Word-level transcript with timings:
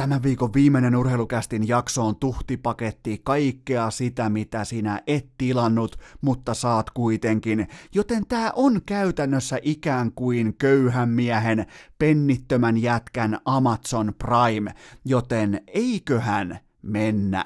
Tämän 0.00 0.22
viikon 0.22 0.54
viimeinen 0.54 0.96
urheilukästin 0.96 1.68
jakso 1.68 2.06
on 2.06 2.16
tuhtipaketti 2.16 3.20
kaikkea 3.24 3.90
sitä, 3.90 4.28
mitä 4.28 4.64
sinä 4.64 5.02
et 5.06 5.28
tilannut, 5.38 5.96
mutta 6.20 6.54
saat 6.54 6.90
kuitenkin. 6.90 7.68
Joten 7.94 8.26
tää 8.26 8.52
on 8.56 8.80
käytännössä 8.86 9.58
ikään 9.62 10.12
kuin 10.12 10.54
köyhän 10.56 11.08
miehen, 11.08 11.66
pennittömän 11.98 12.76
jätkän 12.76 13.38
Amazon 13.44 14.14
Prime, 14.18 14.74
joten 15.04 15.60
eiköhän 15.66 16.58
mennä. 16.82 17.44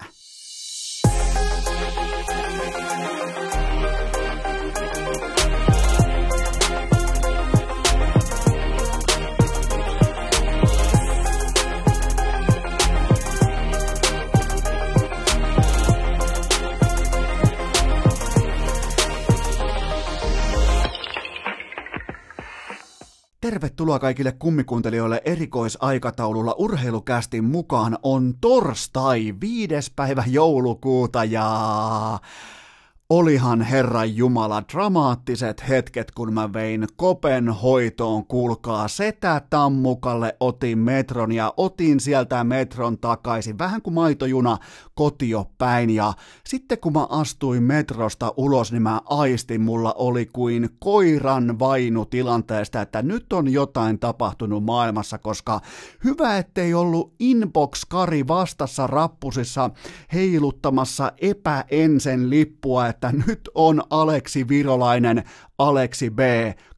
Tervetuloa 23.45 23.99
kaikille 23.99 24.33
kummikuuntelijoille 24.33 25.23
erikoisaikataululla 25.25 26.55
urheilukästin 26.59 27.45
mukaan. 27.45 27.99
On 28.03 28.35
torstai, 28.41 29.35
viides 29.41 29.91
päivä 29.97 30.25
joulukuuta 30.27 31.25
ja 31.25 31.49
Olihan 33.11 33.63
Herran 33.63 34.17
Jumala 34.17 34.63
dramaattiset 34.73 35.69
hetket, 35.69 36.11
kun 36.11 36.33
mä 36.33 36.53
vein 36.53 36.87
Kopen 36.97 37.49
hoitoon, 37.49 38.27
kuulkaa 38.27 38.89
setä 38.89 39.43
tammukalle, 39.51 40.37
otin 40.41 40.79
metron 40.79 41.33
ja 41.33 41.55
otin 41.57 42.01
sieltä 42.01 42.45
metron 42.45 42.99
takaisin, 42.99 43.59
vähän 43.59 43.83
kuin 43.83 43.95
maitojuna 43.95 44.59
kotio 44.95 45.51
päin. 45.59 45.91
Ja 45.91 46.13
sitten 46.47 46.79
kun 46.79 46.93
mä 46.93 47.07
astuin 47.11 47.63
metrosta 47.63 48.35
ulos, 48.37 48.73
niin 48.73 48.83
mä 48.83 49.01
aistin, 49.05 49.61
mulla 49.61 49.93
oli 49.93 50.27
kuin 50.27 50.69
koiran 50.79 51.59
vainu 51.59 52.05
tilanteesta, 52.05 52.81
että 52.81 53.03
nyt 53.03 53.33
on 53.33 53.53
jotain 53.53 53.99
tapahtunut 53.99 54.65
maailmassa, 54.65 55.19
koska 55.19 55.61
hyvä 56.05 56.39
ettei 56.39 56.75
ollut 56.75 57.15
inbox-kari 57.21 58.29
vastassa 58.29 58.87
rappusissa 58.87 59.71
heiluttamassa 60.13 61.13
epäensen 61.21 62.31
lippua, 62.31 62.94
että 62.95 63.13
nyt 63.27 63.51
on 63.55 63.83
Aleksi 63.91 64.49
Virolainen, 64.49 65.23
Aleksi 65.59 66.11
B, 66.11 66.19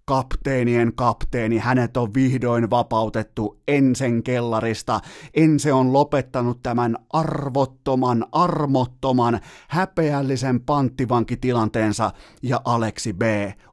kapteenien 0.04 0.92
kapteeni, 0.94 1.58
hänet 1.58 1.96
on 1.96 2.14
vihdoin 2.14 2.70
vapautettu 2.70 3.60
Ensen 3.68 4.22
kellarista. 4.22 5.00
Ense 5.34 5.72
on 5.72 5.92
lopettanut 5.92 6.62
tämän 6.62 6.96
arvottoman, 7.12 8.26
armottoman, 8.32 9.40
häpeällisen 9.68 10.60
panttivankitilanteensa 10.60 12.10
ja 12.42 12.60
Aleksi 12.64 13.12
B 13.12 13.22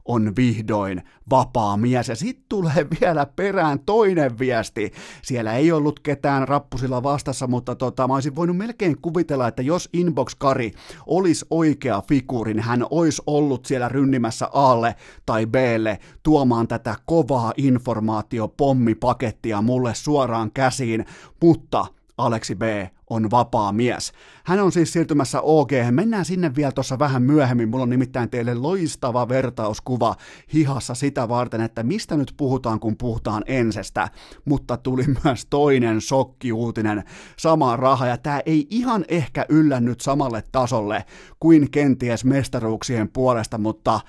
on 0.04 0.32
vihdoin 0.36 1.02
vapaa 1.30 1.76
mies. 1.76 2.08
Ja 2.08 2.16
sitten 2.16 2.44
tulee 2.48 2.86
vielä 3.00 3.26
perään 3.26 3.78
toinen 3.86 4.38
viesti. 4.38 4.92
Siellä 5.22 5.54
ei 5.54 5.72
ollut 5.72 6.00
ketään 6.00 6.48
rappusilla 6.48 7.02
vastassa, 7.02 7.46
mutta 7.46 7.74
tota, 7.74 8.08
mä 8.08 8.14
olisin 8.14 8.36
voinut 8.36 8.56
melkein 8.56 8.96
kuvitella, 9.02 9.48
että 9.48 9.62
jos 9.62 9.88
Inbox 9.92 10.34
Kari 10.38 10.72
olisi 11.06 11.46
oikea 11.50 12.02
figuuri, 12.08 12.54
niin 12.54 12.64
hän 12.64 12.86
olisi 12.90 13.22
ollut 13.26 13.66
siellä 13.66 13.88
rynnimässä 13.88 14.48
Alle 14.52 14.94
tai 15.26 15.46
Blle 15.46 15.98
tuomaan 16.22 16.68
tätä 16.68 16.96
kovaa 17.06 17.52
informaatiopommipakettia 17.56 19.62
mulle 19.62 19.94
suoraan 19.94 20.50
käsiin, 20.52 21.04
mutta 21.42 21.86
Aleksi 22.18 22.54
B 22.54 22.62
on 23.10 23.30
vapaa 23.30 23.72
mies. 23.72 24.12
Hän 24.44 24.60
on 24.60 24.72
siis 24.72 24.92
siirtymässä 24.92 25.40
OG. 25.40 25.70
Mennään 25.90 26.24
sinne 26.24 26.54
vielä 26.54 26.72
tuossa 26.72 26.98
vähän 26.98 27.22
myöhemmin. 27.22 27.68
Mulla 27.68 27.82
on 27.82 27.90
nimittäin 27.90 28.30
teille 28.30 28.54
loistava 28.54 29.28
vertauskuva 29.28 30.14
hihassa 30.54 30.94
sitä 30.94 31.28
varten, 31.28 31.60
että 31.60 31.82
mistä 31.82 32.16
nyt 32.16 32.34
puhutaan, 32.36 32.80
kun 32.80 32.96
puhutaan 32.96 33.42
ensestä. 33.46 34.08
Mutta 34.44 34.76
tuli 34.76 35.04
myös 35.24 35.46
toinen 35.50 36.00
shokkiuutinen. 36.00 37.04
Sama 37.38 37.76
raha, 37.76 38.06
ja 38.06 38.18
tämä 38.18 38.40
ei 38.46 38.66
ihan 38.70 39.04
ehkä 39.08 39.46
yllännyt 39.48 40.00
samalle 40.00 40.42
tasolle 40.52 41.04
kuin 41.40 41.70
kenties 41.70 42.24
mestaruuksien 42.24 43.08
puolesta, 43.08 43.58
mutta 43.58 44.00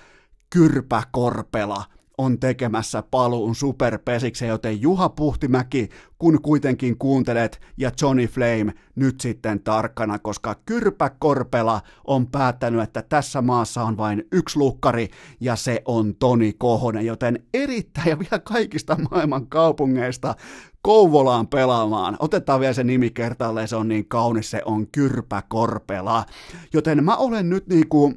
Kyrpä 0.49 1.03
Korpela– 1.11 1.83
on 2.17 2.39
tekemässä 2.39 3.03
paluun 3.11 3.55
superpesikseen, 3.55 4.49
joten 4.49 4.81
Juha 4.81 5.09
Puhtimäki, 5.09 5.89
kun 6.17 6.41
kuitenkin 6.41 6.97
kuuntelet, 6.97 7.61
ja 7.77 7.91
Johnny 8.01 8.27
Flame 8.27 8.73
nyt 8.95 9.21
sitten 9.21 9.59
tarkkana, 9.63 10.19
koska 10.19 10.55
Kyrpä 10.65 11.09
Korpela 11.09 11.81
on 12.07 12.27
päättänyt, 12.27 12.81
että 12.81 13.01
tässä 13.01 13.41
maassa 13.41 13.83
on 13.83 13.97
vain 13.97 14.23
yksi 14.31 14.59
lukkari, 14.59 15.07
ja 15.39 15.55
se 15.55 15.81
on 15.85 16.15
Toni 16.15 16.53
Kohonen, 16.53 17.05
joten 17.05 17.43
erittäin 17.53 18.09
ja 18.09 18.19
vielä 18.19 18.39
kaikista 18.39 18.97
maailman 19.11 19.47
kaupungeista 19.47 20.35
Kouvolaan 20.81 21.47
pelaamaan. 21.47 22.15
Otetaan 22.19 22.59
vielä 22.59 22.73
se 22.73 22.83
nimi 22.83 23.09
kertaalleen, 23.09 23.67
se 23.67 23.75
on 23.75 23.87
niin 23.87 24.07
kaunis, 24.07 24.51
se 24.51 24.61
on 24.65 24.87
Kyrpä 24.87 25.43
Korpela. 25.47 26.25
Joten 26.73 27.03
mä 27.03 27.15
olen 27.15 27.49
nyt 27.49 27.67
niinku 27.67 28.13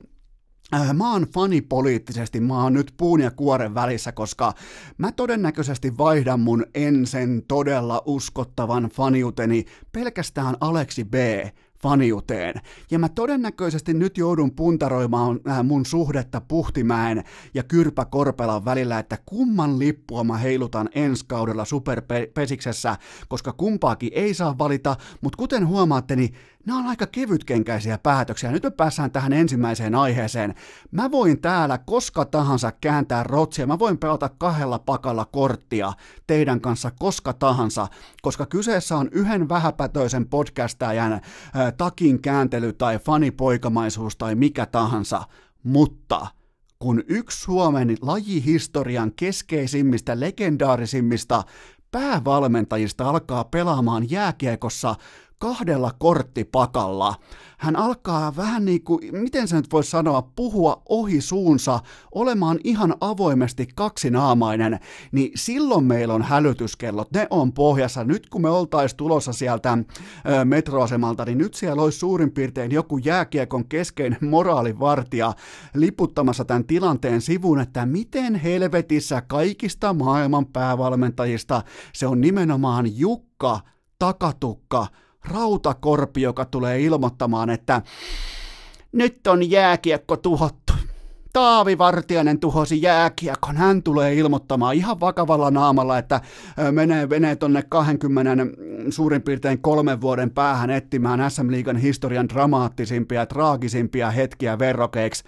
mä 0.93 1.12
oon 1.12 1.27
fani 1.34 1.61
poliittisesti, 1.61 2.41
mä 2.41 2.62
oon 2.62 2.73
nyt 2.73 2.95
puun 2.97 3.21
ja 3.21 3.31
kuoren 3.31 3.75
välissä, 3.75 4.12
koska 4.12 4.53
mä 4.99 5.12
todennäköisesti 5.12 5.99
vaihdan 5.99 6.41
mun 6.41 6.67
ensin 6.75 7.45
todella 7.49 8.03
uskottavan 8.06 8.84
faniuteni 8.84 9.65
pelkästään 9.93 10.56
Aleksi 10.61 11.05
B 11.05 11.15
faniuteen. 11.83 12.55
Ja 12.91 12.99
mä 12.99 13.09
todennäköisesti 13.09 13.95
nyt 13.95 14.19
joudun 14.19 14.51
puntaroimaan 14.51 15.41
äh, 15.49 15.65
mun 15.65 15.87
suhdetta 15.87 16.41
Puhtimäen 16.41 17.25
ja 17.55 17.62
Kyrpä 17.62 18.05
Korpelan 18.05 18.65
välillä, 18.65 18.99
että 18.99 19.19
kumman 19.27 19.79
lippua 19.79 20.25
mä 20.25 20.37
heilutan 20.37 20.89
ensi 20.95 21.25
kaudella 21.29 21.65
superpesiksessä, 21.65 22.97
koska 23.29 23.53
kumpaakin 23.53 24.11
ei 24.12 24.35
saa 24.35 24.59
valita, 24.59 24.97
mutta 25.21 25.37
kuten 25.37 25.67
huomaatte, 25.67 26.17
niin 26.17 26.35
nämä 26.66 26.78
on 26.78 26.86
aika 26.86 27.06
kevytkenkäisiä 27.06 27.98
päätöksiä. 27.98 28.52
Nyt 28.52 28.62
me 28.62 28.70
päässään 28.70 29.10
tähän 29.10 29.32
ensimmäiseen 29.32 29.94
aiheeseen. 29.94 30.54
Mä 30.91 31.10
voin 31.10 31.41
täällä 31.41 31.78
koska 31.78 32.24
tahansa 32.24 32.72
kääntää 32.80 33.22
rotsia, 33.22 33.66
mä 33.66 33.78
voin 33.78 33.98
pelata 33.98 34.30
kahdella 34.38 34.78
pakalla 34.78 35.24
korttia 35.24 35.92
teidän 36.26 36.60
kanssa 36.60 36.91
koska 36.98 37.32
tahansa, 37.32 37.88
koska 38.22 38.46
kyseessä 38.46 38.96
on 38.96 39.08
yhden 39.12 39.48
vähäpätöisen 39.48 40.28
podcastajan 40.28 41.12
äh, 41.12 41.20
takin 41.76 42.22
kääntely 42.22 42.72
tai 42.72 42.98
fanipoikamaisuus 42.98 44.16
tai 44.16 44.34
mikä 44.34 44.66
tahansa, 44.66 45.22
mutta 45.62 46.26
kun 46.78 47.02
yksi 47.08 47.40
Suomen 47.40 47.96
lajihistorian 48.00 49.12
keskeisimmistä, 49.16 50.20
legendaarisimmista 50.20 51.44
päävalmentajista 51.90 53.08
alkaa 53.08 53.44
pelaamaan 53.44 54.10
jääkiekossa 54.10 54.94
kahdella 55.38 55.91
korttipakalla. 55.99 57.15
Hän 57.59 57.76
alkaa 57.76 58.37
vähän 58.37 58.65
niin 58.65 58.84
kuin, 58.84 59.00
miten 59.12 59.49
se 59.49 59.56
nyt 59.56 59.72
voisi 59.72 59.91
sanoa, 59.91 60.22
puhua 60.22 60.82
ohi 60.88 61.21
suunsa, 61.21 61.81
olemaan 62.15 62.59
ihan 62.65 62.94
avoimesti 63.00 63.69
kaksinaamainen, 63.75 64.78
niin 65.12 65.31
silloin 65.34 65.84
meillä 65.84 66.15
on 66.15 66.22
hälytyskellot, 66.22 67.12
ne 67.12 67.26
on 67.31 67.53
pohjassa. 67.53 68.04
Nyt 68.04 68.28
kun 68.28 68.43
me 68.43 68.50
oltaisiin 68.50 68.97
tulossa 68.97 69.32
sieltä 69.32 69.72
ö, 69.72 70.44
metroasemalta, 70.44 71.25
niin 71.25 71.38
nyt 71.38 71.55
siellä 71.55 71.82
olisi 71.82 71.99
suurin 71.99 72.31
piirtein 72.31 72.72
joku 72.72 72.99
jääkiekon 72.99 73.69
keskeinen 73.69 74.19
moraalivartija 74.20 75.32
liputtamassa 75.75 76.44
tämän 76.44 76.65
tilanteen 76.65 77.20
sivuun, 77.20 77.60
että 77.60 77.87
miten 77.87 78.34
helvetissä 78.34 79.20
kaikista 79.20 79.94
maailman 79.94 80.47
päävalmentajista 80.47 81.62
se 81.93 82.06
on 82.06 82.20
nimenomaan 82.20 82.99
Jukka 82.99 83.60
Takatukka 83.99 84.87
rautakorpi, 85.25 86.23
joka 86.23 86.44
tulee 86.44 86.81
ilmoittamaan, 86.81 87.50
että 87.50 87.82
nyt 88.93 89.26
on 89.26 89.50
jääkiekko 89.50 90.17
tuhottu 90.17 90.68
Taavi 91.38 91.79
Vartiainen 91.79 92.40
tuhosi 92.40 92.82
jääkiekon. 92.82 93.56
Hän 93.56 93.82
tulee 93.82 94.14
ilmoittamaan 94.14 94.75
ihan 94.75 95.00
vakavalla 95.00 95.50
naamalla, 95.50 95.99
että 95.99 96.20
menee, 96.70 97.06
menee 97.06 97.37
tonne 97.37 97.62
20 97.62 98.46
suurin 98.90 99.23
piirtein 99.23 99.62
kolmen 99.62 100.00
vuoden 100.00 100.31
päähän 100.31 100.70
etsimään 100.70 101.31
SM 101.31 101.50
Liigan 101.50 101.76
historian 101.76 102.29
dramaattisimpia 102.29 103.26
traagisimpia 103.26 104.11
hetkiä 104.11 104.58
verrokeiksi. 104.58 105.25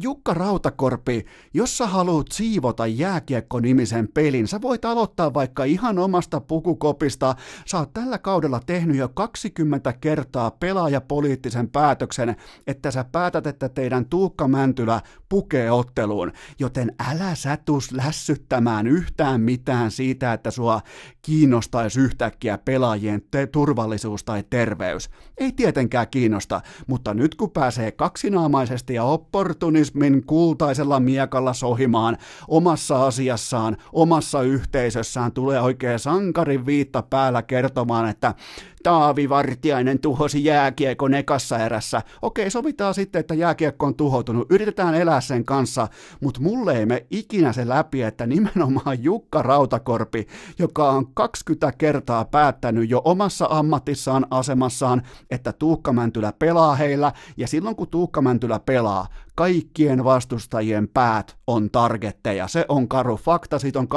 Jukka 0.00 0.34
Rautakorpi, 0.34 1.24
jos 1.54 1.78
sä 1.78 1.86
haluat 1.86 2.26
siivota 2.32 2.86
jääkiekko-nimisen 2.86 4.08
pelin, 4.14 4.48
sä 4.48 4.62
voit 4.62 4.84
aloittaa 4.84 5.34
vaikka 5.34 5.64
ihan 5.64 5.98
omasta 5.98 6.40
pukukopista. 6.40 7.34
Sä 7.66 7.78
oot 7.78 7.92
tällä 7.92 8.18
kaudella 8.18 8.60
tehnyt 8.66 8.96
jo 8.96 9.08
20 9.08 9.92
kertaa 9.92 10.50
pelaajapoliittisen 10.50 11.68
päätöksen, 11.68 12.36
että 12.66 12.90
sä 12.90 13.04
päätät, 13.12 13.46
että 13.46 13.68
teidän 13.68 14.06
Tuukka 14.06 14.48
Mäntylä 14.48 15.00
pukee 15.28 15.70
otteluun, 15.70 16.32
joten 16.58 16.92
älä 17.10 17.34
sätus 17.34 17.92
lässyttämään 17.92 18.86
yhtään 18.86 19.40
mitään 19.40 19.90
siitä, 19.90 20.32
että 20.32 20.50
sua 20.50 20.80
kiinnostaisi 21.22 22.00
yhtäkkiä 22.00 22.58
pelaajien 22.58 23.22
te- 23.30 23.46
turvallisuus 23.46 24.24
tai 24.24 24.44
terveys. 24.50 25.10
Ei 25.38 25.52
tietenkään 25.52 26.08
kiinnosta, 26.10 26.60
mutta 26.86 27.14
nyt 27.14 27.34
kun 27.34 27.50
pääsee 27.50 27.92
kaksinaamaisesti 27.92 28.94
ja 28.94 29.04
opportunismin 29.04 30.26
kultaisella 30.26 31.00
miekalla 31.00 31.52
sohimaan 31.52 32.16
omassa 32.48 33.06
asiassaan, 33.06 33.76
omassa 33.92 34.42
yhteisössään, 34.42 35.32
tulee 35.32 35.60
oikein 35.60 35.98
sankarin 35.98 36.66
viitta 36.66 37.02
päällä 37.02 37.42
kertomaan, 37.42 38.08
että 38.08 38.34
Taavi 38.82 39.28
Vartiainen 39.28 39.98
tuhosi 39.98 40.44
jääkiekon 40.44 41.14
ekassa 41.14 41.58
erässä. 41.58 42.02
Okei, 42.22 42.50
sovitaan 42.50 42.94
sitten, 42.94 43.20
että 43.20 43.34
jääkiekko 43.34 43.86
on 43.86 43.94
tuhoutunut. 43.94 44.46
Yritetään 44.50 44.94
elää 44.94 45.20
sen 45.20 45.44
kanssa, 45.44 45.88
mutta 46.20 46.40
mulle 46.40 46.78
ei 46.78 46.86
me 46.86 47.06
ikinä 47.10 47.52
se 47.52 47.68
läpi, 47.68 48.02
että 48.02 48.26
nimenomaan 48.26 49.02
Jukka 49.04 49.42
Rautakorpi, 49.42 50.26
joka 50.58 50.90
on 50.90 51.14
20 51.14 51.72
kertaa 51.78 52.24
päättänyt 52.24 52.90
jo 52.90 53.02
omassa 53.04 53.46
ammatissaan 53.50 54.26
asemassaan, 54.30 55.02
että 55.30 55.52
Tuukka 55.52 55.92
Mäntylä 55.92 56.32
pelaa 56.32 56.74
heillä, 56.74 57.12
ja 57.36 57.48
silloin 57.48 57.76
kun 57.76 57.88
Tuukka 57.88 58.22
Mäntylä 58.22 58.58
pelaa, 58.58 59.06
kaikkien 59.38 60.04
vastustajien 60.04 60.88
päät 60.88 61.36
on 61.46 61.70
targetteja. 61.70 62.48
Se 62.48 62.64
on 62.68 62.88
karu 62.88 63.16
fakta, 63.16 63.58
siitä 63.58 63.78
on 63.78 63.88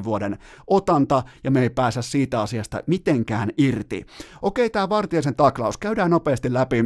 22-23 0.00 0.04
vuoden 0.04 0.38
otanta, 0.66 1.22
ja 1.44 1.50
me 1.50 1.62
ei 1.62 1.70
pääse 1.70 2.02
siitä 2.02 2.40
asiasta 2.40 2.82
mitenkään 2.86 3.50
irti. 3.58 4.06
Okei, 4.42 4.70
tämä 4.70 4.88
Vartiaisen 4.88 5.34
taklaus, 5.34 5.78
käydään 5.78 6.10
nopeasti 6.10 6.52
läpi 6.52 6.84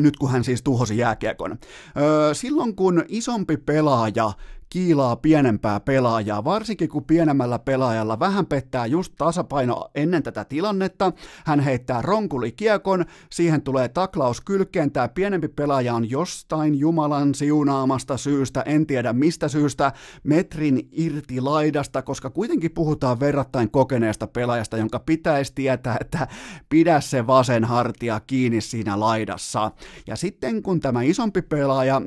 nyt 0.00 0.16
kun 0.16 0.30
hän 0.30 0.44
siis 0.44 0.62
tuhosi 0.62 0.98
jääkiekon. 0.98 1.58
Öö, 1.96 2.34
silloin 2.34 2.76
kun 2.76 3.04
isompi 3.08 3.56
pelaaja 3.56 4.32
kiilaa 4.68 5.16
pienempää 5.16 5.80
pelaajaa, 5.80 6.44
varsinkin 6.44 6.88
kun 6.88 7.04
pienemmällä 7.04 7.58
pelaajalla 7.58 8.18
vähän 8.18 8.46
pettää 8.46 8.86
just 8.86 9.12
tasapaino 9.18 9.88
ennen 9.94 10.22
tätä 10.22 10.44
tilannetta. 10.44 11.12
Hän 11.44 11.60
heittää 11.60 12.02
ronkuli 12.02 12.52
kiekon, 12.52 13.04
siihen 13.30 13.62
tulee 13.62 13.88
taklaus 13.88 14.40
kylkeen, 14.40 14.90
tämä 14.90 15.08
pienempi 15.08 15.48
pelaaja 15.48 15.94
on 15.94 16.10
jostain 16.10 16.78
Jumalan 16.78 17.34
siunaamasta 17.34 18.16
syystä, 18.16 18.62
en 18.62 18.86
tiedä 18.86 19.12
mistä 19.12 19.48
syystä, 19.48 19.92
metrin 20.24 20.88
irti 20.92 21.40
laidasta, 21.40 22.02
koska 22.02 22.30
kuitenkin 22.30 22.70
puhutaan 22.70 23.20
verrattain 23.20 23.70
kokeneesta 23.70 24.26
pelaajasta, 24.26 24.76
jonka 24.76 24.98
pitäisi 24.98 25.52
tietää, 25.54 25.96
että 26.00 26.26
pidä 26.68 27.00
se 27.00 27.26
vasen 27.26 27.64
hartia 27.64 28.20
kiinni 28.26 28.60
siinä 28.60 29.00
laidassa. 29.00 29.70
Ja 30.06 30.16
sitten 30.16 30.62
kun 30.62 30.80
tämä 30.80 31.02
isompi 31.02 31.42
pelaaja 31.42 32.02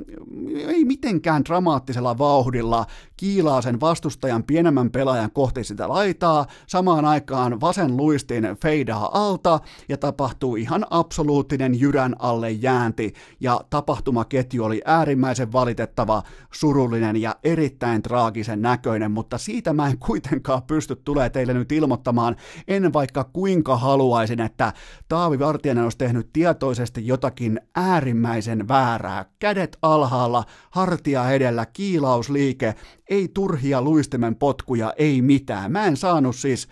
ei 0.68 0.86
mitenkään 0.86 1.46
dramaattisella 1.46 2.18
vauhdilla, 2.18 2.49
vauhdilla 2.50 2.86
kiilaa 3.18 3.62
sen 3.62 3.80
vastustajan 3.80 4.44
pienemmän 4.44 4.92
pelaajan 4.92 5.32
kohti 5.32 5.64
sitä 5.64 5.90
laitaa, 5.90 6.46
samaan 6.68 7.06
aikaan 7.06 7.62
vasen 7.62 7.98
luistin 7.98 8.44
feidaa 8.62 9.10
alta 9.14 9.60
ja 9.90 9.98
tapahtuu 9.98 10.56
ihan 10.56 10.86
absoluuttinen 10.90 11.80
jyrän 11.80 12.16
alle 12.20 12.52
jäänti. 12.52 13.14
Ja 13.40 13.62
tapahtumaketju 13.70 14.64
oli 14.64 14.82
äärimmäisen 14.86 15.52
valitettava, 15.52 16.24
surullinen 16.52 17.22
ja 17.22 17.36
erittäin 17.44 18.02
traagisen 18.02 18.62
näköinen, 18.62 19.12
mutta 19.12 19.38
siitä 19.38 19.74
mä 19.74 19.88
en 19.88 19.98
kuitenkaan 19.98 20.64
pysty 20.64 20.96
tulee 20.96 21.30
teille 21.30 21.54
nyt 21.54 21.72
ilmoittamaan, 21.72 22.36
en 22.68 22.94
vaikka 22.94 23.24
kuinka 23.24 23.78
haluaisin, 23.78 24.42
että 24.42 24.74
Taavi 25.10 25.40
Vartijainen 25.40 25.84
olisi 25.84 25.98
tehnyt 25.98 26.30
tietoisesti 26.34 27.08
jotakin 27.08 27.62
äärimmäisen 27.76 28.68
väärää, 28.68 29.26
kädet 29.40 29.78
alhaalla, 29.82 30.44
hartia 30.72 31.32
edellä, 31.32 31.66
kiilaus 31.66 32.30
liike, 32.40 32.76
ei 33.10 33.28
turhia 33.28 33.82
luistimen 33.82 34.36
potkuja, 34.36 34.94
ei 34.98 35.22
mitään. 35.22 35.72
Mä 35.72 35.86
en 35.86 35.98
saanut 35.98 36.36
siis, 36.36 36.68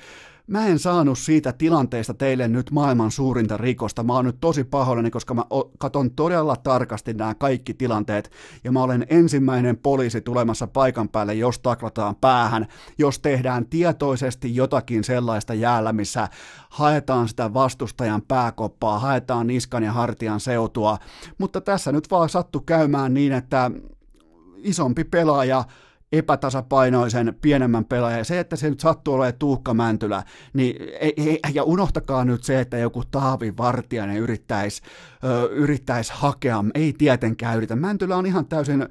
mä 0.47 0.67
en 0.67 0.79
saanut 0.79 1.19
siitä 1.19 1.53
tilanteesta 1.53 2.13
teille 2.13 2.47
nyt 2.47 2.71
maailman 2.71 3.11
suurinta 3.11 3.57
rikosta. 3.57 4.03
Mä 4.03 4.13
oon 4.13 4.25
nyt 4.25 4.37
tosi 4.41 4.63
pahoillani, 4.63 5.11
koska 5.11 5.33
mä 5.33 5.43
katon 5.77 6.11
todella 6.11 6.55
tarkasti 6.55 7.13
nämä 7.13 7.35
kaikki 7.35 7.73
tilanteet, 7.73 8.31
ja 8.63 8.71
mä 8.71 8.83
olen 8.83 9.05
ensimmäinen 9.09 9.77
poliisi 9.77 10.21
tulemassa 10.21 10.67
paikan 10.67 11.09
päälle, 11.09 11.33
jos 11.33 11.59
taklataan 11.59 12.15
päähän, 12.15 12.67
jos 12.97 13.19
tehdään 13.19 13.65
tietoisesti 13.65 14.55
jotakin 14.55 15.03
sellaista 15.03 15.53
jäällä, 15.53 15.93
missä 15.93 16.27
haetaan 16.69 17.27
sitä 17.27 17.53
vastustajan 17.53 18.21
pääkoppaa, 18.21 18.99
haetaan 18.99 19.47
niskan 19.47 19.83
ja 19.83 19.91
hartian 19.91 20.39
seutua, 20.39 20.97
mutta 21.37 21.61
tässä 21.61 21.91
nyt 21.91 22.11
vaan 22.11 22.29
sattu 22.29 22.59
käymään 22.59 23.13
niin, 23.13 23.33
että 23.33 23.71
isompi 24.57 25.03
pelaaja 25.03 25.63
epätasapainoisen 26.11 27.37
pienemmän 27.41 27.85
pelaajan. 27.85 28.25
Se, 28.25 28.39
että 28.39 28.55
se 28.55 28.69
nyt 28.69 28.79
sattuu 28.79 29.13
olemaan 29.13 29.39
Tuukka 29.39 29.73
Mäntylä, 29.73 30.23
niin 30.53 30.75
ei, 30.99 31.13
ei, 31.17 31.39
ja 31.53 31.63
unohtakaa 31.63 32.25
nyt 32.25 32.43
se, 32.43 32.59
että 32.59 32.77
joku 32.77 33.03
Taavi 33.11 33.57
Vartiainen 33.57 34.17
yrittäisi 34.17 34.81
yrittäisi 35.49 36.13
hakea, 36.15 36.63
ei 36.73 36.93
tietenkään 36.93 37.57
yritä. 37.57 37.75
Mäntylä 37.75 38.15
on 38.15 38.25
ihan 38.25 38.45
täysin 38.45 38.87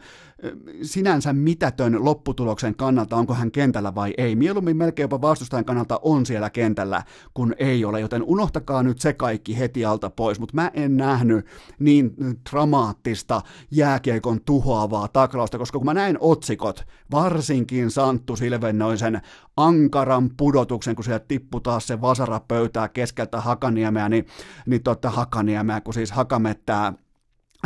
sinänsä 0.83 1.33
mitätön 1.33 2.05
lopputuloksen 2.05 2.75
kannalta, 2.75 3.17
onko 3.17 3.35
hän 3.35 3.51
kentällä 3.51 3.95
vai 3.95 4.15
ei. 4.19 4.37
Mieluummin 4.37 4.77
melkein 4.77 5.05
jopa 5.05 5.21
vastustajan 5.21 5.65
kannalta 5.65 6.01
on 6.03 6.27
siellä 6.27 6.51
kentällä, 6.51 7.03
kun 7.35 7.55
ei 7.59 7.85
ole, 7.85 8.01
joten 8.01 8.23
unohtakaa 8.23 8.83
nyt 8.83 8.99
se 8.99 9.13
kaikki 9.13 9.59
heti 9.59 9.85
alta 9.85 10.11
pois, 10.11 10.41
mutta 10.41 10.55
mä 10.55 10.71
en 10.75 10.97
nähnyt 10.97 11.47
niin 11.79 12.15
dramaattista 12.51 13.41
jääkiekon 13.71 14.41
tuhoavaa 14.45 15.09
taklausta, 15.09 15.59
koska 15.59 15.79
kun 15.79 15.87
mä 15.87 15.95
näin 15.95 16.17
otsikot, 16.21 16.87
varsinkin 17.11 17.91
Santtu 17.91 18.37
Silvennoisen 18.37 19.21
ankaran 19.57 20.31
pudotuksen, 20.37 20.95
kun 20.95 21.05
sieltä 21.05 21.25
tippui 21.29 21.61
taas 21.61 21.87
se 21.87 22.01
vasara 22.01 22.41
pöytää 22.41 22.89
keskeltä 22.89 23.41
Hakaniemeä, 23.41 24.09
niin, 24.09 24.27
niin 24.67 24.83
totta 24.83 25.11
Hakaniemeä, 25.11 25.81
kun 25.81 25.95
siis 25.95 26.13
Hakamettää 26.13 26.93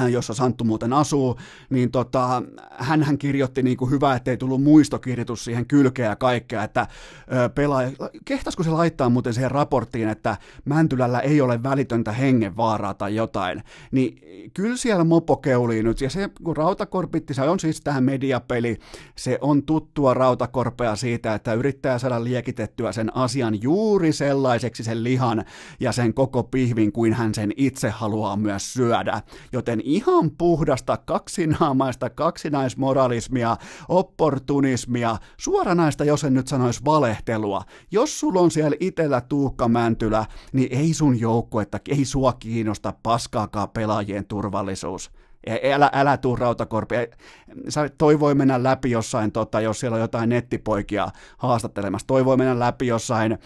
jossa 0.08 0.34
Santtu 0.34 0.64
muuten 0.64 0.92
asuu, 0.92 1.37
niin 1.70 1.90
tota, 1.90 2.42
hän, 2.70 3.19
kirjoitti 3.19 3.62
niin 3.62 3.76
kuin 3.76 3.90
hyvä, 3.90 4.14
ettei 4.14 4.37
tullut 4.37 4.62
muistokirjoitus 4.62 5.44
siihen 5.44 5.66
kylkeä 5.66 6.08
ja 6.08 6.16
kaikkea, 6.16 6.64
että 6.64 6.87
pelaaja, 7.54 7.90
kehtasko 8.25 8.62
se 8.62 8.70
laittaa 8.70 9.08
muuten 9.08 9.34
siihen 9.34 9.50
raporttiin, 9.50 10.08
että 10.08 10.37
Mäntylällä 10.64 11.20
ei 11.20 11.40
ole 11.40 11.62
välitöntä 11.62 12.12
hengenvaaraa 12.12 12.94
tai 12.94 13.16
jotain, 13.16 13.62
niin 13.90 14.19
kyllä 14.54 14.76
siellä 14.76 15.04
mopo 15.04 15.37
keulii 15.37 15.82
nyt, 15.82 16.00
ja 16.00 16.10
se 16.10 16.31
kun 16.44 16.56
Rautakorpitti, 16.56 17.34
se 17.34 17.43
on 17.43 17.60
siis 17.60 17.81
tähän 17.81 18.04
mediapeli, 18.04 18.76
se 19.16 19.38
on 19.40 19.62
tuttua 19.62 20.14
Rautakorpea 20.14 20.96
siitä, 20.96 21.34
että 21.34 21.54
yrittää 21.54 21.98
saada 21.98 22.25
liekitettyä 22.25 22.93
sen 22.93 23.16
asian 23.16 23.62
juuri 23.62 24.12
sellaiseksi 24.12 24.84
sen 24.84 25.04
lihan 25.04 25.44
ja 25.81 25.93
sen 25.93 26.14
koko 26.14 26.43
pihvin, 26.43 26.93
kuin 26.93 27.15
hän 27.15 27.34
sen 27.34 27.53
itse 27.56 27.91
haluaa 27.91 28.36
myös 28.36 28.72
syödä, 28.72 29.22
joten 29.53 29.81
ihan 29.91 30.31
puhdasta 30.31 30.97
kaksinaamaista 30.97 32.11
kaksinaismoralismia, 32.11 33.56
opportunismia, 33.89 35.17
suoranaista, 35.37 36.05
jos 36.05 36.25
en 36.25 36.35
nyt 36.35 36.49
sanoisi 36.49 36.85
valehtelua. 36.85 37.63
Jos 37.91 38.20
sulla 38.20 38.41
on 38.41 38.51
siellä 38.51 38.77
itellä 38.81 39.20
Tuukka 39.20 39.69
Mäntylä, 39.69 40.27
niin 40.53 40.79
ei 40.79 40.94
sun 40.94 41.20
joukkuetta, 41.20 41.79
ei 41.89 42.05
sua 42.05 42.32
kiinnosta 42.32 42.93
paskaakaan 43.03 43.69
pelaajien 43.69 44.27
turvallisuus. 44.27 45.11
Älä, 45.75 45.91
älä 45.93 46.17
tuu 46.17 46.37
rautakorpi. 46.37 46.94
Sä 47.69 47.89
toivoi 47.99 48.35
mennä 48.35 48.63
läpi 48.63 48.91
jossain, 48.91 49.32
tota, 49.32 49.61
jos 49.61 49.81
siellä 49.81 49.94
on 49.94 50.01
jotain 50.01 50.29
nettipoikia 50.29 51.09
haastattelemassa. 51.39 52.06
Toivoi 52.06 52.37
mennä 52.37 52.59
läpi 52.59 52.87
jossain, 52.87 53.39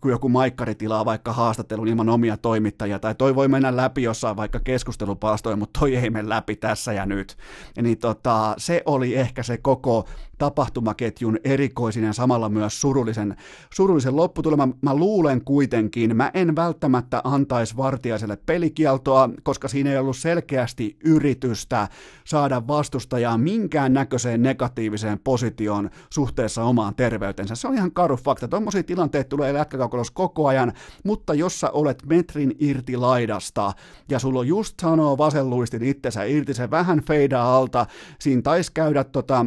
kun 0.00 0.10
joku 0.10 0.28
maikkari 0.28 0.74
tilaa 0.74 1.04
vaikka 1.04 1.32
haastattelun 1.32 1.88
ilman 1.88 2.08
omia 2.08 2.36
toimittajia. 2.36 2.98
Tai 2.98 3.14
toivoi 3.14 3.48
mennä 3.48 3.76
läpi 3.76 4.02
jossain 4.02 4.36
vaikka 4.36 4.60
keskustelupalstoja, 4.60 5.56
mutta 5.56 5.80
toi 5.80 5.96
ei 5.96 6.10
mene 6.10 6.28
läpi 6.28 6.56
tässä 6.56 6.92
ja 6.92 7.06
nyt. 7.06 7.36
Niin 7.82 7.98
tota, 7.98 8.54
se 8.58 8.82
oli 8.86 9.14
ehkä 9.14 9.42
se 9.42 9.58
koko 9.58 10.08
tapahtumaketjun 10.38 11.38
erikoisin 11.44 12.04
ja 12.04 12.12
samalla 12.12 12.48
myös 12.48 12.80
surullisen, 12.80 13.36
surullisen 13.74 14.16
lopputulema. 14.16 14.68
Mä 14.82 14.94
luulen 14.94 15.44
kuitenkin, 15.44 16.16
mä 16.16 16.30
en 16.34 16.56
välttämättä 16.56 17.20
antaisi 17.24 17.76
Vartiaiselle 17.76 18.36
pelikieltoa, 18.46 19.30
koska 19.42 19.68
siinä 19.68 19.90
ei 19.90 19.98
ollut 19.98 20.16
selkeästi 20.16 20.96
yritystä 21.04 21.88
saada 22.24 22.66
vastustajaa 22.66 23.38
minkään 23.38 23.92
näköiseen 23.92 24.42
negatiiviseen 24.42 25.18
positioon 25.18 25.90
suhteessa 26.10 26.64
omaan 26.64 26.94
terveytensä. 26.94 27.54
Se 27.54 27.68
on 27.68 27.74
ihan 27.74 27.92
karu 27.92 28.16
fakta. 28.16 28.48
Tuommoisia 28.48 28.82
tilanteita 28.82 29.28
tulee 29.28 29.52
lätkäkaukolossa 29.78 30.12
koko 30.14 30.46
ajan, 30.46 30.72
mutta 31.04 31.34
jos 31.34 31.60
sä 31.60 31.70
olet 31.70 32.02
metrin 32.06 32.56
irti 32.58 32.96
laidasta 32.96 33.72
ja 34.08 34.18
sulla 34.18 34.40
on 34.40 34.48
just 34.48 34.74
sanoo 34.82 35.18
vasenluistin 35.18 35.82
itsensä 35.82 36.24
irti, 36.24 36.54
se 36.54 36.70
vähän 36.70 37.02
feidaa 37.02 37.56
alta, 37.56 37.86
siinä 38.18 38.42
taisi 38.42 38.72
käydä 38.74 39.04
tota, 39.04 39.46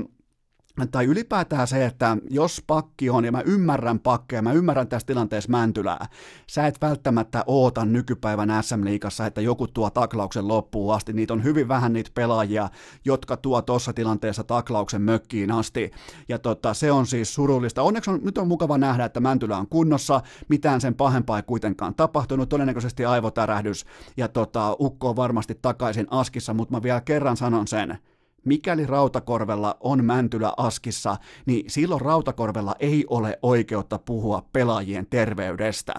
tai 0.87 1.05
ylipäätään 1.05 1.67
se, 1.67 1.85
että 1.85 2.17
jos 2.29 2.63
pakki 2.67 3.09
on, 3.09 3.25
ja 3.25 3.31
mä 3.31 3.41
ymmärrän 3.41 3.99
pakkeja, 3.99 4.41
mä 4.41 4.53
ymmärrän 4.53 4.87
tässä 4.87 5.05
tilanteessa 5.05 5.51
Mäntylää, 5.51 6.05
sä 6.47 6.67
et 6.67 6.81
välttämättä 6.81 7.43
oota 7.47 7.85
nykypäivän 7.85 8.63
SM-liigassa, 8.63 9.25
että 9.25 9.41
joku 9.41 9.67
tuo 9.67 9.89
taklauksen 9.89 10.47
loppuun 10.47 10.95
asti. 10.95 11.13
Niitä 11.13 11.33
on 11.33 11.43
hyvin 11.43 11.67
vähän 11.67 11.93
niitä 11.93 12.11
pelaajia, 12.13 12.69
jotka 13.05 13.37
tuo 13.37 13.61
tuossa 13.61 13.93
tilanteessa 13.93 14.43
taklauksen 14.43 15.01
mökkiin 15.01 15.51
asti. 15.51 15.91
Ja 16.29 16.39
tota, 16.39 16.73
se 16.73 16.91
on 16.91 17.07
siis 17.07 17.33
surullista. 17.33 17.81
Onneksi 17.81 18.11
on, 18.11 18.19
nyt 18.23 18.37
on 18.37 18.47
mukava 18.47 18.77
nähdä, 18.77 19.05
että 19.05 19.19
Mäntylä 19.19 19.57
on 19.57 19.67
kunnossa, 19.67 20.21
mitään 20.49 20.81
sen 20.81 20.95
pahempaa 20.95 21.37
ei 21.37 21.43
kuitenkaan 21.43 21.95
tapahtunut, 21.95 22.49
todennäköisesti 22.49 23.05
aivotärähdys, 23.05 23.85
ja 24.17 24.27
tota, 24.27 24.75
Ukko 24.79 25.09
on 25.09 25.15
varmasti 25.15 25.59
takaisin 25.61 26.07
askissa, 26.09 26.53
mutta 26.53 26.75
mä 26.75 26.83
vielä 26.83 27.01
kerran 27.01 27.37
sanon 27.37 27.67
sen, 27.67 27.97
mikäli 28.45 28.85
Rautakorvella 28.85 29.77
on 29.79 30.05
Mäntylä 30.05 30.53
askissa, 30.57 31.17
niin 31.45 31.69
silloin 31.69 32.01
Rautakorvella 32.01 32.75
ei 32.79 33.05
ole 33.09 33.39
oikeutta 33.41 33.99
puhua 33.99 34.45
pelaajien 34.53 35.07
terveydestä. 35.09 35.93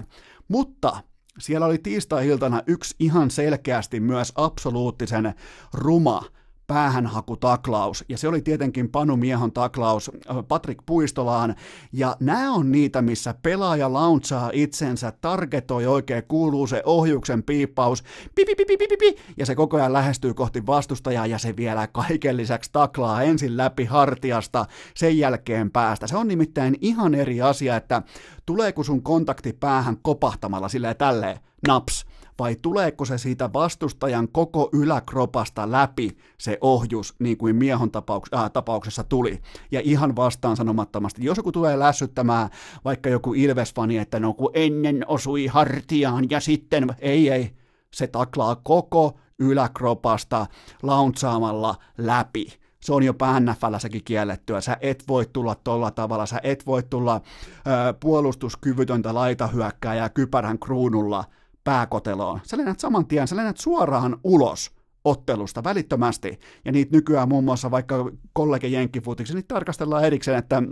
Mutta 0.49 0.97
siellä 1.39 1.67
oli 1.67 1.79
tiistai-iltana 1.79 2.63
yksi 2.67 2.95
ihan 2.99 3.31
selkeästi 3.31 4.01
myös 4.01 4.33
absoluuttisen 4.35 5.35
ruma 5.75 6.23
päähänhakutaklaus, 6.67 8.05
ja 8.09 8.19
se 8.19 8.29
oli 8.29 8.43
tietenkin 8.43 8.89
Panu 8.89 9.17
Miehon 9.17 9.53
taklaus 9.53 10.11
äh, 10.31 10.37
Patrick 10.49 10.81
Puistolaan, 10.87 11.55
ja 11.93 12.17
nämä 12.21 12.53
on 12.53 12.73
niitä, 12.73 13.03
missä 13.03 13.35
pelaaja 13.43 13.93
launchaa 13.93 14.51
itsensä, 14.53 15.13
targetoi 15.21 15.87
oikein, 15.87 16.23
kuuluu 16.29 16.67
se 16.67 16.83
ohjuksen 16.85 17.43
piippaus, 17.43 18.03
pi, 18.35 18.45
pi, 18.45 18.55
pi, 18.55 18.65
pi, 18.67 18.77
pi, 18.77 18.97
pi, 18.97 19.17
ja 19.37 19.47
se 19.47 19.55
koko 19.55 19.77
ajan 19.77 19.93
lähestyy 19.93 20.35
kohti 20.35 20.67
vastustajaa, 20.67 21.27
ja 21.27 21.39
se 21.39 21.57
vielä 21.57 21.87
kaiken 21.87 22.37
lisäksi 22.37 22.71
taklaa 22.73 23.23
ensin 23.23 23.57
läpi 23.57 23.85
hartiasta, 23.85 24.67
sen 24.95 25.19
jälkeen 25.19 25.71
päästä. 25.71 26.07
Se 26.07 26.17
on 26.17 26.29
nimittäin 26.29 26.77
ihan 26.81 27.15
eri 27.15 27.43
asia, 27.43 27.77
että 27.77 28.03
tuleeko 28.47 28.83
sun 28.83 29.03
kontakti 29.03 29.53
päähän 29.53 29.97
kopahtamalla 30.03 30.69
silleen 30.69 30.97
tälleen, 30.97 31.39
naps, 31.69 32.05
vai 32.39 32.57
tuleeko 32.63 33.05
se 33.05 33.19
siitä 33.19 33.53
vastustajan 33.53 34.29
koko 34.29 34.69
yläkropasta 34.73 35.73
läpi 35.73 36.17
se 36.39 36.59
ohjus, 36.61 37.15
niin 37.19 37.37
kuin 37.37 37.57
miehon 37.57 37.89
tapauks- 37.89 38.39
äh, 38.39 38.51
tapauksessa 38.51 39.05
tuli. 39.05 39.41
Ja 39.71 39.81
ihan 39.85 40.17
vastaan 40.17 40.57
sanomattomasti, 40.57 41.25
jos 41.25 41.37
joku 41.37 41.53
tulee 41.53 41.79
lässyttämään 41.79 42.49
vaikka 42.85 43.09
joku 43.09 43.35
Ilves-fani, 43.35 43.99
että 43.99 44.21
no 44.21 44.35
kun 44.35 44.51
ennen 44.55 45.05
osui 45.09 45.47
hartiaan 45.47 46.31
ja 46.31 46.41
sitten, 46.41 46.87
ei 46.99 47.31
ei, 47.31 47.51
se 47.95 48.07
taklaa 48.07 48.57
koko 48.57 49.19
yläkropasta 49.39 50.47
launtsaamalla 50.83 51.75
läpi 51.99 52.63
se 52.83 52.93
on 52.93 53.03
jo 53.03 53.15
NFLssäkin 53.41 54.05
kiellettyä. 54.05 54.61
Sä 54.61 54.77
et 54.81 55.05
voi 55.09 55.27
tulla 55.33 55.55
tolla 55.55 55.91
tavalla, 55.91 56.27
sä 56.27 56.41
et 56.43 56.67
voi 56.67 56.83
tulla 56.83 57.15
ö, 57.17 57.95
puolustuskyvytöntä 58.01 59.15
laitahyökkääjää 59.15 60.09
kypärän 60.09 60.59
kruunulla 60.59 61.25
pääkoteloon. 61.65 62.41
Sä 62.43 62.57
lennät 62.57 62.81
saman 62.81 63.07
tien, 63.07 63.29
sä 63.29 63.37
lennät 63.37 63.59
suoraan 63.59 64.21
ulos 64.25 64.71
ottelusta 65.05 65.65
välittömästi. 65.65 66.41
Ja 66.65 66.73
niitä 66.73 66.97
nykyään 66.97 67.29
muun 67.29 67.45
muassa 67.45 67.71
vaikka 67.71 68.11
kollege 68.33 68.69
jenkkifutiksi, 68.69 69.35
niin 69.35 69.47
tarkastellaan 69.49 70.05
erikseen, 70.05 70.39
että 70.39 70.63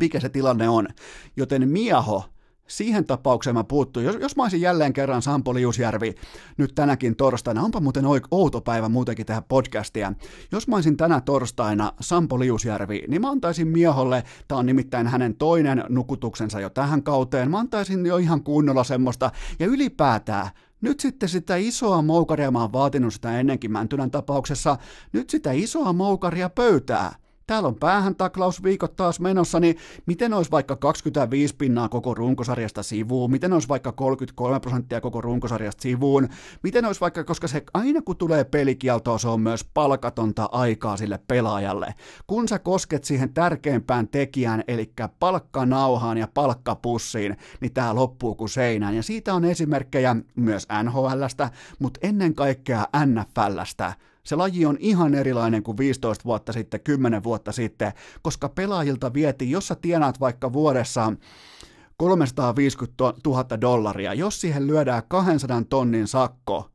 mikä 0.00 0.20
se 0.20 0.28
tilanne 0.28 0.68
on. 0.68 0.88
Joten 1.36 1.68
Mieho 1.68 2.24
siihen 2.66 3.06
tapaukseen 3.06 3.56
mä 3.56 3.64
puuttuin. 3.64 4.06
Jos, 4.06 4.16
jos 4.20 4.36
mä 4.36 4.42
olisin 4.42 4.60
jälleen 4.60 4.92
kerran 4.92 5.22
Sampo 5.22 5.54
Liusjärvi 5.54 6.14
nyt 6.56 6.74
tänäkin 6.74 7.16
torstaina, 7.16 7.62
onpa 7.62 7.80
muuten 7.80 8.04
outo 8.30 8.60
päivä 8.60 8.88
muutenkin 8.88 9.26
tehdä 9.26 9.42
podcastia. 9.48 10.12
Jos 10.52 10.68
mä 10.68 10.74
olisin 10.74 10.96
tänä 10.96 11.20
torstaina 11.20 11.92
Sampo 12.00 12.38
Liusjärvi, 12.38 13.04
niin 13.08 13.20
mä 13.20 13.30
antaisin 13.30 13.68
Mieholle, 13.68 14.24
tää 14.48 14.58
on 14.58 14.66
nimittäin 14.66 15.06
hänen 15.06 15.36
toinen 15.36 15.84
nukutuksensa 15.88 16.60
jo 16.60 16.70
tähän 16.70 17.02
kauteen, 17.02 17.50
mä 17.50 17.58
antaisin 17.58 18.06
jo 18.06 18.16
ihan 18.16 18.44
kunnolla 18.44 18.84
semmoista, 18.84 19.30
ja 19.58 19.66
ylipäätään 19.66 20.50
nyt 20.80 21.00
sitten 21.00 21.28
sitä 21.28 21.56
isoa 21.56 22.02
moukaria, 22.02 22.50
mä 22.50 22.60
oon 22.60 22.72
vaatinut 22.72 23.14
sitä 23.14 23.40
ennenkin 23.40 23.72
Mäntylän 23.72 24.10
tapauksessa, 24.10 24.76
nyt 25.12 25.30
sitä 25.30 25.52
isoa 25.52 25.92
moukaria 25.92 26.50
pöytää 26.50 27.25
täällä 27.46 27.66
on 27.66 27.74
päähän 27.74 28.16
taklausviikot 28.16 28.96
taas 28.96 29.20
menossa, 29.20 29.60
niin 29.60 29.76
miten 30.06 30.34
olisi 30.34 30.50
vaikka 30.50 30.76
25 30.76 31.56
pinnaa 31.56 31.88
koko 31.88 32.14
runkosarjasta 32.14 32.82
sivuun, 32.82 33.30
miten 33.30 33.52
olisi 33.52 33.68
vaikka 33.68 33.92
33 33.92 34.60
prosenttia 34.60 35.00
koko 35.00 35.20
runkosarjasta 35.20 35.82
sivuun, 35.82 36.28
miten 36.62 36.84
olisi 36.84 37.00
vaikka, 37.00 37.24
koska 37.24 37.48
se 37.48 37.62
aina 37.74 38.02
kun 38.02 38.16
tulee 38.16 38.44
pelikieltoa, 38.44 39.18
se 39.18 39.28
on 39.28 39.40
myös 39.40 39.64
palkatonta 39.74 40.48
aikaa 40.52 40.96
sille 40.96 41.20
pelaajalle. 41.28 41.94
Kun 42.26 42.48
sä 42.48 42.58
kosket 42.58 43.04
siihen 43.04 43.34
tärkeimpään 43.34 44.08
tekijään, 44.08 44.64
eli 44.68 44.92
palkkanauhaan 45.18 46.18
ja 46.18 46.28
palkkapussiin, 46.34 47.36
niin 47.60 47.72
tämä 47.72 47.94
loppuu 47.94 48.34
kuin 48.34 48.48
seinään. 48.48 48.96
Ja 48.96 49.02
siitä 49.02 49.34
on 49.34 49.44
esimerkkejä 49.44 50.16
myös 50.36 50.66
NHLstä, 50.82 51.50
mutta 51.78 52.00
ennen 52.02 52.34
kaikkea 52.34 52.86
NFLstä 53.06 53.92
se 54.26 54.36
laji 54.36 54.66
on 54.66 54.76
ihan 54.80 55.14
erilainen 55.14 55.62
kuin 55.62 55.76
15 55.76 56.24
vuotta 56.24 56.52
sitten, 56.52 56.80
10 56.80 57.24
vuotta 57.24 57.52
sitten, 57.52 57.92
koska 58.22 58.48
pelaajilta 58.48 59.14
vietiin, 59.14 59.50
jos 59.50 59.68
sä 59.68 59.74
tienaat 59.74 60.20
vaikka 60.20 60.52
vuodessa 60.52 61.12
350 61.96 63.04
000 63.26 63.60
dollaria, 63.60 64.14
jos 64.14 64.40
siihen 64.40 64.66
lyödään 64.66 65.02
200 65.08 65.62
tonnin 65.68 66.08
sakko, 66.08 66.70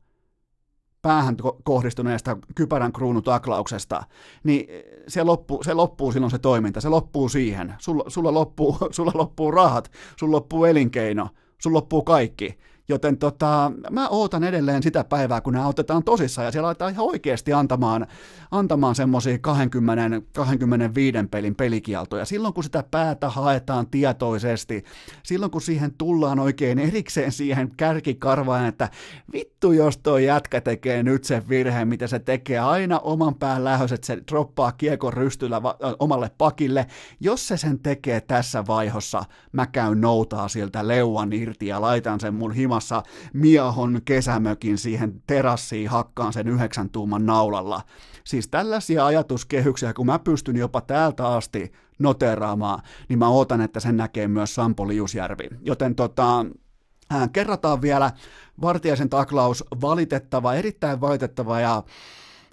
päähän 1.02 1.36
kohdistuneesta 1.64 2.36
kypärän 2.54 2.92
kruunutaklauksesta, 2.92 4.02
niin 4.44 4.66
se 5.08 5.22
loppuu, 5.22 5.62
se 5.62 5.74
loppuu 5.74 6.12
silloin 6.12 6.30
se 6.30 6.38
toiminta, 6.38 6.80
se 6.80 6.88
loppuu 6.88 7.28
siihen. 7.28 7.74
Sulla, 7.78 8.04
sulla, 8.08 8.34
loppuu, 8.34 8.78
sulla 8.90 9.12
loppuu 9.14 9.50
rahat, 9.50 9.92
sulla 10.16 10.36
loppuu 10.36 10.64
elinkeino, 10.64 11.28
sulla 11.62 11.76
loppuu 11.76 12.02
kaikki. 12.02 12.58
Joten 12.92 13.18
tota, 13.18 13.72
mä 13.90 14.08
ootan 14.08 14.44
edelleen 14.44 14.82
sitä 14.82 15.04
päivää, 15.04 15.40
kun 15.40 15.52
nämä 15.52 15.66
otetaan 15.66 16.04
tosissaan 16.04 16.44
ja 16.44 16.52
siellä 16.52 16.68
aletaan 16.68 16.92
ihan 16.92 17.06
oikeasti 17.06 17.52
antamaan, 17.52 18.06
antamaan 18.50 18.94
semmoisia 18.94 19.38
20, 19.38 20.22
25 20.34 21.18
pelin 21.30 21.54
pelikieltoja. 21.54 22.24
Silloin 22.24 22.54
kun 22.54 22.64
sitä 22.64 22.84
päätä 22.90 23.28
haetaan 23.28 23.86
tietoisesti, 23.86 24.84
silloin 25.22 25.50
kun 25.50 25.60
siihen 25.60 25.94
tullaan 25.98 26.38
oikein 26.38 26.78
erikseen 26.78 27.32
siihen 27.32 27.70
kärkikarvaan, 27.76 28.66
että 28.66 28.88
vittu 29.32 29.72
jos 29.72 29.98
toi 29.98 30.24
jätkä 30.24 30.60
tekee 30.60 31.02
nyt 31.02 31.24
sen 31.24 31.48
virheen, 31.48 31.88
mitä 31.88 32.06
se 32.06 32.18
tekee 32.18 32.58
aina 32.58 32.98
oman 32.98 33.34
pään 33.34 33.64
lähös, 33.64 33.92
että 33.92 34.06
se 34.06 34.18
droppaa 34.30 34.72
kiekon 34.72 35.12
rystyllä 35.12 35.62
va- 35.62 35.78
omalle 35.98 36.30
pakille. 36.38 36.86
Jos 37.20 37.48
se 37.48 37.56
sen 37.56 37.78
tekee 37.78 38.20
tässä 38.20 38.66
vaihossa, 38.66 39.24
mä 39.52 39.66
käyn 39.66 40.00
noutaa 40.00 40.48
siltä 40.48 40.88
leuan 40.88 41.32
irti 41.32 41.66
ja 41.66 41.80
laitan 41.80 42.20
sen 42.20 42.34
mun 42.34 42.52
himas 42.52 42.81
omassa 42.82 43.02
miahon 43.32 44.00
kesämökin 44.04 44.78
siihen 44.78 45.22
terassiin 45.26 45.88
hakkaan 45.88 46.32
sen 46.32 46.48
yhdeksän 46.48 46.90
tuuman 46.90 47.26
naulalla. 47.26 47.82
Siis 48.24 48.48
tällaisia 48.48 49.06
ajatuskehyksiä, 49.06 49.92
kun 49.92 50.06
mä 50.06 50.18
pystyn 50.18 50.56
jopa 50.56 50.80
täältä 50.80 51.28
asti 51.28 51.72
noteraamaan, 51.98 52.82
niin 53.08 53.18
mä 53.18 53.28
ootan, 53.28 53.60
että 53.60 53.80
sen 53.80 53.96
näkee 53.96 54.28
myös 54.28 54.54
Sampo 54.54 54.88
Liusjärvi. 54.88 55.48
Joten 55.60 55.94
tota, 55.94 56.46
kerrataan 57.32 57.82
vielä 57.82 58.10
Vartiaisen 58.62 59.08
taklaus, 59.08 59.64
valitettava, 59.80 60.54
erittäin 60.54 61.00
valitettava 61.00 61.60
ja 61.60 61.82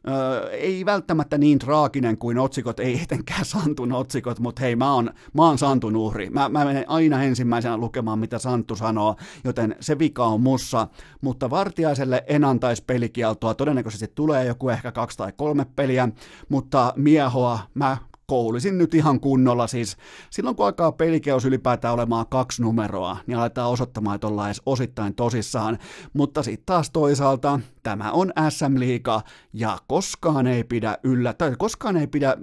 Öö, 0.07 0.49
ei 0.49 0.85
välttämättä 0.85 1.37
niin 1.37 1.59
traaginen 1.59 2.17
kuin 2.17 2.37
otsikot, 2.37 2.79
ei 2.79 3.01
etenkään 3.01 3.45
Santun 3.45 3.91
otsikot, 3.91 4.39
mutta 4.39 4.61
hei, 4.61 4.75
mä 4.75 4.93
oon, 4.93 5.11
mä 5.33 5.45
oon 5.45 5.57
Santun 5.57 5.95
uhri. 5.95 6.29
Mä, 6.29 6.49
mä 6.49 6.65
menen 6.65 6.89
aina 6.89 7.23
ensimmäisenä 7.23 7.77
lukemaan, 7.77 8.19
mitä 8.19 8.39
Santtu 8.39 8.75
sanoo, 8.75 9.15
joten 9.43 9.75
se 9.79 9.99
vika 9.99 10.25
on 10.25 10.41
mussa. 10.41 10.87
Mutta 11.21 11.49
Vartiaiselle 11.49 12.23
en 12.27 12.43
antaisi 12.43 12.83
pelikieltoa, 12.87 13.53
todennäköisesti 13.53 14.11
tulee 14.15 14.45
joku 14.45 14.69
ehkä 14.69 14.91
kaksi 14.91 15.17
tai 15.17 15.31
kolme 15.37 15.65
peliä, 15.75 16.09
mutta 16.49 16.93
miehoa 16.95 17.59
mä 17.73 17.97
koulisin 18.29 18.77
nyt 18.77 18.93
ihan 18.93 19.19
kunnolla. 19.19 19.67
Siis 19.67 19.97
silloin 20.29 20.55
kun 20.55 20.65
alkaa 20.65 20.91
pelikeus 20.91 21.45
ylipäätään 21.45 21.93
olemaan 21.93 22.27
kaksi 22.29 22.61
numeroa, 22.61 23.17
niin 23.27 23.37
aletaan 23.37 23.69
osoittamaan, 23.69 24.15
että 24.15 24.27
ollaan 24.27 24.47
edes 24.47 24.61
osittain 24.65 25.15
tosissaan. 25.15 25.77
Mutta 26.13 26.43
sitten 26.43 26.65
taas 26.65 26.89
toisaalta 26.89 27.59
tämä 27.83 28.11
on 28.11 28.31
SM-liiga 28.49 29.21
ja 29.53 29.77
koskaan 29.87 30.47
ei 30.47 30.63
pidä 30.63 30.97
yllä, 31.03 31.33
tai 31.33 31.55
koskaan 31.57 31.97
ei 31.97 32.07
pidä 32.07 32.37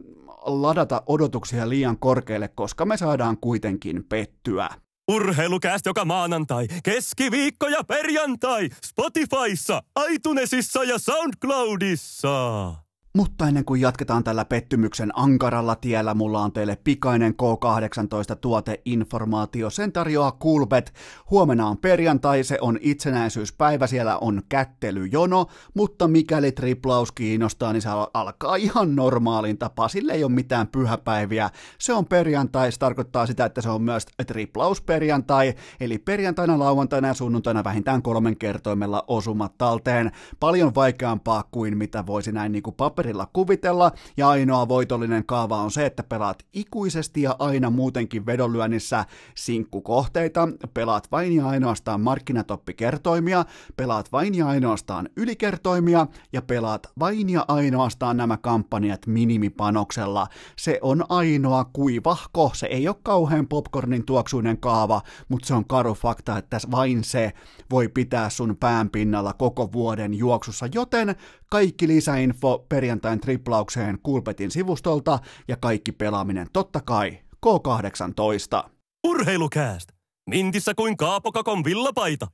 ladata 0.47 1.03
odotuksia 1.07 1.69
liian 1.69 1.99
korkealle, 1.99 2.49
koska 2.49 2.85
me 2.85 2.97
saadaan 2.97 3.37
kuitenkin 3.41 4.05
pettyä. 4.09 4.69
Urheilukääst 5.13 5.87
joka 5.87 6.05
maanantai, 6.05 6.67
keskiviikko 6.83 7.69
ja 7.69 7.85
perjantai, 7.85 8.69
Spotifyssa, 8.87 9.83
iTunesissa 10.11 10.85
ja 10.85 10.99
SoundCloudissa. 10.99 12.86
Mutta 13.17 13.49
ennen 13.49 13.65
kuin 13.65 13.81
jatketaan 13.81 14.25
tällä 14.25 14.45
pettymyksen 14.45 15.11
ankaralla 15.15 15.77
tiellä, 15.77 16.15
mulla 16.15 16.41
on 16.41 16.53
teille 16.53 16.79
pikainen 16.85 17.35
K18 17.35 18.37
tuoteinformaatio. 18.41 19.71
Sen 19.71 19.93
tarjoaa 19.93 20.37
Coolbet. 20.43 20.95
Huomenna 21.31 21.67
on 21.67 21.79
perjantai, 21.79 22.45
se 22.45 22.59
on 22.61 22.79
itsenäisyyspäivä, 22.81 23.87
siellä 23.87 24.19
on 24.19 24.43
kättelyjono, 24.49 25.47
mutta 25.75 26.09
mikäli 26.09 26.53
triplaus 26.53 27.13
kiinnostaa, 27.13 27.73
niin 27.73 27.83
se 27.83 27.89
alkaa 28.15 28.57
ihan 28.57 28.97
normaalin 28.97 29.59
tapaa. 29.59 29.89
Sille 29.89 30.13
ei 30.13 30.25
ole 30.25 30.33
mitään 30.33 30.67
pyhäpäiviä. 30.67 31.51
Se 31.79 31.93
on 31.93 32.07
perjantai, 32.07 32.73
se 32.73 32.79
tarkoittaa 32.79 33.27
sitä, 33.27 33.45
että 33.45 33.61
se 33.61 33.69
on 33.69 33.83
myös 33.83 34.07
triplausperjantai, 34.27 35.55
eli 35.81 35.99
perjantaina, 35.99 36.59
lauantaina 36.59 37.09
ja 37.09 37.15
sunnuntaina 37.15 37.65
vähintään 37.65 38.03
kolmen 38.03 38.37
kertoimella 38.37 39.05
osumat 39.07 39.59
talteen. 39.59 40.13
Paljon 40.41 40.75
vaikeampaa 40.75 41.45
kuin 41.51 41.79
mitä 41.79 42.07
voisi 42.07 42.33
näin 42.33 42.53
niin 42.53 42.63
kuin 42.63 42.77
paperi 42.77 43.06
paperilla 43.07 43.29
kuvitella, 43.33 43.93
ja 44.17 44.29
ainoa 44.29 44.69
voitollinen 44.69 45.27
kaava 45.27 45.57
on 45.57 45.71
se, 45.71 45.87
että 45.87 46.03
pelaat 46.03 46.43
ikuisesti 46.53 47.23
ja 47.23 47.37
aina 47.39 47.71
muutenkin 47.71 48.27
vedonlyönnissä 48.27 49.05
sinkkukohteita, 49.35 50.49
pelaat 50.75 51.09
vain 51.13 51.37
ja 51.37 51.49
ainoastaan 51.49 52.01
markkinatoppikertoimia, 52.01 53.45
pelaat 53.77 54.13
vain 54.13 54.35
ja 54.35 54.49
ainoastaan 54.49 55.09
ylikertoimia, 55.17 56.07
ja 56.33 56.43
pelaat 56.43 56.87
vain 56.99 57.31
ja 57.31 57.45
ainoastaan 57.49 58.17
nämä 58.17 58.37
kampanjat 58.37 59.07
minimipanoksella. 59.07 60.27
Se 60.57 60.79
on 60.83 61.05
ainoa 61.09 61.65
kuivahko, 61.73 62.51
se 62.55 62.67
ei 62.67 62.89
ole 62.89 62.97
kauhean 63.03 63.47
popcornin 63.47 64.07
tuoksuinen 64.07 64.59
kaava, 64.59 65.03
mutta 65.29 65.47
se 65.47 65.55
on 65.55 65.65
karu 65.65 65.95
fakta, 65.95 66.39
että 66.39 66.59
vain 66.71 67.05
se 67.05 67.33
voi 67.71 67.89
pitää 67.89 68.31
sun 68.31 68.57
pään 68.61 68.91
pinnalla 68.91 69.33
koko 69.33 69.73
vuoden 69.73 70.15
juoksussa, 70.15 70.67
joten 70.75 71.17
kaikki 71.51 71.89
lisäinfo 71.89 72.67
perjantain 72.97 73.21
triplaukseen 73.21 73.99
Kulpetin 74.03 74.51
sivustolta 74.51 75.19
ja 75.49 75.57
kaikki 75.57 75.93
pelaaminen 75.93 76.47
totta 76.53 76.81
kai 76.81 77.19
K18. 77.47 78.71
Urheilukääst! 79.07 79.89
Mintissä 80.31 80.75
kuin 80.75 80.97
Kaapokakon 80.97 81.65
villapaita. 81.65 82.27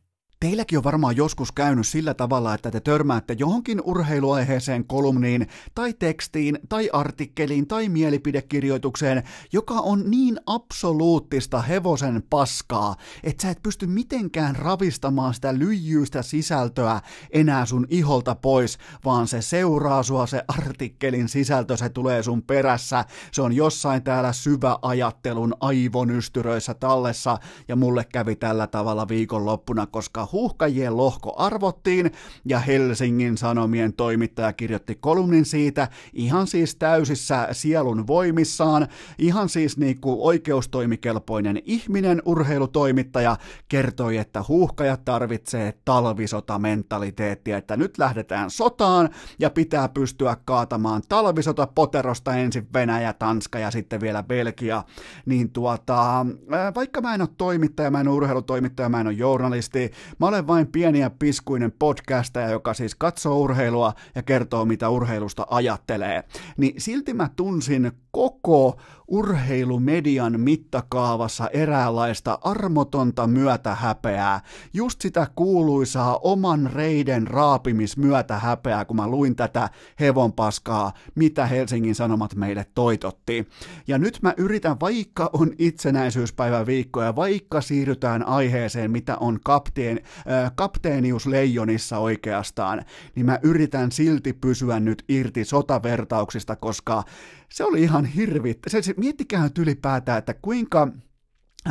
Teilläkin 0.42 0.78
on 0.78 0.84
varmaan 0.84 1.16
joskus 1.16 1.52
käynyt 1.52 1.86
sillä 1.86 2.14
tavalla, 2.14 2.54
että 2.54 2.70
te 2.70 2.80
törmäätte 2.80 3.36
johonkin 3.38 3.80
urheiluaiheeseen 3.84 4.84
kolumniin 4.84 5.46
tai 5.74 5.94
tekstiin 5.94 6.58
tai 6.68 6.90
artikkeliin 6.92 7.66
tai 7.66 7.88
mielipidekirjoitukseen, 7.88 9.22
joka 9.52 9.74
on 9.74 10.10
niin 10.10 10.40
absoluuttista 10.46 11.62
hevosen 11.62 12.22
paskaa, 12.30 12.96
että 13.22 13.42
sä 13.42 13.50
et 13.50 13.62
pysty 13.62 13.86
mitenkään 13.86 14.56
ravistamaan 14.56 15.34
sitä 15.34 15.58
lyijyistä 15.58 16.22
sisältöä 16.22 17.00
enää 17.30 17.66
sun 17.66 17.86
iholta 17.90 18.34
pois, 18.34 18.78
vaan 19.04 19.28
se 19.28 19.42
seuraa 19.42 20.02
sua 20.02 20.26
se 20.26 20.44
artikkelin 20.48 21.28
sisältö, 21.28 21.76
se 21.76 21.88
tulee 21.88 22.22
sun 22.22 22.42
perässä, 22.42 23.04
se 23.32 23.42
on 23.42 23.52
jossain 23.52 24.02
täällä 24.02 24.32
syvä 24.32 24.78
ajattelun 24.82 25.54
aivonystyröissä 25.60 26.74
tallessa 26.74 27.38
ja 27.68 27.76
mulle 27.76 28.04
kävi 28.04 28.36
tällä 28.36 28.66
tavalla 28.66 29.08
viikonloppuna, 29.08 29.86
koska 29.86 30.31
huuhkajien 30.32 30.96
lohko 30.96 31.34
arvottiin, 31.36 32.10
ja 32.44 32.58
Helsingin 32.58 33.38
Sanomien 33.38 33.92
toimittaja 33.92 34.52
kirjoitti 34.52 34.94
kolumnin 34.94 35.44
siitä, 35.44 35.88
ihan 36.12 36.46
siis 36.46 36.76
täysissä 36.76 37.48
sielun 37.52 38.06
voimissaan, 38.06 38.88
ihan 39.18 39.48
siis 39.48 39.76
niin 39.76 40.00
kuin 40.00 40.16
oikeustoimikelpoinen 40.20 41.62
ihminen, 41.64 42.22
urheilutoimittaja, 42.24 43.36
kertoi, 43.68 44.16
että 44.16 44.44
huuhkajat 44.48 45.04
tarvitsee 45.04 45.74
talvisota-mentaliteettia, 45.84 47.56
että 47.56 47.76
nyt 47.76 47.98
lähdetään 47.98 48.50
sotaan, 48.50 49.10
ja 49.38 49.50
pitää 49.50 49.88
pystyä 49.88 50.36
kaatamaan 50.44 51.02
talvisota 51.08 51.66
poterosta 51.66 52.36
ensin 52.36 52.68
Venäjä, 52.74 53.12
Tanska 53.12 53.58
ja 53.58 53.70
sitten 53.70 54.00
vielä 54.00 54.22
Belgia, 54.22 54.84
niin 55.26 55.50
tuota, 55.50 56.26
vaikka 56.74 57.00
mä 57.00 57.14
en 57.14 57.20
ole 57.20 57.28
toimittaja, 57.38 57.90
mä 57.90 58.00
en 58.00 58.08
ole 58.08 58.16
urheilutoimittaja, 58.16 58.88
mä 58.88 59.00
en 59.00 59.06
ole 59.06 59.14
journalisti, 59.14 59.90
Mä 60.22 60.28
olen 60.28 60.46
vain 60.46 60.66
pieni 60.66 61.00
ja 61.00 61.10
piskuinen 61.10 61.72
podcastaja, 61.78 62.50
joka 62.50 62.74
siis 62.74 62.94
katsoo 62.94 63.38
urheilua 63.38 63.94
ja 64.14 64.22
kertoo, 64.22 64.64
mitä 64.64 64.88
urheilusta 64.88 65.46
ajattelee. 65.50 66.24
Niin 66.56 66.80
silti 66.80 67.14
mä 67.14 67.30
tunsin 67.36 67.92
koko 68.10 68.80
urheilumedian 69.12 70.40
mittakaavassa 70.40 71.48
eräänlaista 71.52 72.38
armotonta 72.42 73.26
myötähäpeää, 73.26 74.40
just 74.72 75.00
sitä 75.00 75.26
kuuluisaa 75.36 76.18
oman 76.22 76.70
reiden 76.74 77.26
raapimismyötähäpeää, 77.26 78.84
kun 78.84 78.96
mä 78.96 79.08
luin 79.08 79.36
tätä 79.36 79.68
hevonpaskaa, 80.00 80.92
mitä 81.14 81.46
Helsingin 81.46 81.94
Sanomat 81.94 82.34
meille 82.34 82.66
toitotti. 82.74 83.48
Ja 83.86 83.98
nyt 83.98 84.18
mä 84.22 84.34
yritän, 84.36 84.80
vaikka 84.80 85.30
on 85.32 85.50
itsenäisyyspäivä 85.58 86.66
viikko 86.66 87.02
ja 87.02 87.16
vaikka 87.16 87.60
siirrytään 87.60 88.26
aiheeseen, 88.26 88.90
mitä 88.90 89.16
on 89.16 89.38
kapteen, 89.44 90.00
äh, 90.16 90.52
kapteenius 90.54 91.26
leijonissa 91.26 91.98
oikeastaan, 91.98 92.82
niin 93.14 93.26
mä 93.26 93.38
yritän 93.42 93.92
silti 93.92 94.32
pysyä 94.32 94.80
nyt 94.80 95.04
irti 95.08 95.44
sotavertauksista, 95.44 96.56
koska 96.56 97.04
se 97.52 97.64
oli 97.64 97.82
ihan 97.82 98.04
hirvittä. 98.04 98.70
Se, 98.70 98.82
se, 98.82 98.94
miettikää 98.96 99.42
nyt 99.42 99.58
ylipäätään, 99.58 100.18
että 100.18 100.34
kuinka 100.34 100.88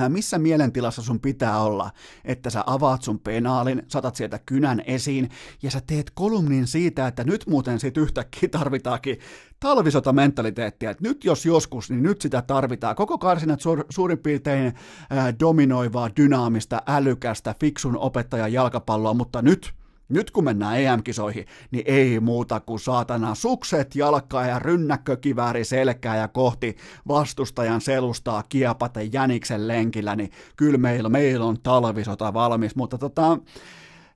missä 0.10 0.40
mielentilassa 0.40 1.02
sun 1.02 1.20
pitää 1.20 1.62
olla, 1.62 1.92
että 2.26 2.50
sä 2.50 2.64
avaat 2.66 3.02
sun 3.02 3.20
penaalin, 3.20 3.84
satat 3.88 4.16
sieltä 4.16 4.40
kynän 4.46 4.82
esiin 4.86 5.30
ja 5.64 5.72
sä 5.72 5.82
teet 5.88 6.12
kolumnin 6.14 6.68
siitä, 6.68 7.08
että 7.08 7.24
nyt 7.24 7.48
muuten 7.48 7.80
sit 7.80 7.98
yhtäkkiä 7.98 8.50
tarvitaankin 8.50 9.20
talvisota 9.60 10.14
mentaliteettia, 10.14 10.92
että 10.92 11.08
nyt 11.08 11.26
jos 11.26 11.46
joskus, 11.46 11.90
niin 11.90 12.04
nyt 12.04 12.22
sitä 12.22 12.42
tarvitaan. 12.42 12.96
Koko 12.96 13.18
karsinat 13.18 13.62
suur, 13.62 13.86
suurin 13.90 14.18
piirtein 14.18 14.74
ää, 15.10 15.40
dominoivaa, 15.40 16.10
dynaamista, 16.18 16.82
älykästä, 16.88 17.56
fiksun 17.60 17.98
opettajan 17.98 18.54
jalkapalloa, 18.54 19.14
mutta 19.14 19.42
nyt 19.42 19.74
nyt 20.12 20.32
kun 20.32 20.44
mennään 20.44 20.80
EM-kisoihin, 20.80 21.46
niin 21.72 21.84
ei 21.88 22.20
muuta 22.20 22.60
kuin 22.60 22.80
saatana 22.80 23.36
sukset 23.36 23.96
jalkaa 23.96 24.46
ja 24.46 24.60
rynnäkkökivääri 24.60 25.64
selkää 25.64 26.18
ja 26.18 26.28
kohti 26.28 26.78
vastustajan 27.08 27.82
selustaa 27.82 28.44
kiepata 28.50 29.02
jäniksen 29.02 29.68
lenkillä, 29.68 30.16
niin 30.16 30.32
kyllä 30.56 30.78
meillä, 30.78 31.10
meillä 31.10 31.46
on 31.46 31.58
talvisota 31.64 32.34
valmis, 32.34 32.76
mutta 32.76 32.98
tota, 32.98 33.38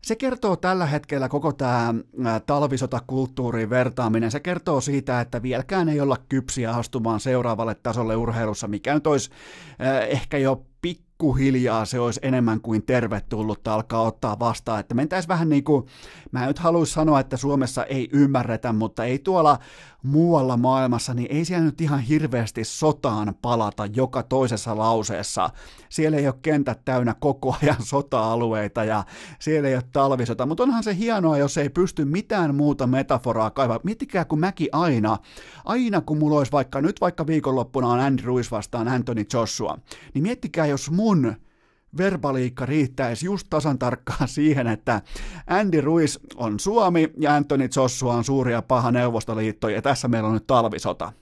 se 0.06 0.16
kertoo 0.16 0.56
tällä 0.56 0.86
hetkellä 0.86 1.30
koko 1.30 1.54
tämä 1.54 1.94
talvisotakulttuurin 2.46 3.70
vertaaminen, 3.70 4.32
se 4.32 4.40
kertoo 4.40 4.82
siitä, 4.82 5.22
että 5.22 5.42
vieläkään 5.42 5.90
ei 5.90 6.02
olla 6.02 6.18
kypsiä 6.30 6.72
astumaan 6.72 7.20
seuraavalle 7.20 7.76
tasolle 7.76 8.16
urheilussa, 8.16 8.68
mikä 8.68 8.94
nyt 8.94 9.08
olisi 9.08 9.30
ehkä 10.10 10.38
jo 10.38 10.66
pikkuhiljaa 11.18 11.86
se 11.86 12.00
olisi 12.00 12.20
enemmän 12.24 12.62
kuin 12.62 12.86
tervetullut 12.86 13.68
alkaa 13.68 14.02
ottaa 14.02 14.40
vastaan, 14.40 14.80
että 14.80 14.96
mentäisiin 14.96 15.28
vähän 15.28 15.50
niin 15.50 15.64
kuin, 15.64 15.86
mä 16.32 16.42
en 16.42 16.48
nyt 16.48 16.60
haluaisi 16.60 16.94
sanoa, 16.94 17.20
että 17.20 17.38
Suomessa 17.38 17.84
ei 17.84 18.10
ymmärretä, 18.14 18.74
mutta 18.74 19.04
ei 19.06 19.20
tuolla 19.20 19.60
muualla 20.06 20.58
maailmassa, 20.58 21.14
niin 21.14 21.28
ei 21.32 21.46
siellä 21.46 21.66
nyt 21.66 21.82
ihan 21.82 22.00
hirveästi 22.00 22.64
sotaan 22.64 23.36
palata 23.42 23.86
joka 23.86 24.24
toisessa 24.24 24.78
lauseessa. 24.78 25.50
Siellä 25.90 26.18
ei 26.18 26.28
ole 26.28 26.36
kentät 26.42 26.86
täynnä 26.86 27.16
koko 27.20 27.56
ajan 27.62 27.82
sota-alueita 27.84 28.84
ja 28.84 29.04
siellä 29.40 29.70
ei 29.70 29.76
ole 29.76 29.84
talvisota, 29.92 30.46
mutta 30.46 30.64
onhan 30.64 30.84
se 30.84 30.96
hienoa, 30.96 31.38
jos 31.38 31.58
ei 31.58 31.70
pysty 31.70 32.06
mitään 32.06 32.56
muuta 32.56 32.88
metaforaa 32.88 33.52
kaivaa. 33.52 33.80
Miettikää, 33.84 34.26
kun 34.26 34.40
mäkin 34.40 34.68
aina, 34.72 35.18
aina 35.66 36.02
kun 36.02 36.18
mulla 36.18 36.38
olisi 36.38 36.52
vaikka, 36.52 36.82
nyt 36.82 37.02
vaikka 37.02 37.28
viikonloppuna 37.28 37.88
on 37.88 38.00
Andy 38.00 38.24
Ruiz 38.24 38.52
vastaan 38.52 38.88
Anthony 38.88 39.26
Joshua, 39.34 39.78
niin 40.14 40.24
miettikää, 40.24 40.66
jos 40.66 40.92
mun 41.16 41.36
verbaliikka 41.98 42.66
riittäisi 42.66 43.26
just 43.26 43.48
tasan 43.50 43.80
tarkkaan 43.80 44.28
siihen, 44.38 44.68
että 44.68 45.02
Andy 45.48 45.82
Ruiz 45.82 46.18
on 46.36 46.60
Suomi 46.60 47.12
ja 47.18 47.36
Anthony 47.36 47.70
Joshua 47.76 48.14
on 48.14 48.24
suuri 48.24 48.52
ja 48.52 48.62
paha 48.62 48.92
Neuvostoliitto 48.92 49.70
ja 49.70 49.82
tässä 49.82 50.08
meillä 50.08 50.28
on 50.28 50.34
nyt 50.34 50.48
talvisota. 50.48 51.14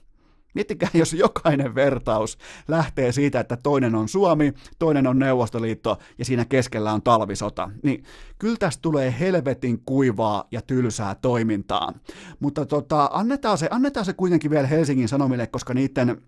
Miettikää, 0.54 0.88
jos 0.94 1.12
jokainen 1.12 1.74
vertaus 1.74 2.38
lähtee 2.68 3.12
siitä, 3.12 3.40
että 3.40 3.56
toinen 3.56 3.94
on 3.94 4.08
Suomi, 4.08 4.52
toinen 4.78 5.06
on 5.06 5.18
Neuvostoliitto 5.18 5.98
ja 6.18 6.24
siinä 6.24 6.44
keskellä 6.44 6.92
on 6.92 7.02
talvisota, 7.02 7.70
niin 7.82 8.04
kyllä 8.38 8.56
tästä 8.56 8.82
tulee 8.82 9.14
helvetin 9.20 9.82
kuivaa 9.86 10.44
ja 10.50 10.62
tylsää 10.62 11.14
toimintaa. 11.14 11.92
Mutta 12.40 12.66
tota, 12.66 13.10
annetaan, 13.12 13.58
se, 13.58 13.68
annetaan 13.70 14.06
se 14.06 14.12
kuitenkin 14.12 14.50
vielä 14.50 14.66
Helsingin 14.66 15.08
Sanomille, 15.08 15.46
koska 15.46 15.74
niiden 15.74 16.22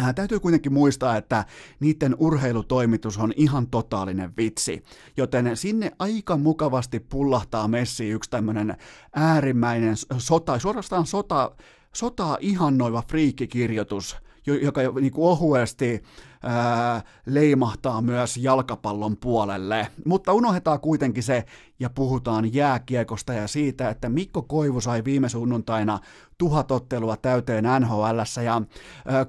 Äh, 0.00 0.14
täytyy 0.14 0.40
kuitenkin 0.40 0.72
muistaa, 0.72 1.16
että 1.16 1.44
niiden 1.80 2.16
urheilutoimitus 2.18 3.18
on 3.18 3.32
ihan 3.36 3.66
totaalinen 3.66 4.32
vitsi, 4.36 4.82
joten 5.16 5.56
sinne 5.56 5.92
aika 5.98 6.36
mukavasti 6.36 7.00
pullahtaa 7.00 7.68
Messi 7.68 8.08
yksi 8.08 8.30
tämmöinen 8.30 8.76
äärimmäinen 9.14 9.94
sota, 10.18 10.58
suorastaan 10.58 11.06
sota, 11.06 11.50
sotaa 11.92 12.38
ihannoiva 12.40 13.02
friikkikirjoitus, 13.08 14.16
joka 14.46 14.80
niin 15.00 15.12
kuin 15.12 15.28
ohuesti 15.28 16.02
ää, 16.42 17.02
leimahtaa 17.26 18.02
myös 18.02 18.36
jalkapallon 18.36 19.16
puolelle. 19.16 19.88
Mutta 20.04 20.32
unohdetaan 20.32 20.80
kuitenkin 20.80 21.22
se 21.22 21.44
ja 21.80 21.90
puhutaan 21.90 22.54
jääkiekosta 22.54 23.32
ja 23.32 23.48
siitä, 23.48 23.90
että 23.90 24.08
Mikko 24.08 24.42
Koivu 24.42 24.80
sai 24.80 25.04
viime 25.04 25.28
sunnuntaina 25.28 25.98
tuhat 26.38 26.70
ottelua 26.70 27.16
täyteen 27.16 27.64
NHL 27.80 28.18
ja 28.44 28.62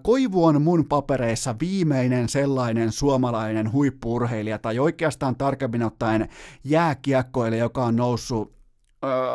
Koivu 0.01 0.45
on 0.45 0.61
mun 0.61 0.85
papereissa 0.85 1.55
viimeinen 1.59 2.29
sellainen 2.29 2.91
suomalainen 2.91 3.71
huippuurheilija 3.71 4.59
tai 4.59 4.79
oikeastaan 4.79 5.35
tarkemmin 5.35 5.83
ottaen 5.83 6.29
jääkiekkoille, 6.63 7.57
joka 7.57 7.85
on 7.85 7.95
noussut 7.95 8.55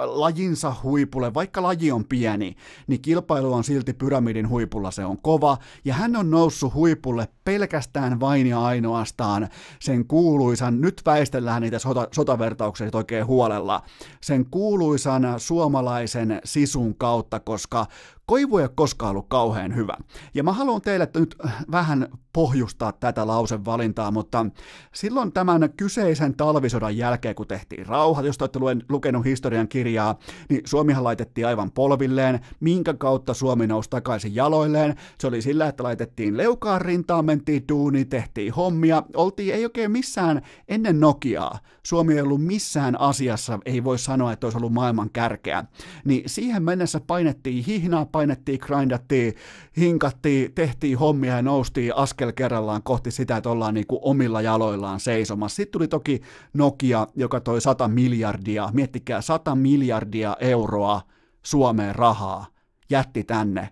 lajinsa 0.04 0.74
huipulle, 0.82 1.34
vaikka 1.34 1.62
laji 1.62 1.92
on 1.92 2.04
pieni, 2.04 2.56
niin 2.86 3.02
kilpailu 3.02 3.52
on 3.52 3.64
silti 3.64 3.92
pyramidin 3.92 4.48
huipulla, 4.48 4.90
se 4.90 5.04
on 5.04 5.18
kova, 5.22 5.58
ja 5.84 5.94
hän 5.94 6.16
on 6.16 6.30
noussut 6.30 6.74
huipulle 6.74 7.28
pelkästään 7.44 8.20
vain 8.20 8.46
ja 8.46 8.62
ainoastaan 8.62 9.48
sen 9.80 10.06
kuuluisan, 10.06 10.80
nyt 10.80 11.02
väistellään 11.06 11.62
niitä 11.62 11.78
sota, 11.78 12.08
sotavertauksia 12.12 12.90
oikein 12.92 13.26
huolella, 13.26 13.82
sen 14.20 14.46
kuuluisan 14.50 15.34
suomalaisen 15.36 16.40
sisun 16.44 16.94
kautta, 16.94 17.40
koska 17.40 17.86
Koivu 18.30 18.58
ei 18.58 18.64
ole 18.64 18.70
koskaan 18.74 19.10
ollut 19.10 19.28
kauhean 19.28 19.76
hyvä. 19.76 19.96
Ja 20.34 20.42
mä 20.42 20.52
haluan 20.52 20.80
teille 20.80 21.08
nyt 21.14 21.36
vähän 21.70 22.08
pohjustaa 22.32 22.92
tätä 22.92 23.26
lausevalintaa, 23.26 24.10
mutta 24.10 24.46
silloin 24.94 25.32
tämän 25.32 25.70
kyseisen 25.76 26.34
talvisodan 26.36 26.96
jälkeen, 26.96 27.34
kun 27.34 27.46
tehtiin 27.46 27.86
rauha, 27.86 28.22
jos 28.22 28.38
te 28.38 28.44
olette 28.44 28.86
lukenut 28.88 29.24
historian 29.24 29.68
kirjaa, 29.68 30.18
niin 30.48 30.60
Suomihan 30.64 31.04
laitettiin 31.04 31.46
aivan 31.46 31.70
polvilleen, 31.70 32.40
minkä 32.60 32.94
kautta 32.94 33.34
Suomi 33.34 33.66
nousi 33.66 33.90
takaisin 33.90 34.34
jaloilleen. 34.34 34.94
Se 35.18 35.26
oli 35.26 35.42
sillä, 35.42 35.68
että 35.68 35.82
laitettiin 35.82 36.36
leukaan 36.36 36.80
rintaan, 36.80 37.24
mentiin 37.24 37.64
duuni, 37.68 38.04
tehtiin 38.04 38.52
hommia, 38.52 39.02
oltiin 39.16 39.54
ei 39.54 39.64
oikein 39.64 39.90
missään 39.90 40.42
ennen 40.68 41.00
Nokiaa. 41.00 41.58
Suomi 41.82 42.14
ei 42.14 42.20
ollut 42.20 42.44
missään 42.44 43.00
asiassa, 43.00 43.58
ei 43.64 43.84
voi 43.84 43.98
sanoa, 43.98 44.32
että 44.32 44.46
olisi 44.46 44.58
ollut 44.58 44.72
maailman 44.72 45.10
kärkeä. 45.12 45.64
Niin 46.04 46.22
siihen 46.26 46.62
mennessä 46.62 47.00
painettiin 47.06 47.64
hihnaa, 47.64 48.06
painettiin, 48.20 48.58
grindattiin, 48.62 49.34
hinkattiin, 49.76 50.54
tehtiin 50.54 50.98
hommia 50.98 51.36
ja 51.36 51.42
noustiin 51.42 51.96
askel 51.96 52.32
kerrallaan 52.32 52.82
kohti 52.82 53.10
sitä, 53.10 53.36
että 53.36 53.50
ollaan 53.50 53.74
niin 53.74 53.86
kuin 53.86 54.00
omilla 54.02 54.40
jaloillaan 54.40 55.00
seisomassa. 55.00 55.56
Sitten 55.56 55.72
tuli 55.72 55.88
toki 55.88 56.20
Nokia, 56.54 57.06
joka 57.16 57.40
toi 57.40 57.60
100 57.60 57.88
miljardia, 57.88 58.70
miettikää 58.72 59.20
100 59.20 59.54
miljardia 59.54 60.36
euroa 60.40 61.02
Suomeen 61.42 61.94
rahaa, 61.94 62.46
jätti 62.90 63.24
tänne. 63.24 63.68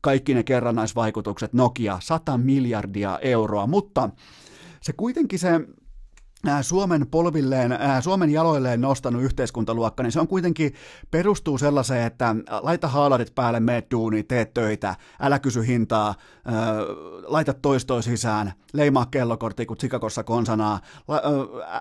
Kaikki 0.00 0.34
ne 0.34 0.42
kerrannaisvaikutukset, 0.42 1.52
Nokia, 1.52 1.98
100 2.02 2.38
miljardia 2.38 3.18
euroa, 3.22 3.66
mutta 3.66 4.10
se 4.82 4.92
kuitenkin 4.92 5.38
se 5.38 5.60
Suomen 6.62 7.06
polvilleen, 7.06 7.78
Suomen 8.00 8.30
jaloilleen 8.30 8.80
nostanut 8.80 9.22
yhteiskuntaluokka, 9.22 10.02
niin 10.02 10.12
se 10.12 10.20
on 10.20 10.28
kuitenkin 10.28 10.74
perustuu 11.10 11.58
sellaiseen, 11.58 12.06
että 12.06 12.36
laita 12.62 12.88
haalarit 12.88 13.34
päälle, 13.34 13.60
mene 13.60 13.82
duuni, 13.90 14.22
tee 14.22 14.44
töitä, 14.44 14.96
älä 15.20 15.38
kysy 15.38 15.66
hintaa, 15.66 16.14
laita 17.22 17.54
toistoi 17.54 18.02
sisään, 18.02 18.52
leimaa 18.72 19.06
kellokortti 19.06 19.66
kuin 19.66 19.78
Tsikakossa 19.78 20.24
konsanaa, 20.24 20.80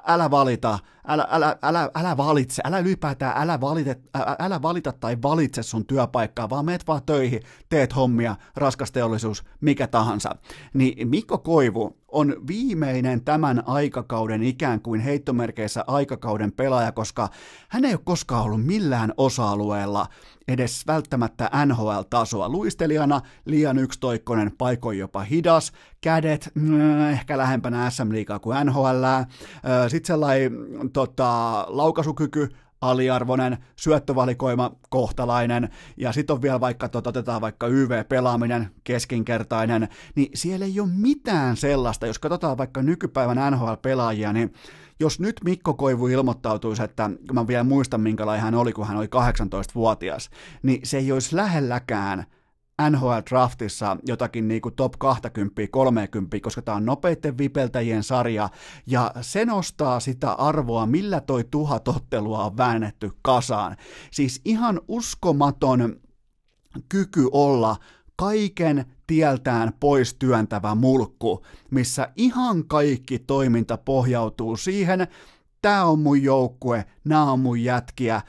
älä 0.08 0.32
valita, 0.32 0.80
älä, 1.08 1.28
älä, 1.30 1.58
älä, 1.62 1.90
älä 1.96 2.18
valitse, 2.18 2.62
älä 2.66 2.80
ylipäätään, 2.80 3.42
älä, 3.42 3.62
valite, 3.62 4.00
älä 4.40 4.62
valita 4.62 4.92
tai 4.92 5.18
valitse 5.24 5.64
sun 5.64 5.86
työpaikkaa, 5.86 6.50
vaan 6.50 6.66
meet 6.66 6.88
vaan 6.88 7.02
töihin, 7.06 7.42
teet 7.70 7.96
hommia, 7.96 8.36
raskas 8.56 8.92
teollisuus, 8.92 9.44
mikä 9.62 9.88
tahansa. 9.88 10.36
Niin 10.74 11.08
Mikko 11.08 11.38
Koivu 11.38 11.99
on 12.12 12.36
viimeinen 12.48 13.24
tämän 13.24 13.64
aikakauden 13.66 14.44
ikään 14.44 14.82
kuin 14.82 15.02
heittomerkeissä 15.02 15.84
aikakauden 15.88 16.52
pelaaja, 16.52 16.92
koska 16.92 17.30
hän 17.70 17.86
ei 17.86 17.94
ole 17.94 18.02
koskaan 18.04 18.44
ollut 18.44 18.66
millään 18.66 19.14
osa-alueella 19.18 20.08
edes 20.48 20.88
välttämättä 20.88 21.50
NHL-tasoa. 21.66 22.50
Luistelijana 22.50 23.22
liian 23.46 23.78
yksitoikkoinen, 23.78 24.52
paikoin 24.58 24.98
jopa 25.00 25.22
hidas, 25.22 25.72
kädet 26.02 26.52
mm, 26.56 27.10
ehkä 27.10 27.38
lähempänä 27.38 27.90
SM-liigaa 27.90 28.40
kuin 28.40 28.66
NHL. 28.66 29.04
Sitten 29.88 30.08
sellainen 30.08 30.52
tota, 30.94 31.66
laukasukyky 31.68 32.50
aliarvoinen, 32.82 33.58
syöttövalikoima 33.76 34.72
kohtalainen, 34.90 35.70
ja 35.98 36.12
sitten 36.12 36.34
on 36.34 36.42
vielä 36.42 36.60
vaikka, 36.60 36.90
tota, 36.90 37.10
otetaan 37.10 37.42
vaikka 37.42 37.68
YV-pelaaminen, 37.68 38.70
keskinkertainen, 38.84 39.88
niin 40.16 40.30
siellä 40.34 40.66
ei 40.66 40.80
ole 40.80 40.90
mitään 40.96 41.58
sellaista, 41.58 42.08
jos 42.08 42.20
katsotaan 42.20 42.58
vaikka 42.58 42.82
nykypäivän 42.82 43.54
NHL-pelaajia, 43.54 44.34
niin 44.34 44.54
jos 45.00 45.20
nyt 45.20 45.36
Mikko 45.44 45.74
Koivu 45.74 46.08
ilmoittautuisi, 46.08 46.84
että 46.84 47.10
mä 47.34 47.48
vielä 47.48 47.64
muistan 47.64 48.02
minkälainen 48.02 48.44
hän 48.44 48.56
oli, 48.56 48.74
kun 48.74 48.88
hän 48.88 48.98
oli 48.98 49.06
18-vuotias, 49.06 50.30
niin 50.64 50.80
se 50.84 50.98
ei 50.98 51.12
olisi 51.12 51.36
lähelläkään 51.36 52.26
NHL-draftissa 52.90 53.98
jotakin 54.08 54.48
niin 54.48 54.62
kuin 54.62 54.76
top 54.76 54.94
20, 55.00 55.62
30, 55.72 56.38
koska 56.42 56.62
tämä 56.62 56.78
on 56.78 56.86
nopeiden 56.86 57.38
vipeltäjien 57.38 58.04
sarja, 58.04 58.50
ja 58.88 59.12
se 59.22 59.46
nostaa 59.46 60.00
sitä 60.00 60.32
arvoa, 60.32 60.86
millä 60.86 61.22
toi 61.22 61.44
tuhat 61.52 61.88
ottelua 61.88 62.46
on 62.46 62.58
väännetty 62.58 63.12
kasaan. 63.22 63.76
Siis 64.12 64.42
ihan 64.46 64.82
uskomaton 64.88 66.00
kyky 66.90 67.28
olla 67.32 67.76
kaiken 68.16 68.86
tieltään 69.08 69.74
pois 69.80 70.14
työntävä 70.14 70.76
mulkku, 70.76 71.46
missä 71.72 72.10
ihan 72.16 72.68
kaikki 72.68 73.20
toiminta 73.20 73.78
pohjautuu 73.78 74.58
siihen, 74.58 75.08
tämä 75.62 75.86
on 75.86 76.00
mun 76.00 76.24
joukkue, 76.24 76.86
nämä 77.04 77.32
on 77.32 77.40
mun 77.40 77.64
jätkiä, 77.64 78.22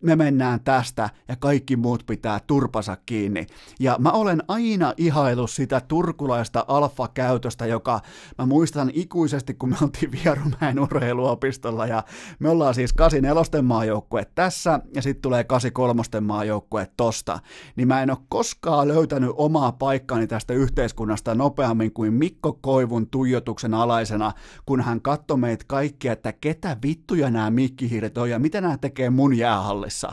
me 0.00 0.16
mennään 0.16 0.60
tästä 0.60 1.10
ja 1.28 1.36
kaikki 1.36 1.76
muut 1.76 2.02
pitää 2.06 2.40
turpasa 2.46 2.96
kiinni. 3.06 3.46
Ja 3.80 3.96
mä 3.98 4.10
olen 4.10 4.42
aina 4.48 4.94
ihailu 4.96 5.46
sitä 5.46 5.80
turkulaista 5.80 6.64
alfa-käytöstä, 6.68 7.66
joka 7.66 8.00
mä 8.38 8.46
muistan 8.46 8.90
ikuisesti, 8.94 9.54
kun 9.54 9.68
me 9.68 9.76
oltiin 9.82 10.12
Vierumäen 10.12 10.80
urheiluopistolla 10.80 11.86
ja 11.86 12.04
me 12.38 12.48
ollaan 12.48 12.74
siis 12.74 12.92
84 12.92 13.62
maajoukkue 13.62 14.26
tässä 14.34 14.80
ja 14.94 15.02
sitten 15.02 15.22
tulee 15.22 15.44
83 15.44 16.26
maajoukkue 16.26 16.88
tosta. 16.96 17.38
Niin 17.76 17.88
mä 17.88 18.02
en 18.02 18.10
ole 18.10 18.18
koskaan 18.28 18.88
löytänyt 18.88 19.30
omaa 19.34 19.72
paikkaani 19.72 20.26
tästä 20.26 20.54
yhteiskunnasta 20.54 21.34
nopeammin 21.34 21.92
kuin 21.92 22.14
Mikko 22.14 22.52
Koivun 22.52 23.06
tuijotuksen 23.10 23.74
alaisena, 23.74 24.32
kun 24.66 24.80
hän 24.80 25.00
katsoi 25.00 25.36
meitä 25.36 25.64
kaikkia, 25.66 26.12
että 26.12 26.32
ketä 26.32 26.76
vittuja 26.82 27.30
nämä 27.30 27.50
mikkihiiret 27.50 28.18
on 28.18 28.30
ja 28.30 28.38
mitä 28.38 28.60
nämä 28.60 28.78
tekee 28.78 29.10
mun 29.10 29.38
jäähallissa 29.38 29.85
maalissa. 29.86 30.12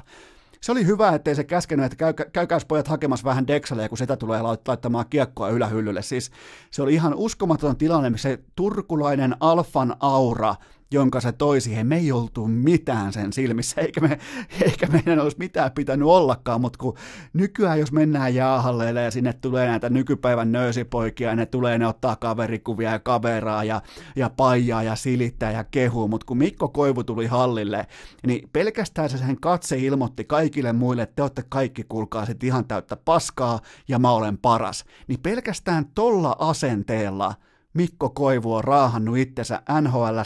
Se 0.61 0.71
oli 0.71 0.85
hyvä, 0.85 1.09
ettei 1.09 1.35
se 1.35 1.43
käskenyt, 1.43 1.85
että 1.85 1.95
käy, 1.95 2.13
käykääs 2.33 2.65
pojat 2.65 2.87
hakemassa 2.87 3.25
vähän 3.25 3.47
deksaleja, 3.47 3.89
kun 3.89 3.97
sitä 3.97 4.17
tulee 4.17 4.41
laittamaan 4.41 5.05
kiekkoa 5.09 5.49
ylähyllylle. 5.49 6.01
Siis 6.01 6.31
se 6.71 6.81
oli 6.81 6.93
ihan 6.93 7.13
uskomaton 7.15 7.77
tilanne, 7.77 8.17
se 8.17 8.39
turkulainen 8.55 9.35
alfan 9.39 9.95
aura 9.99 10.55
jonka 10.93 11.21
se 11.21 11.31
toi 11.31 11.61
siihen. 11.61 11.87
Me 11.87 11.97
ei 11.97 12.11
oltu 12.11 12.47
mitään 12.47 13.13
sen 13.13 13.33
silmissä, 13.33 13.81
eikä, 13.81 14.01
me, 14.01 14.19
eikä 14.61 14.87
meidän 14.87 15.19
olisi 15.19 15.37
mitään 15.39 15.71
pitänyt 15.71 16.07
ollakaan, 16.07 16.61
mutta 16.61 16.79
kun 16.79 16.97
nykyään 17.33 17.79
jos 17.79 17.91
mennään 17.91 18.35
jaahalleille 18.35 19.03
ja 19.03 19.11
sinne 19.11 19.33
tulee 19.33 19.67
näitä 19.67 19.89
nykypäivän 19.89 20.51
nöysipoikia, 20.51 21.29
ja 21.29 21.35
ne 21.35 21.45
tulee 21.45 21.77
ne 21.77 21.87
ottaa 21.87 22.15
kaverikuvia 22.15 22.91
ja 22.91 22.99
kaveraa 22.99 23.63
ja, 23.63 23.81
ja 24.15 24.29
paijaa 24.29 24.83
ja 24.83 24.95
silittää 24.95 25.51
ja 25.51 25.63
kehuu, 25.63 26.07
mutta 26.07 26.25
kun 26.25 26.37
Mikko 26.37 26.69
Koivu 26.69 27.03
tuli 27.03 27.25
hallille, 27.25 27.87
niin 28.27 28.49
pelkästään 28.53 29.09
se 29.09 29.17
sen 29.17 29.39
katse 29.41 29.77
ilmoitti 29.77 30.23
kaikille 30.23 30.73
muille, 30.73 31.01
että 31.01 31.15
te 31.15 31.21
olette 31.21 31.43
kaikki 31.49 31.83
kuulkaa 31.83 32.25
sit 32.25 32.43
ihan 32.43 32.65
täyttä 32.65 32.95
paskaa 32.95 33.59
ja 33.87 33.99
mä 33.99 34.11
olen 34.11 34.37
paras. 34.37 34.85
Niin 35.07 35.19
pelkästään 35.19 35.85
tolla 35.95 36.35
asenteella– 36.39 37.33
Mikko 37.73 38.09
Koivu 38.09 38.53
on 38.53 38.63
raahannut 38.63 39.17
itsensä 39.17 39.61
nhl 39.81 40.17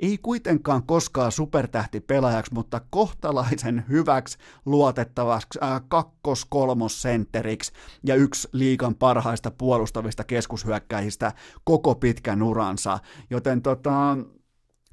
ei 0.00 0.18
kuitenkaan 0.18 0.82
koskaan 0.86 1.32
supertähtipelaajaksi, 1.32 2.54
mutta 2.54 2.80
kohtalaisen 2.90 3.84
hyväksi 3.88 4.38
luotettavaksi 4.66 5.58
äh, 5.62 5.82
kakkos-kolmos-sentteriksi 5.88 7.72
ja 8.04 8.14
yksi 8.14 8.48
liikan 8.52 8.94
parhaista 8.94 9.50
puolustavista 9.50 10.24
keskushyökkäjistä 10.24 11.32
koko 11.64 11.94
pitkän 11.94 12.42
uransa. 12.42 12.98
Joten 13.30 13.62
tota, 13.62 14.16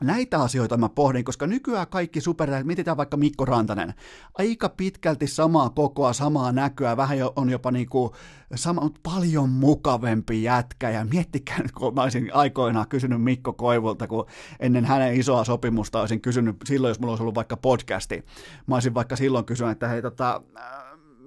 Näitä 0.01 0.41
asioita 0.41 0.77
mä 0.77 0.89
pohdin, 0.89 1.25
koska 1.25 1.47
nykyään 1.47 1.87
kaikki 1.87 2.21
supertähdet, 2.21 2.67
mietitään 2.67 2.97
vaikka 2.97 3.17
Mikko 3.17 3.45
Rantanen, 3.45 3.93
aika 4.37 4.69
pitkälti 4.69 5.27
samaa 5.27 5.69
kokoa, 5.69 6.13
samaa 6.13 6.51
näköä, 6.51 6.97
vähän 6.97 7.17
jo, 7.17 7.33
on 7.35 7.49
jopa 7.49 7.71
niinku 7.71 8.15
sama, 8.55 8.89
paljon 9.03 9.49
mukavempi 9.49 10.43
jätkä, 10.43 10.89
ja 10.89 11.05
miettikää 11.05 11.59
nyt, 11.59 11.71
kun 11.71 11.95
mä 11.95 12.03
olisin 12.03 12.29
aikoinaan 12.33 12.87
kysynyt 12.87 13.23
Mikko 13.23 13.53
Koivulta, 13.53 14.07
kun 14.07 14.25
ennen 14.59 14.85
hänen 14.85 15.15
isoa 15.15 15.43
sopimusta 15.43 15.99
olisin 15.99 16.21
kysynyt, 16.21 16.55
silloin 16.65 16.89
jos 16.89 16.99
mulla 16.99 17.11
olisi 17.11 17.23
ollut 17.23 17.35
vaikka 17.35 17.57
podcasti, 17.57 18.25
mä 18.67 18.75
olisin 18.75 18.93
vaikka 18.93 19.15
silloin 19.15 19.45
kysynyt, 19.45 19.71
että 19.71 19.87
hei 19.87 20.01
tota, 20.01 20.41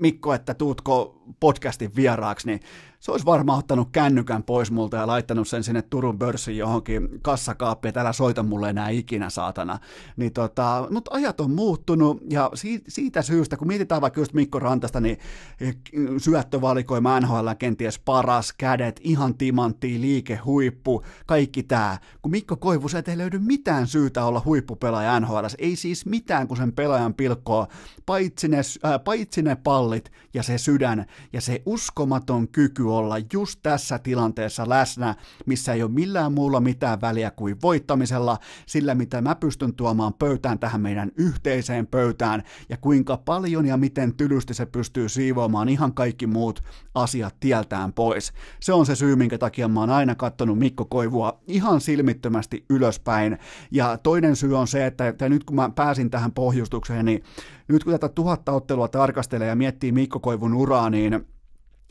Mikko, 0.00 0.34
että 0.34 0.54
tuutko 0.54 1.17
podcastin 1.40 1.96
vieraaksi, 1.96 2.46
niin 2.46 2.60
se 3.00 3.10
olisi 3.12 3.26
varmaan 3.26 3.58
ottanut 3.58 3.88
kännykän 3.92 4.42
pois 4.42 4.70
multa 4.70 4.96
ja 4.96 5.06
laittanut 5.06 5.48
sen 5.48 5.64
sinne 5.64 5.82
Turun 5.82 6.18
pörssin 6.18 6.56
johonkin 6.56 7.08
kassakaappiin, 7.22 7.88
että 7.88 8.00
älä 8.00 8.12
soita 8.12 8.42
mulle 8.42 8.70
enää 8.70 8.88
ikinä, 8.88 9.30
saatana. 9.30 9.78
Niin 10.16 10.32
tota, 10.32 10.86
mutta 10.90 11.14
ajat 11.14 11.40
on 11.40 11.50
muuttunut, 11.50 12.22
ja 12.30 12.50
siitä 12.88 13.22
syystä, 13.22 13.56
kun 13.56 13.68
mietitään 13.68 14.00
vaikka 14.00 14.20
just 14.20 14.32
Mikko 14.32 14.58
Rantasta, 14.58 15.00
niin 15.00 15.18
syöttövalikoima 16.18 17.20
NHL 17.20 17.48
kenties 17.58 17.98
paras, 17.98 18.52
kädet, 18.52 19.00
ihan 19.04 19.34
timantti, 19.34 20.00
liike, 20.00 20.36
huippu, 20.36 21.02
kaikki 21.26 21.62
tämä. 21.62 21.98
Kun 22.22 22.30
Mikko 22.32 22.56
Koivu, 22.56 22.88
se 22.88 23.02
ei 23.06 23.18
löydy 23.18 23.38
mitään 23.38 23.86
syytä 23.86 24.24
olla 24.24 24.42
huippupelaaja 24.44 25.20
NHL, 25.20 25.46
ei 25.58 25.76
siis 25.76 26.06
mitään, 26.06 26.48
kun 26.48 26.56
sen 26.56 26.72
pelaajan 26.72 27.14
pilkkoa, 27.14 27.68
paitsi 28.06 28.48
ne, 28.48 28.58
äh, 28.58 29.04
paitsi 29.04 29.42
ne 29.42 29.56
pallit 29.56 30.12
ja 30.34 30.42
se 30.42 30.58
sydän 30.58 31.06
ja 31.32 31.40
se 31.40 31.62
uskomaton 31.66 32.48
kyky 32.48 32.82
olla 32.82 33.16
just 33.32 33.60
tässä 33.62 33.98
tilanteessa 33.98 34.68
läsnä, 34.68 35.14
missä 35.46 35.72
ei 35.72 35.82
ole 35.82 35.90
millään 35.90 36.32
muulla 36.32 36.60
mitään 36.60 37.00
väliä 37.00 37.30
kuin 37.30 37.56
voittamisella, 37.62 38.38
sillä 38.66 38.94
mitä 38.94 39.20
mä 39.20 39.34
pystyn 39.34 39.74
tuomaan 39.74 40.14
pöytään 40.14 40.58
tähän 40.58 40.80
meidän 40.80 41.10
yhteiseen 41.16 41.86
pöytään 41.86 42.42
ja 42.68 42.76
kuinka 42.76 43.16
paljon 43.16 43.66
ja 43.66 43.76
miten 43.76 44.14
tylysti 44.14 44.54
se 44.54 44.66
pystyy 44.66 45.08
siivoamaan 45.08 45.68
ihan 45.68 45.94
kaikki 45.94 46.26
muut 46.26 46.64
asiat 46.94 47.34
tieltään 47.40 47.92
pois. 47.92 48.32
Se 48.60 48.72
on 48.72 48.86
se 48.86 48.96
syy, 48.96 49.16
minkä 49.16 49.38
takia 49.38 49.68
mä 49.68 49.80
oon 49.80 49.90
aina 49.90 50.14
kattonut 50.14 50.58
Mikko 50.58 50.84
Koivua 50.84 51.40
ihan 51.46 51.80
silmittömästi 51.80 52.64
ylöspäin. 52.70 53.38
Ja 53.70 53.98
toinen 53.98 54.36
syy 54.36 54.56
on 54.56 54.66
se, 54.66 54.86
että, 54.86 55.08
että 55.08 55.28
nyt 55.28 55.44
kun 55.44 55.56
mä 55.56 55.70
pääsin 55.70 56.10
tähän 56.10 56.32
pohjustukseen, 56.32 57.04
niin 57.04 57.22
nyt 57.68 57.84
kun 57.84 57.92
tätä 57.92 58.08
tuhatta 58.08 58.52
ottelua 58.52 58.88
tarkastelee 58.88 59.48
ja 59.48 59.56
miettii 59.56 59.92
Mikko 59.92 60.20
Koivun 60.20 60.54
uraa, 60.54 60.90
niin 60.90 61.26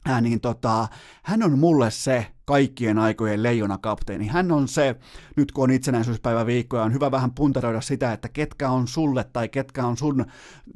ää, 0.05 0.21
niin 0.21 0.41
tota, 0.41 0.87
hän 1.23 1.43
on 1.43 1.59
mulle 1.59 1.91
se 1.91 2.27
kaikkien 2.45 2.97
aikojen 2.97 3.43
leijonakapteeni. 3.43 4.27
Hän 4.27 4.51
on 4.51 4.67
se, 4.67 4.95
nyt 5.35 5.51
kun 5.51 5.63
on 5.63 5.71
itsenäisyyspäivä 5.71 6.45
viikkoja, 6.45 6.83
on 6.83 6.93
hyvä 6.93 7.11
vähän 7.11 7.31
puntaroida 7.31 7.81
sitä, 7.81 8.13
että 8.13 8.29
ketkä 8.29 8.69
on 8.69 8.87
sulle 8.87 9.23
tai 9.33 9.49
ketkä 9.49 9.85
on 9.85 9.97
sun, 9.97 10.25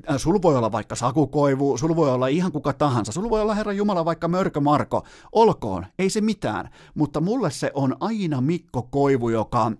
äh, 0.09 0.17
sul 0.17 0.41
voi 0.41 0.57
olla 0.57 0.71
vaikka 0.71 0.95
Sakukoivu, 0.95 1.77
sul 1.77 1.95
voi 1.95 2.11
olla 2.11 2.27
ihan 2.27 2.51
kuka 2.51 2.73
tahansa, 2.73 3.11
sul 3.11 3.29
voi 3.29 3.41
olla 3.41 3.55
Herra 3.55 3.73
Jumala 3.73 4.05
vaikka 4.05 4.27
Mörkö 4.27 4.59
Marko, 4.59 5.03
olkoon, 5.31 5.85
ei 5.99 6.09
se 6.09 6.21
mitään, 6.21 6.69
mutta 6.95 7.21
mulle 7.21 7.51
se 7.51 7.71
on 7.73 7.95
aina 7.99 8.41
Mikko 8.41 8.87
Koivu, 8.91 9.29
joka 9.29 9.71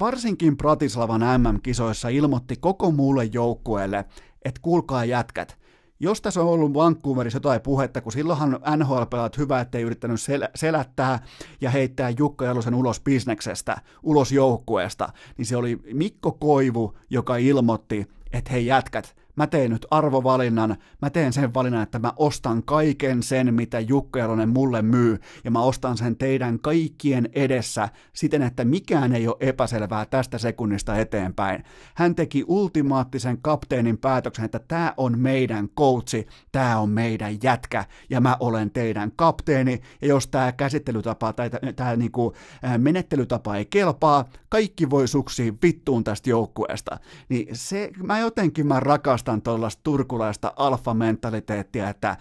varsinkin 0.00 0.56
Pratislavan 0.56 1.20
MM-kisoissa 1.20 2.08
ilmoitti 2.08 2.56
koko 2.56 2.90
muulle 2.90 3.24
joukkueelle, 3.24 4.04
että 4.44 4.60
kuulkaa 4.62 5.04
jätkät, 5.04 5.58
jos 6.00 6.22
tässä 6.22 6.40
on 6.40 6.48
ollut 6.48 6.74
Vancouverissa 6.74 7.36
jotain 7.36 7.60
puhetta, 7.60 8.00
kun 8.00 8.12
silloinhan 8.12 8.60
NHL-pelaat 8.76 9.38
hyvä, 9.38 9.60
ettei 9.60 9.82
yrittänyt 9.82 10.20
sel- 10.20 10.50
selättää 10.54 11.18
ja 11.60 11.70
heittää 11.70 12.10
Jukka 12.18 12.44
Jalosen 12.44 12.74
ulos 12.74 13.00
bisneksestä, 13.00 13.76
ulos 14.02 14.32
joukkueesta, 14.32 15.12
niin 15.38 15.46
se 15.46 15.56
oli 15.56 15.78
Mikko 15.92 16.32
Koivu, 16.32 16.98
joka 17.10 17.36
ilmoitti, 17.36 18.06
että 18.32 18.50
hei 18.52 18.66
jätkät, 18.66 19.16
mä 19.40 19.46
teen 19.46 19.70
nyt 19.70 19.86
arvovalinnan, 19.90 20.76
mä 21.02 21.10
teen 21.10 21.32
sen 21.32 21.54
valinnan, 21.54 21.82
että 21.82 21.98
mä 21.98 22.12
ostan 22.16 22.62
kaiken 22.62 23.22
sen, 23.22 23.54
mitä 23.54 23.80
Jukka 23.80 24.18
Jalonen 24.18 24.48
mulle 24.48 24.82
myy, 24.82 25.18
ja 25.44 25.50
mä 25.50 25.62
ostan 25.62 25.96
sen 25.96 26.16
teidän 26.16 26.58
kaikkien 26.58 27.28
edessä 27.32 27.88
siten, 28.12 28.42
että 28.42 28.64
mikään 28.64 29.12
ei 29.12 29.28
ole 29.28 29.36
epäselvää 29.40 30.06
tästä 30.06 30.38
sekunnista 30.38 30.96
eteenpäin. 30.98 31.64
Hän 31.94 32.14
teki 32.14 32.44
ultimaattisen 32.46 33.38
kapteenin 33.42 33.98
päätöksen, 33.98 34.44
että 34.44 34.58
tämä 34.58 34.94
on 34.96 35.18
meidän 35.18 35.68
coachi, 35.68 36.26
tämä 36.52 36.78
on 36.78 36.90
meidän 36.90 37.38
jätkä, 37.42 37.84
ja 38.10 38.20
mä 38.20 38.36
olen 38.40 38.70
teidän 38.70 39.12
kapteeni, 39.16 39.80
ja 40.02 40.08
jos 40.08 40.26
tämä 40.26 40.52
käsittelytapa 40.52 41.32
tai 41.32 41.50
tämä 41.76 41.96
niinku, 41.96 42.34
menettelytapa 42.78 43.56
ei 43.56 43.64
kelpaa, 43.64 44.24
kaikki 44.48 44.90
voi 44.90 45.08
suksia 45.08 45.52
vittuun 45.62 46.04
tästä 46.04 46.30
joukkueesta. 46.30 46.98
Niin 47.28 47.48
se, 47.52 47.90
mä 48.02 48.18
jotenkin 48.18 48.66
mä 48.66 48.80
rakastan 48.80 49.29
rakastan 49.30 49.42
tuollaista 49.42 49.80
turkulaista 49.82 50.52
alfamentaliteettia, 50.56 51.88
että 51.88 52.16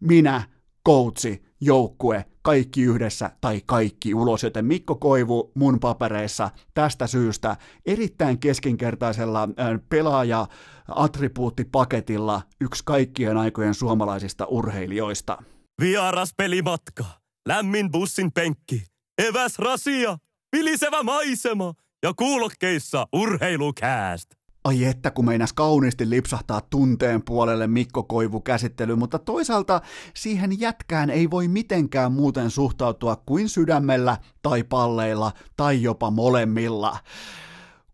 minä, 0.00 0.42
coachi, 0.86 1.44
joukkue, 1.60 2.24
kaikki 2.42 2.82
yhdessä 2.82 3.30
tai 3.40 3.62
kaikki 3.66 4.14
ulos, 4.14 4.42
joten 4.42 4.64
Mikko 4.64 4.94
Koivu 4.94 5.52
mun 5.54 5.80
papereissa 5.80 6.50
tästä 6.74 7.06
syystä 7.06 7.56
erittäin 7.86 8.38
keskinkertaisella 8.38 9.48
pelaaja-attribuuttipaketilla 9.88 12.42
yksi 12.60 12.82
kaikkien 12.84 13.36
aikojen 13.36 13.74
suomalaisista 13.74 14.46
urheilijoista. 14.46 15.42
Vieras 15.80 16.34
pelimatka, 16.36 17.04
lämmin 17.48 17.90
bussin 17.90 18.32
penkki, 18.32 18.82
eväs 19.18 19.58
rasia, 19.58 20.18
vilisevä 20.56 21.02
maisema 21.02 21.74
ja 22.02 22.12
kuulokkeissa 22.16 23.06
urheilukääst. 23.12 24.43
Ai 24.64 24.84
että, 24.84 25.10
kun 25.10 25.24
meinas 25.24 25.52
kauniisti 25.52 26.10
lipsahtaa 26.10 26.60
tunteen 26.60 27.22
puolelle 27.22 27.66
Mikko 27.66 28.02
Koivu 28.02 28.40
käsittely, 28.40 28.96
mutta 28.96 29.18
toisaalta 29.18 29.80
siihen 30.14 30.60
jätkään 30.60 31.10
ei 31.10 31.30
voi 31.30 31.48
mitenkään 31.48 32.12
muuten 32.12 32.50
suhtautua 32.50 33.22
kuin 33.26 33.48
sydämellä 33.48 34.16
tai 34.42 34.62
palleilla 34.62 35.32
tai 35.56 35.82
jopa 35.82 36.10
molemmilla. 36.10 36.98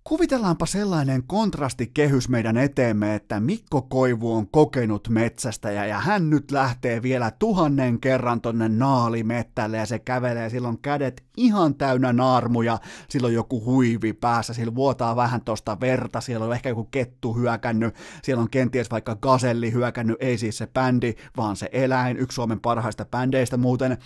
Kuvitellaanpa 0.05 0.67
sellainen 0.67 1.23
kontrastikehys 1.27 2.29
meidän 2.29 2.57
eteemme, 2.57 3.15
että 3.15 3.41
Mikko 3.41 3.83
Koivu 3.83 4.35
on 4.35 4.49
kokenut 4.49 5.09
metsästäjä 5.09 5.87
ja 5.87 5.99
hän 5.99 6.31
nyt 6.31 6.51
lähtee 6.51 7.03
vielä 7.03 7.31
tuhannen 7.31 8.01
kerran 8.01 8.41
tonne 8.41 8.69
naalimettälle 8.69 9.77
ja 9.77 9.87
se 9.87 9.99
kävelee 9.99 10.51
silloin 10.51 10.79
kädet 10.79 11.25
ihan 11.41 11.75
täynnä 11.75 12.13
naarmuja, 12.13 12.79
silloin 13.09 13.35
joku 13.35 13.65
huivi 13.65 14.13
päässä, 14.13 14.55
sillä 14.55 14.75
vuotaa 14.75 15.17
vähän 15.17 15.41
tosta 15.41 15.81
verta, 15.81 16.21
siellä 16.21 16.47
on 16.47 16.53
ehkä 16.53 16.69
joku 16.69 16.85
kettu 16.85 17.35
hyökännyt, 17.35 17.95
siellä 18.23 18.43
on 18.43 18.51
kenties 18.51 18.91
vaikka 18.91 19.17
gaselli 19.17 19.73
hyökännyt, 19.73 20.17
ei 20.21 20.39
siis 20.39 20.59
se 20.59 20.67
bändi, 20.67 21.15
vaan 21.37 21.57
se 21.57 21.69
eläin, 21.73 22.17
yksi 22.17 22.35
Suomen 22.35 22.61
parhaista 22.61 23.05
bändeistä 23.05 23.57
muuten, 23.57 23.99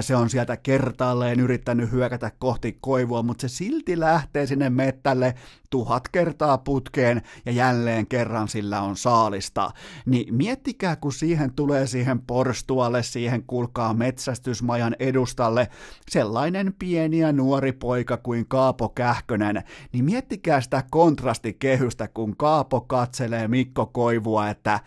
se 0.00 0.16
on 0.16 0.30
sieltä 0.30 0.56
kertaalleen 0.56 1.40
yrittänyt 1.40 1.90
hyökätä 1.90 2.30
kohti 2.38 2.78
Koivua, 2.80 3.22
mutta 3.22 3.40
se 3.40 3.48
silti 3.48 4.00
lähtee 4.00 4.46
sinne 4.46 4.70
mettälle 4.70 5.34
tuhat 5.70 6.08
kertaa 6.08 6.58
putkeen 6.58 7.22
ja 7.46 7.52
jälleen 7.52 8.06
kerran 8.06 8.48
sillä 8.48 8.80
on 8.80 8.96
saalista. 8.96 9.70
Niin 10.06 10.34
miettikää, 10.34 10.96
kun 10.96 11.12
siihen 11.12 11.52
tulee 11.52 11.86
siihen 11.86 12.22
porstualle, 12.22 13.02
siihen 13.02 13.42
kulkaa 13.46 13.94
metsästysmajan 13.94 14.96
edustalle 14.98 15.68
sellainen 16.10 16.74
pieni 16.82 17.18
ja 17.18 17.32
nuori 17.32 17.72
poika 17.72 18.16
kuin 18.16 18.48
Kaapo 18.48 18.88
Kähkönen, 18.88 19.62
niin 19.92 20.04
miettikää 20.04 20.60
sitä 20.60 20.84
kontrastikehystä, 20.90 22.08
kun 22.08 22.36
Kaapo 22.36 22.80
katselee 22.80 23.48
Mikko 23.48 23.86
Koivua, 23.86 24.48
että 24.48 24.80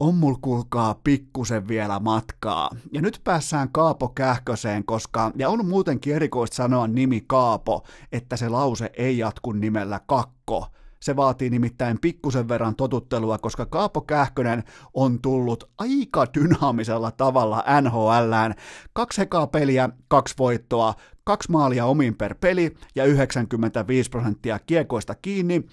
on 0.00 0.14
mul 0.14 0.34
kuulkaa 0.40 1.00
pikkusen 1.04 1.68
vielä 1.68 2.00
matkaa. 2.00 2.70
Ja 2.92 3.02
nyt 3.02 3.20
päässään 3.24 3.68
Kaapo 3.72 4.08
Kähköseen, 4.08 4.84
koska, 4.84 5.32
ja 5.36 5.48
on 5.48 5.66
muutenkin 5.66 6.14
erikoista 6.14 6.56
sanoa 6.56 6.86
nimi 6.86 7.24
Kaapo, 7.26 7.84
että 8.12 8.36
se 8.36 8.48
lause 8.48 8.90
ei 8.96 9.18
jatku 9.18 9.52
nimellä 9.52 10.00
Kakko. 10.06 10.66
Se 11.00 11.16
vaatii 11.16 11.50
nimittäin 11.50 11.98
pikkusen 12.00 12.48
verran 12.48 12.76
totuttelua, 12.76 13.38
koska 13.38 13.66
Kaapo 13.66 14.00
Kähkönen 14.00 14.64
on 14.94 15.18
tullut 15.22 15.70
aika 15.78 16.26
dynaamisella 16.34 17.10
tavalla 17.10 17.64
NHLään. 17.80 18.54
Kaksi 18.92 19.20
hekaa 19.20 19.46
peliä, 19.46 19.88
kaksi 20.08 20.34
voittoa, 20.38 20.94
maalia 21.48 21.86
omin 21.86 22.16
per 22.16 22.34
peli 22.34 22.74
ja 22.94 23.04
95 23.04 24.10
prosenttia 24.10 24.58
kiekoista 24.58 25.14
kiinni, 25.14 25.64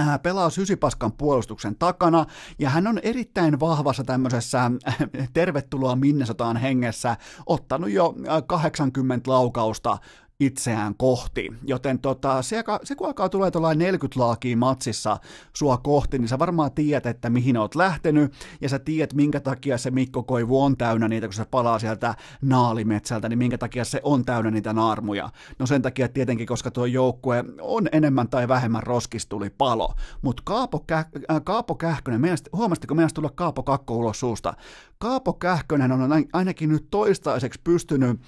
Äh, 0.00 0.22
pelaa 0.22 0.50
sysipaskan 0.50 1.12
puolustuksen 1.12 1.76
takana, 1.78 2.26
ja 2.58 2.70
hän 2.70 2.86
on 2.86 2.98
erittäin 3.02 3.60
vahvassa 3.60 4.04
tämmöisessä 4.04 4.70
äh, 4.88 4.96
tervetuloa 5.32 5.96
Minnesotaan 5.96 6.56
hengessä, 6.56 7.16
ottanut 7.46 7.90
jo 7.90 8.14
80 8.46 9.30
äh, 9.30 9.34
laukausta 9.34 9.98
itseään 10.40 10.94
kohti. 10.94 11.48
Joten 11.66 11.98
tota, 11.98 12.42
se, 12.42 12.64
se 12.84 12.94
kun 12.94 13.06
alkaa 13.06 13.28
tulee 13.28 13.50
tuollainen 13.50 13.78
40 13.78 14.20
laakia 14.20 14.56
matsissa 14.56 15.16
sua 15.56 15.76
kohti, 15.76 16.18
niin 16.18 16.28
sä 16.28 16.38
varmaan 16.38 16.72
tiedät, 16.72 17.06
että 17.06 17.30
mihin 17.30 17.56
oot 17.56 17.74
lähtenyt, 17.74 18.32
ja 18.60 18.68
sä 18.68 18.78
tiedät, 18.78 19.14
minkä 19.14 19.40
takia 19.40 19.78
se 19.78 19.90
Mikko 19.90 20.22
Koivu 20.22 20.62
on 20.62 20.76
täynnä 20.76 21.08
niitä, 21.08 21.26
kun 21.26 21.34
se 21.34 21.44
palaa 21.44 21.78
sieltä 21.78 22.14
naalimetsältä, 22.42 23.28
niin 23.28 23.38
minkä 23.38 23.58
takia 23.58 23.84
se 23.84 24.00
on 24.02 24.24
täynnä 24.24 24.50
niitä 24.50 24.72
naarmuja. 24.72 25.30
No 25.58 25.66
sen 25.66 25.82
takia 25.82 26.08
tietenkin, 26.08 26.46
koska 26.46 26.70
tuo 26.70 26.86
joukkue 26.86 27.44
on 27.60 27.88
enemmän 27.92 28.28
tai 28.28 28.48
vähemmän 28.48 28.82
roskistuli 28.82 29.50
palo. 29.50 29.94
Mutta 30.22 30.42
Kaapo, 30.46 30.84
Kä- 30.92 31.24
äh, 31.30 31.40
Kaapo 31.44 31.74
Kähkönen, 31.74 32.20
mielestä, 32.20 32.50
huomasitteko 32.52 32.94
meidän 32.94 33.10
tulla 33.14 33.30
Kaapo 33.34 33.62
Kakko 33.62 33.96
ulos 33.96 34.20
suusta? 34.20 34.54
Kaapo 34.98 35.32
Kähkönen 35.32 35.92
on 35.92 36.10
ainakin 36.32 36.68
nyt 36.68 36.86
toistaiseksi 36.90 37.60
pystynyt 37.64 38.20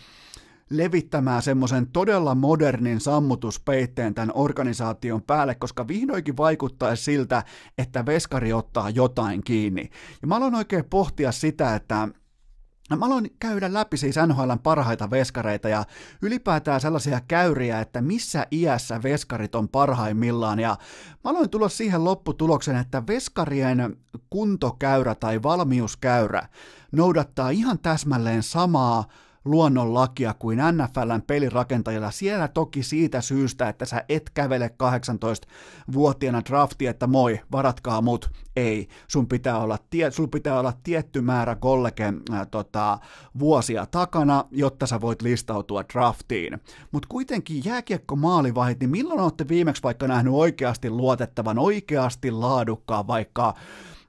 levittämään 0.77 1.43
semmoisen 1.43 1.87
todella 1.87 2.35
modernin 2.35 3.01
sammutuspeitteen 3.01 4.15
tämän 4.15 4.31
organisaation 4.35 5.23
päälle, 5.23 5.55
koska 5.55 5.89
vihdoinkin 5.89 6.37
vaikuttaa 6.37 6.97
siltä, 6.97 7.43
että 7.79 8.07
veskari 8.07 8.53
ottaa 8.53 8.91
jotain 8.91 9.45
kiinni. 9.45 9.91
Ja 10.23 10.29
mä 10.29 10.37
aloin 10.37 10.55
oikein 10.55 10.85
pohtia 10.85 11.33
sitä, 11.33 11.75
että 11.75 12.09
Mä 12.91 13.07
aloin 13.07 13.37
käydä 13.41 13.73
läpi 13.73 13.97
siis 13.97 14.17
NHLn 14.27 14.59
parhaita 14.63 15.11
veskareita 15.11 15.69
ja 15.69 15.85
ylipäätään 16.23 16.81
sellaisia 16.81 17.21
käyriä, 17.29 17.81
että 17.81 18.01
missä 18.01 18.47
iässä 18.53 19.03
veskarit 19.03 19.55
on 19.55 19.69
parhaimmillaan. 19.69 20.59
Ja 20.59 20.77
mä 21.25 21.31
aloin 21.31 21.51
tulla 21.51 21.69
siihen 21.69 22.05
lopputulokseen, 22.05 22.77
että 22.77 23.03
veskarien 23.07 23.97
kuntokäyrä 24.31 25.15
tai 25.15 25.43
valmiuskäyrä 25.43 26.49
noudattaa 26.93 27.51
ihan 27.51 27.79
täsmälleen 27.79 28.43
samaa 28.43 29.05
luonnonlakia 29.44 30.35
kuin 30.38 30.59
NFLn 30.59 31.22
pelirakentajilla. 31.26 32.11
Siellä 32.11 32.48
toki 32.48 32.83
siitä 32.83 33.20
syystä, 33.20 33.68
että 33.68 33.85
sä 33.85 34.04
et 34.09 34.30
kävele 34.35 34.70
18-vuotiaana 34.83 36.42
drafti, 36.44 36.87
että 36.87 37.07
moi, 37.07 37.40
varatkaa 37.52 38.00
mut. 38.00 38.30
Ei, 38.57 38.88
sun 39.09 39.28
pitää 39.28 39.59
olla, 39.59 39.78
tie, 39.90 40.11
sun 40.11 40.30
pitää 40.30 40.61
olla 40.61 40.72
tietty 40.83 41.20
määrä 41.20 41.54
kollege 41.54 42.12
äh, 42.33 42.46
tota, 42.50 42.98
vuosia 43.38 43.87
takana, 43.87 44.44
jotta 44.50 44.87
sä 44.87 45.00
voit 45.00 45.22
listautua 45.22 45.85
draftiin. 45.92 46.61
Mutta 46.92 47.07
kuitenkin 47.11 47.62
jääkiekko 47.64 48.16
maalivahit, 48.16 48.80
niin 48.80 48.90
milloin 48.90 49.20
olette 49.20 49.48
viimeksi 49.48 49.83
vaikka 49.83 50.09
nähnyt 50.09 50.35
oikeasti 50.35 50.90
luotettavan, 50.90 51.59
oikeasti 51.59 52.30
laadukkaan 52.30 53.07
vaikka 53.07 53.54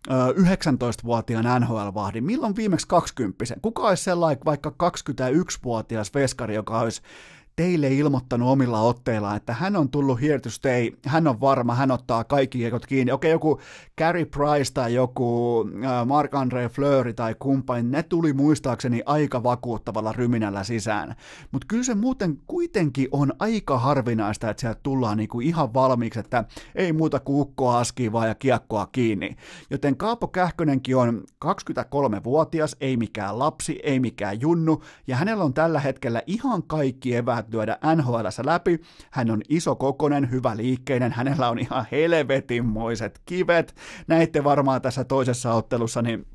19-vuotiaan 0.09 1.61
NHL-vahdin, 1.61 2.23
milloin 2.23 2.55
viimeksi 2.55 2.87
20 2.87 3.45
Kuka 3.61 3.83
olisi 3.83 4.03
sellainen 4.03 4.45
vaikka 4.45 4.69
21-vuotias 4.69 6.13
veskari, 6.13 6.55
joka 6.55 6.79
olisi 6.79 7.01
teille 7.55 7.87
ilmoittanut 7.87 8.49
omilla 8.49 8.81
otteillaan, 8.81 9.37
että 9.37 9.53
hän 9.53 9.75
on 9.75 9.89
tullut 9.89 10.21
here 10.21 10.39
to 10.39 10.49
stay, 10.49 10.91
hän 11.05 11.27
on 11.27 11.41
varma, 11.41 11.75
hän 11.75 11.91
ottaa 11.91 12.23
kaikki 12.23 12.57
kiekot 12.57 12.85
kiinni. 12.85 13.11
Okei, 13.11 13.31
joku 13.31 13.59
Carey 13.99 14.25
Price 14.25 14.73
tai 14.73 14.93
joku 14.93 15.59
äh, 15.83 16.05
Mark-André 16.05 16.69
Fleury 16.69 17.13
tai 17.13 17.35
kumppani, 17.39 17.83
ne 17.83 18.03
tuli 18.03 18.33
muistaakseni 18.33 19.01
aika 19.05 19.43
vakuuttavalla 19.43 20.11
ryminällä 20.11 20.63
sisään. 20.63 21.15
Mutta 21.51 21.65
kyllä 21.67 21.83
se 21.83 21.95
muuten 21.95 22.37
kuitenkin 22.47 23.07
on 23.11 23.33
aika 23.39 23.79
harvinaista, 23.79 24.49
että 24.49 24.61
sieltä 24.61 24.79
tullaan 24.83 25.17
niinku 25.17 25.39
ihan 25.39 25.73
valmiiksi, 25.73 26.19
että 26.19 26.43
ei 26.75 26.93
muuta 26.93 27.19
kuin 27.19 27.41
ukkoa 27.41 27.79
askii 27.79 28.11
vaan 28.11 28.27
ja 28.27 28.35
kiekkoa 28.35 28.87
kiinni. 28.91 29.35
Joten 29.69 29.97
Kaapo 29.97 30.27
Kähkönenkin 30.27 30.97
on 30.97 31.23
23-vuotias, 31.45 32.75
ei 32.81 32.97
mikään 32.97 33.39
lapsi, 33.39 33.79
ei 33.83 33.99
mikään 33.99 34.41
junnu, 34.41 34.81
ja 35.07 35.15
hänellä 35.15 35.43
on 35.43 35.53
tällä 35.53 35.79
hetkellä 35.79 36.21
ihan 36.27 36.63
kaikki 36.63 37.15
eväät 37.15 37.44
lyödä 37.53 37.77
nhl 37.95 38.15
läpi. 38.43 38.79
Hän 39.11 39.31
on 39.31 39.41
iso 39.49 39.75
kokonen, 39.75 40.31
hyvä 40.31 40.57
liikkeinen, 40.57 41.11
hänellä 41.11 41.49
on 41.49 41.59
ihan 41.59 41.85
helvetinmoiset 41.91 43.21
kivet. 43.25 43.75
Näitte 44.07 44.43
varmaan 44.43 44.81
tässä 44.81 45.03
toisessa 45.03 45.53
ottelussa, 45.53 46.01
niin 46.01 46.25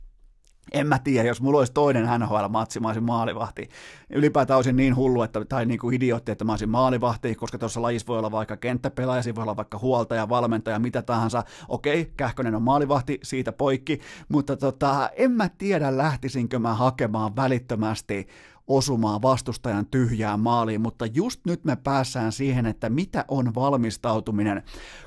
en 0.73 0.87
mä 0.87 0.99
tiedä, 0.99 1.29
jos 1.29 1.40
mulla 1.40 1.59
olisi 1.59 1.73
toinen 1.73 2.20
NHL-matsi, 2.20 2.81
mä 2.81 2.88
olisin 2.88 3.05
maalivahti. 3.05 3.68
Ylipäätään 4.11 4.57
olisin 4.57 4.77
niin 4.77 4.96
hullu, 4.96 5.23
että, 5.23 5.44
tai 5.44 5.66
niin 5.66 5.79
kuin 5.81 5.94
idiootti, 5.94 6.33
että 6.33 6.44
mä 6.44 6.53
olisin 6.53 6.68
maalivahti, 6.68 7.35
koska 7.35 7.59
tuossa 7.59 7.83
lajissa 7.83 8.07
voi 8.07 8.18
olla 8.18 8.31
vaikka 8.31 8.57
kenttäpelaaja, 8.57 9.35
voi 9.35 9.42
olla 9.42 9.57
vaikka 9.57 9.79
huoltaja, 9.79 10.29
valmentaja, 10.29 10.79
mitä 10.79 11.03
tahansa. 11.03 11.44
Okei, 11.68 12.12
Kähkönen 12.16 12.55
on 12.55 12.62
maalivahti, 12.62 13.18
siitä 13.23 13.53
poikki, 13.53 14.01
mutta 14.29 14.57
tota, 14.57 15.11
en 15.16 15.31
mä 15.31 15.49
tiedä, 15.59 15.96
lähtisinkö 15.96 16.59
mä 16.59 16.75
hakemaan 16.75 17.37
välittömästi 17.37 18.29
osumaan 18.70 19.22
vastustajan 19.22 19.87
tyhjään 19.87 20.40
maaliin, 20.40 20.80
mutta 20.80 21.06
just 21.06 21.40
nyt 21.46 21.64
me 21.64 21.76
päässään 21.76 22.33
siihen, 22.33 22.66
että 22.66 22.90
mitä 22.90 23.24
on 23.28 23.54
valmistautuminen. 23.54 24.62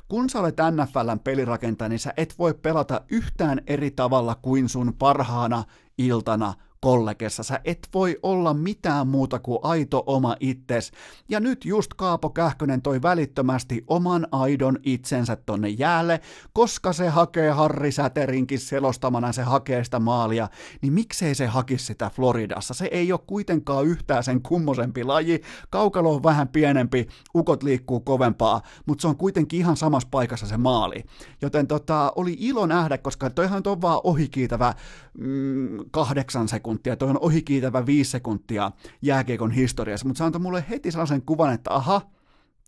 Kun 0.08 0.30
sä 0.30 0.40
olet 0.40 0.56
NFLn 0.70 1.20
pelirakentaja, 1.24 1.88
niin 1.88 1.98
sä 1.98 2.12
et 2.16 2.34
voi 2.38 2.54
pelata 2.54 3.00
yhtään 3.10 3.60
eri 3.66 3.90
tavalla 3.90 4.34
kuin 4.34 4.68
sun 4.68 4.94
parhaana 4.98 5.64
iltana 5.98 6.54
kollegessa. 6.84 7.42
Sä 7.42 7.60
et 7.64 7.88
voi 7.94 8.18
olla 8.22 8.54
mitään 8.54 9.06
muuta 9.06 9.38
kuin 9.38 9.58
aito 9.62 10.02
oma 10.06 10.36
itses. 10.40 10.92
Ja 11.28 11.40
nyt 11.40 11.64
just 11.64 11.94
Kaapo 11.94 12.30
Kähkönen 12.30 12.82
toi 12.82 13.02
välittömästi 13.02 13.84
oman 13.86 14.26
aidon 14.32 14.78
itsensä 14.82 15.36
tonne 15.36 15.68
jäälle, 15.68 16.20
koska 16.52 16.92
se 16.92 17.08
hakee 17.08 17.50
Harri 17.50 17.92
Säterinkin 17.92 18.58
selostamana, 18.58 19.32
se 19.32 19.42
hakee 19.42 19.84
sitä 19.84 19.98
maalia, 19.98 20.48
niin 20.82 20.92
miksei 20.92 21.34
se 21.34 21.46
hakisi 21.46 21.84
sitä 21.84 22.10
Floridassa? 22.10 22.74
Se 22.74 22.88
ei 22.90 23.12
ole 23.12 23.20
kuitenkaan 23.26 23.86
yhtään 23.86 24.24
sen 24.24 24.42
kummosempi 24.42 25.04
laji, 25.04 25.42
kaukalo 25.70 26.14
on 26.14 26.22
vähän 26.22 26.48
pienempi, 26.48 27.06
ukot 27.34 27.62
liikkuu 27.62 28.00
kovempaa, 28.00 28.62
mutta 28.86 29.02
se 29.02 29.08
on 29.08 29.16
kuitenkin 29.16 29.60
ihan 29.60 29.76
samassa 29.76 30.08
paikassa 30.10 30.46
se 30.46 30.56
maali. 30.56 31.04
Joten 31.42 31.66
tota, 31.66 32.12
oli 32.16 32.36
ilo 32.38 32.66
nähdä, 32.66 32.98
koska 32.98 33.30
toihan 33.30 33.62
on 33.66 33.82
vaan 33.82 34.00
ohikiitävä 34.04 34.74
mm, 35.18 35.78
kahdeksan 35.90 36.48
sekuntia 36.48 36.73
sekuntia, 36.74 36.96
toi 36.96 37.10
on 37.10 37.18
ohikiitävä 37.20 37.86
viisi 37.86 38.10
sekuntia 38.10 38.72
jääkiekon 39.02 39.50
historiassa, 39.50 40.06
mutta 40.06 40.18
se 40.18 40.24
antoi 40.24 40.40
mulle 40.40 40.64
heti 40.70 40.90
sellaisen 40.90 41.22
kuvan, 41.22 41.52
että 41.54 41.74
aha, 41.74 42.00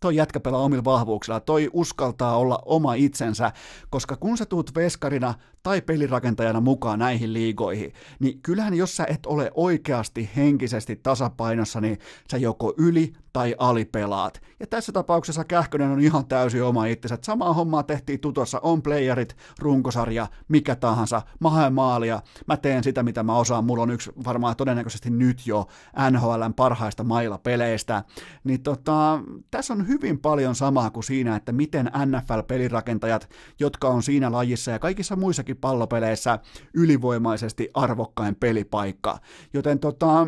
toi 0.01 0.15
jätkä 0.15 0.39
pelaa 0.39 0.61
omilla 0.61 0.83
vahvuuksilla, 0.83 1.39
toi 1.39 1.69
uskaltaa 1.73 2.37
olla 2.37 2.59
oma 2.65 2.93
itsensä, 2.93 3.51
koska 3.89 4.15
kun 4.15 4.37
sä 4.37 4.45
tuut 4.45 4.75
veskarina 4.75 5.33
tai 5.63 5.81
pelirakentajana 5.81 6.61
mukaan 6.61 6.99
näihin 6.99 7.33
liigoihin, 7.33 7.93
niin 8.19 8.41
kyllähän 8.41 8.73
jos 8.73 8.95
sä 8.95 9.05
et 9.09 9.25
ole 9.25 9.51
oikeasti 9.53 10.29
henkisesti 10.35 10.95
tasapainossa, 10.95 11.81
niin 11.81 11.97
sä 12.31 12.37
joko 12.37 12.73
yli 12.77 13.13
tai 13.33 13.55
alipelaat. 13.57 14.41
Ja 14.59 14.67
tässä 14.67 14.91
tapauksessa 14.91 15.43
Kähkönen 15.43 15.91
on 15.91 15.99
ihan 15.99 16.25
täysin 16.25 16.63
oma 16.63 16.85
itsensä. 16.85 17.17
Samaa 17.21 17.53
hommaa 17.53 17.83
tehtiin 17.83 18.19
tutossa, 18.19 18.59
on 18.63 18.81
playerit, 18.81 19.37
runkosarja, 19.59 20.27
mikä 20.47 20.75
tahansa. 20.75 21.21
Mä 21.39 21.69
maalia, 21.69 22.21
mä 22.47 22.57
teen 22.57 22.83
sitä 22.83 23.03
mitä 23.03 23.23
mä 23.23 23.35
osaan. 23.35 23.65
Mulla 23.65 23.83
on 23.83 23.91
yksi 23.91 24.11
varmaan 24.25 24.55
todennäköisesti 24.55 25.09
nyt 25.09 25.47
jo 25.47 25.67
NHLn 26.11 26.53
parhaista 26.53 27.03
mailla-peleistä. 27.03 28.03
Niin 28.43 28.63
tota, 28.63 29.19
tässä 29.51 29.73
on 29.73 29.86
hyvin 29.87 30.19
paljon 30.19 30.55
samaa 30.55 30.89
kuin 30.89 31.03
siinä, 31.03 31.35
että 31.35 31.51
miten 31.51 31.91
NFL-pelirakentajat, 32.05 33.29
jotka 33.59 33.87
on 33.87 34.03
siinä 34.03 34.31
lajissa 34.31 34.71
ja 34.71 34.79
kaikissa 34.79 35.15
muissakin 35.15 35.57
pallopeleissä 35.57 36.39
ylivoimaisesti 36.73 37.69
arvokkain 37.73 38.35
pelipaikka. 38.35 39.19
Joten 39.53 39.79
tota, 39.79 40.27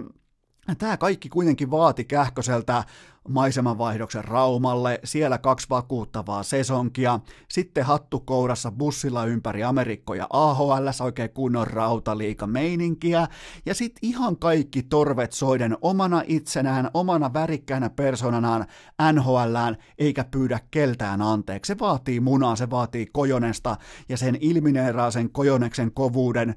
Tämä 0.77 0.97
kaikki 0.97 1.29
kuitenkin 1.29 1.71
vaati 1.71 2.03
Kähköseltä 2.03 2.83
maisemanvaihdoksen 3.27 4.23
Raumalle, 4.25 4.99
siellä 5.03 5.37
kaksi 5.37 5.67
vakuuttavaa 5.69 6.43
sesonkia, 6.43 7.19
sitten 7.49 7.85
hattukourassa 7.85 8.71
bussilla 8.71 9.25
ympäri 9.25 9.63
Amerikkoja 9.63 10.27
AHL, 10.29 10.87
oikein 11.03 11.29
kunnon 11.29 11.67
rautaliika 11.67 12.47
meininkiä, 12.47 13.27
ja 13.65 13.75
sitten 13.75 14.09
ihan 14.09 14.37
kaikki 14.37 14.83
torvet 14.83 15.31
soiden 15.31 15.77
omana 15.81 16.23
itsenään, 16.27 16.89
omana 16.93 17.33
värikkäänä 17.33 17.89
persoonanaan 17.89 18.65
NHLään, 19.13 19.77
eikä 19.97 20.23
pyydä 20.23 20.59
keltään 20.71 21.21
anteeksi. 21.21 21.67
Se 21.67 21.79
vaatii 21.79 22.19
munaa, 22.19 22.55
se 22.55 22.69
vaatii 22.69 23.05
kojonesta, 23.05 23.77
ja 24.09 24.17
sen 24.17 24.37
ilmineeraa 24.41 25.11
sen 25.11 25.29
kojoneksen 25.29 25.91
kovuuden, 25.91 26.55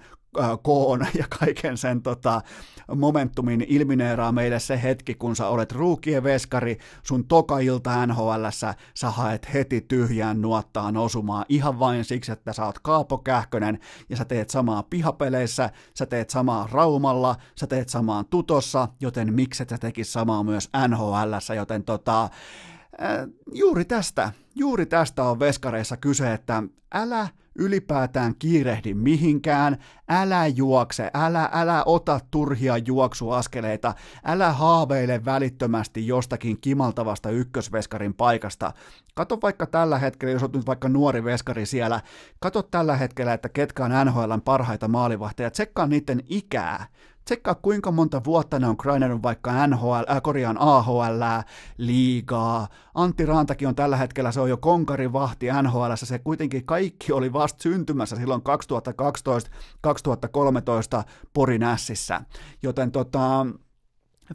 koon 0.63 1.07
ja 1.19 1.25
kaiken 1.39 1.77
sen 1.79 2.03
tota, 2.03 2.41
momentumin 2.97 3.65
ilmineeraa 3.69 4.33
meille 4.33 4.61
se 4.61 4.83
hetki, 4.83 5.15
kun 5.15 5.37
sä 5.37 5.49
olet 5.49 5.73
ruukien 5.73 6.23
veskari, 6.23 6.79
sun 7.03 7.25
toka 7.25 7.59
ilta 7.59 8.07
nhl 8.07 8.33
sä 8.95 9.11
haet 9.11 9.55
heti 9.55 9.81
tyhjään 9.81 10.43
nuottaan 10.43 10.97
osumaan 10.97 11.45
ihan 11.49 11.79
vain 11.79 12.05
siksi, 12.05 12.33
että 12.33 12.53
sä 12.53 12.67
oot 12.67 12.79
Kaapo 12.79 13.19
Kähkönen 13.19 13.79
ja 14.09 14.17
sä 14.17 14.25
teet 14.25 14.51
samaa 14.51 14.83
pihapeleissä, 14.83 15.71
sä 15.95 16.07
teet 16.07 16.31
samaa 16.31 16.69
Raumalla, 16.73 17.37
sä 17.57 17.67
teet 17.67 17.89
samaan 17.89 18.25
Tutossa, 18.31 18.89
joten 19.01 19.35
mikset 19.35 19.69
sä 19.69 19.79
tekis 19.79 20.13
samaa 20.13 20.43
myös 20.43 20.71
nhl 20.89 21.55
joten 21.57 21.85
tota, 21.85 22.31
juuri 23.53 23.85
tästä, 23.85 24.33
juuri 24.55 24.87
tästä 24.87 25.25
on 25.25 25.39
veskareissa 25.39 25.97
kyse, 25.97 26.33
että 26.33 26.63
älä 26.95 27.29
ylipäätään 27.59 28.35
kiirehdi 28.39 28.95
mihinkään, 28.95 29.77
älä 30.09 30.47
juokse, 30.47 31.11
älä, 31.15 31.49
älä 31.53 31.83
ota 31.87 32.21
turhia 32.31 32.79
juoksuaskeleita, 32.79 33.95
älä 34.25 34.53
haaveile 34.53 35.25
välittömästi 35.25 36.07
jostakin 36.07 36.61
kimaltavasta 36.61 37.31
ykkösveskarin 37.31 38.15
paikasta. 38.15 38.73
Kato 39.15 39.39
vaikka 39.43 39.67
tällä 39.67 39.99
hetkellä, 39.99 40.33
jos 40.33 40.43
olet 40.43 40.53
nyt 40.53 40.67
vaikka 40.67 40.89
nuori 40.89 41.25
veskari 41.25 41.67
siellä, 41.67 42.01
kato 42.41 42.63
tällä 42.63 42.97
hetkellä, 42.97 43.33
että 43.33 43.49
ketkä 43.49 43.85
on 43.85 43.91
NHLn 44.07 44.43
parhaita 44.45 44.89
maalivahteja, 44.89 45.51
tsekkaa 45.51 45.87
niiden 45.87 46.23
ikää, 46.29 46.87
Tsekkaa 47.25 47.55
kuinka 47.55 47.93
monta 47.93 48.25
vuotta 48.25 48.59
ne 48.59 48.69
on 48.69 48.77
grindannut 48.79 49.23
vaikka 49.23 49.67
NHL, 49.67 50.11
äh, 50.11 50.23
korjaan 50.23 50.57
AHL, 50.61 51.23
liigaa. 51.79 52.69
Antti 52.95 53.27
Rantakin 53.27 53.69
on 53.69 53.75
tällä 53.75 53.97
hetkellä, 53.97 54.33
se 54.33 54.41
on 54.41 54.49
jo 54.49 54.57
konkarivahti 54.57 55.47
NHL, 55.63 55.93
se 55.95 56.19
kuitenkin 56.19 56.67
kaikki 56.67 57.13
oli 57.13 57.33
vasta 57.33 57.63
syntymässä 57.63 58.17
silloin 58.17 58.43
2012-2013 58.43 58.45
Porin 61.33 61.63
Joten 62.63 62.93
tota, 62.93 63.47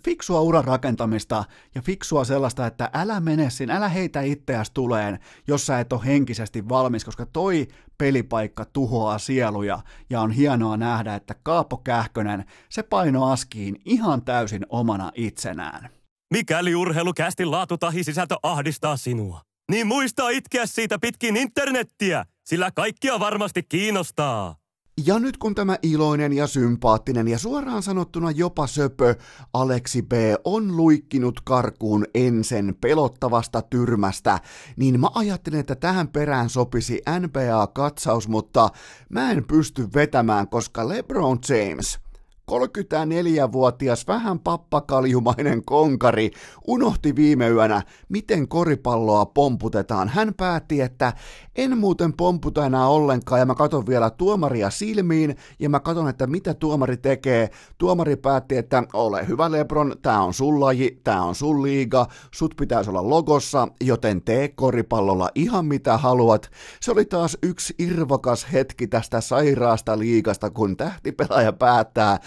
fiksua 0.03 0.41
uran 0.41 0.63
rakentamista 0.63 1.43
ja 1.75 1.81
fiksua 1.81 2.23
sellaista, 2.23 2.67
että 2.67 2.89
älä 2.93 3.19
mene 3.19 3.49
sinne, 3.49 3.75
älä 3.75 3.89
heitä 3.89 4.21
itseäsi 4.21 4.71
tuleen, 4.73 5.19
jos 5.47 5.65
sä 5.65 5.79
et 5.79 5.93
ole 5.93 6.05
henkisesti 6.05 6.69
valmis, 6.69 7.05
koska 7.05 7.25
toi 7.25 7.67
pelipaikka 7.97 8.65
tuhoaa 8.65 9.17
sieluja 9.17 9.79
ja 10.09 10.21
on 10.21 10.31
hienoa 10.31 10.77
nähdä, 10.77 11.15
että 11.15 11.35
Kaapo 11.43 11.77
Kähkönen, 11.77 12.45
se 12.69 12.83
paino 12.83 13.31
askiin 13.31 13.81
ihan 13.85 14.21
täysin 14.21 14.65
omana 14.69 15.11
itsenään. 15.15 15.89
Mikäli 16.33 16.75
urheilukästi 16.75 17.45
laatu 17.45 17.77
tahi 17.77 18.03
sisältö 18.03 18.35
ahdistaa 18.43 18.97
sinua, 18.97 19.41
niin 19.71 19.87
muista 19.87 20.29
itkeä 20.29 20.65
siitä 20.65 20.99
pitkin 20.99 21.37
internettiä, 21.37 22.25
sillä 22.45 22.71
kaikkia 22.71 23.19
varmasti 23.19 23.63
kiinnostaa. 23.63 24.55
Ja 25.05 25.19
nyt 25.19 25.37
kun 25.37 25.55
tämä 25.55 25.77
iloinen 25.81 26.33
ja 26.33 26.47
sympaattinen 26.47 27.27
ja 27.27 27.37
suoraan 27.39 27.83
sanottuna 27.83 28.31
jopa 28.31 28.67
söpö 28.67 29.15
Aleksi 29.53 30.01
B 30.01 30.11
on 30.43 30.77
luikkinut 30.77 31.41
karkuun 31.41 32.05
ensen 32.15 32.75
pelottavasta 32.81 33.61
tyrmästä, 33.61 34.39
niin 34.77 34.99
mä 34.99 35.07
ajattelin, 35.15 35.59
että 35.59 35.75
tähän 35.75 36.07
perään 36.07 36.49
sopisi 36.49 37.01
NBA-katsaus, 37.19 38.27
mutta 38.27 38.69
mä 39.09 39.31
en 39.31 39.43
pysty 39.47 39.87
vetämään, 39.93 40.47
koska 40.47 40.87
LeBron 40.89 41.39
James– 41.49 41.99
34-vuotias 42.51 44.07
vähän 44.07 44.39
pappakaljumainen 44.39 45.65
konkari 45.65 46.31
unohti 46.67 47.15
viime 47.15 47.49
yönä, 47.49 47.81
miten 48.09 48.47
koripalloa 48.47 49.25
pomputetaan. 49.25 50.09
Hän 50.09 50.33
päätti, 50.33 50.81
että 50.81 51.13
en 51.55 51.77
muuten 51.77 52.13
pomputa 52.13 52.65
enää 52.65 52.87
ollenkaan 52.87 53.39
ja 53.39 53.45
mä 53.45 53.55
katon 53.55 53.87
vielä 53.87 54.09
tuomaria 54.09 54.69
silmiin 54.69 55.35
ja 55.59 55.69
mä 55.69 55.79
katon, 55.79 56.09
että 56.09 56.27
mitä 56.27 56.53
tuomari 56.53 56.97
tekee. 56.97 57.49
Tuomari 57.77 58.15
päätti, 58.15 58.57
että 58.57 58.83
ole 58.93 59.27
hyvä 59.27 59.51
Lebron, 59.51 59.95
tää 60.01 60.21
on 60.21 60.33
sun 60.33 60.59
laji, 60.59 61.01
tää 61.03 61.21
on 61.21 61.35
sun 61.35 61.63
liiga, 61.63 62.07
sut 62.33 62.53
pitäisi 62.59 62.89
olla 62.89 63.09
logossa, 63.09 63.67
joten 63.81 64.21
tee 64.21 64.47
koripallolla 64.47 65.29
ihan 65.35 65.65
mitä 65.65 65.97
haluat. 65.97 66.51
Se 66.81 66.91
oli 66.91 67.05
taas 67.05 67.37
yksi 67.43 67.75
irvokas 67.79 68.47
hetki 68.53 68.87
tästä 68.87 69.21
sairaasta 69.21 69.99
liigasta, 69.99 70.49
kun 70.49 70.77
tähtipelaaja 70.77 71.53
päättää, 71.53 72.19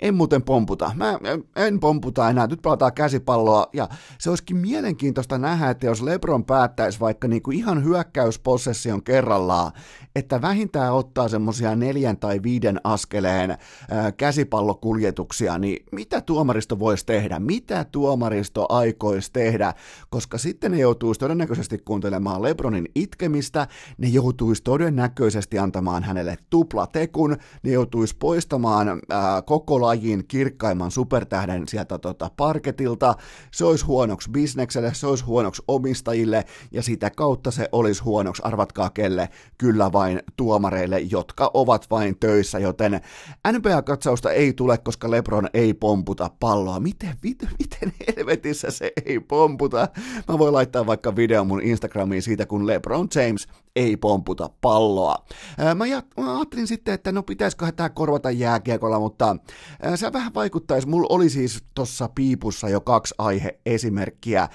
en 0.00 0.14
muuten 0.14 0.42
pomputa. 0.42 0.90
Mä 0.94 1.18
en 1.56 1.80
pomputa 1.80 2.30
enää. 2.30 2.46
Nyt 2.46 2.62
pelataan 2.62 2.92
käsipalloa. 2.92 3.66
Ja 3.72 3.88
se 4.18 4.30
olisikin 4.30 4.56
mielenkiintoista 4.56 5.38
nähdä, 5.38 5.70
että 5.70 5.86
jos 5.86 6.02
LeBron 6.02 6.44
päättäisi 6.44 7.00
vaikka 7.00 7.28
niinku 7.28 7.50
ihan 7.50 7.84
hyökkäyspossession 7.84 9.02
kerrallaan, 9.02 9.72
että 10.16 10.42
vähintään 10.42 10.94
ottaa 10.94 11.28
semmosia 11.28 11.76
neljän 11.76 12.16
tai 12.16 12.42
viiden 12.42 12.80
askeleen 12.84 13.58
käsipallokuljetuksia, 14.16 15.58
niin 15.58 15.86
mitä 15.92 16.20
tuomaristo 16.20 16.78
voisi 16.78 17.06
tehdä? 17.06 17.38
Mitä 17.38 17.84
tuomaristo 17.84 18.66
aikoisi 18.68 19.32
tehdä? 19.32 19.74
Koska 20.10 20.38
sitten 20.38 20.70
ne 20.72 20.78
joutuisi 20.78 21.20
todennäköisesti 21.20 21.78
kuuntelemaan 21.78 22.42
LeBronin 22.42 22.88
itkemistä, 22.94 23.66
ne 23.98 24.08
joutuisi 24.08 24.62
todennäköisesti 24.62 25.58
antamaan 25.58 26.02
hänelle 26.02 26.36
tuplatekun, 26.50 27.36
ne 27.62 27.70
joutuisi 27.70 28.16
poistamaan 28.18 29.00
ää, 29.10 29.42
koko 29.42 29.80
lajin 29.88 30.24
kirkkaimman 30.28 30.90
supertähden 30.90 31.68
sieltä 31.68 31.98
tota 31.98 32.30
parketilta, 32.36 33.14
se 33.50 33.64
olisi 33.64 33.84
huonoksi 33.84 34.30
bisnekselle, 34.30 34.94
se 34.94 35.06
olisi 35.06 35.24
huonoksi 35.24 35.62
omistajille, 35.68 36.44
ja 36.72 36.82
sitä 36.82 37.10
kautta 37.10 37.50
se 37.50 37.68
olisi 37.72 38.02
huonoksi, 38.02 38.42
arvatkaa 38.44 38.90
kelle, 38.90 39.28
kyllä 39.58 39.92
vain 39.92 40.22
tuomareille, 40.36 40.98
jotka 41.00 41.50
ovat 41.54 41.90
vain 41.90 42.18
töissä, 42.18 42.58
joten 42.58 43.00
NBA-katsausta 43.52 44.30
ei 44.30 44.52
tule, 44.52 44.78
koska 44.78 45.10
LeBron 45.10 45.48
ei 45.54 45.74
pomputa 45.74 46.30
palloa. 46.40 46.80
Miten, 46.80 47.14
miten, 47.22 47.48
miten 47.58 47.92
helvetissä 48.16 48.70
se 48.70 48.92
ei 49.06 49.20
pomputa? 49.20 49.88
Mä 50.28 50.38
voin 50.38 50.54
laittaa 50.54 50.86
vaikka 50.86 51.16
video 51.16 51.44
mun 51.44 51.62
Instagramiin 51.62 52.22
siitä, 52.22 52.46
kun 52.46 52.66
LeBron 52.66 53.08
James 53.14 53.48
ei 53.76 53.96
pomputa 53.96 54.50
palloa. 54.60 55.24
Mä 55.74 55.84
ajattelin 56.36 56.66
sitten, 56.66 56.94
että 56.94 57.12
no 57.12 57.22
pitäisikö 57.22 57.72
tämä 57.72 57.88
korvata 57.88 58.30
jääkiekolla, 58.30 58.98
mutta 58.98 59.36
se 59.94 60.12
vähän 60.12 60.34
vaikuttaisi. 60.34 60.88
Mulla 60.88 61.06
oli 61.10 61.30
siis 61.30 61.64
tuossa 61.74 62.08
piipussa 62.14 62.68
jo 62.68 62.80
kaksi 62.80 63.14
aihe-esimerkkiä. 63.18 64.48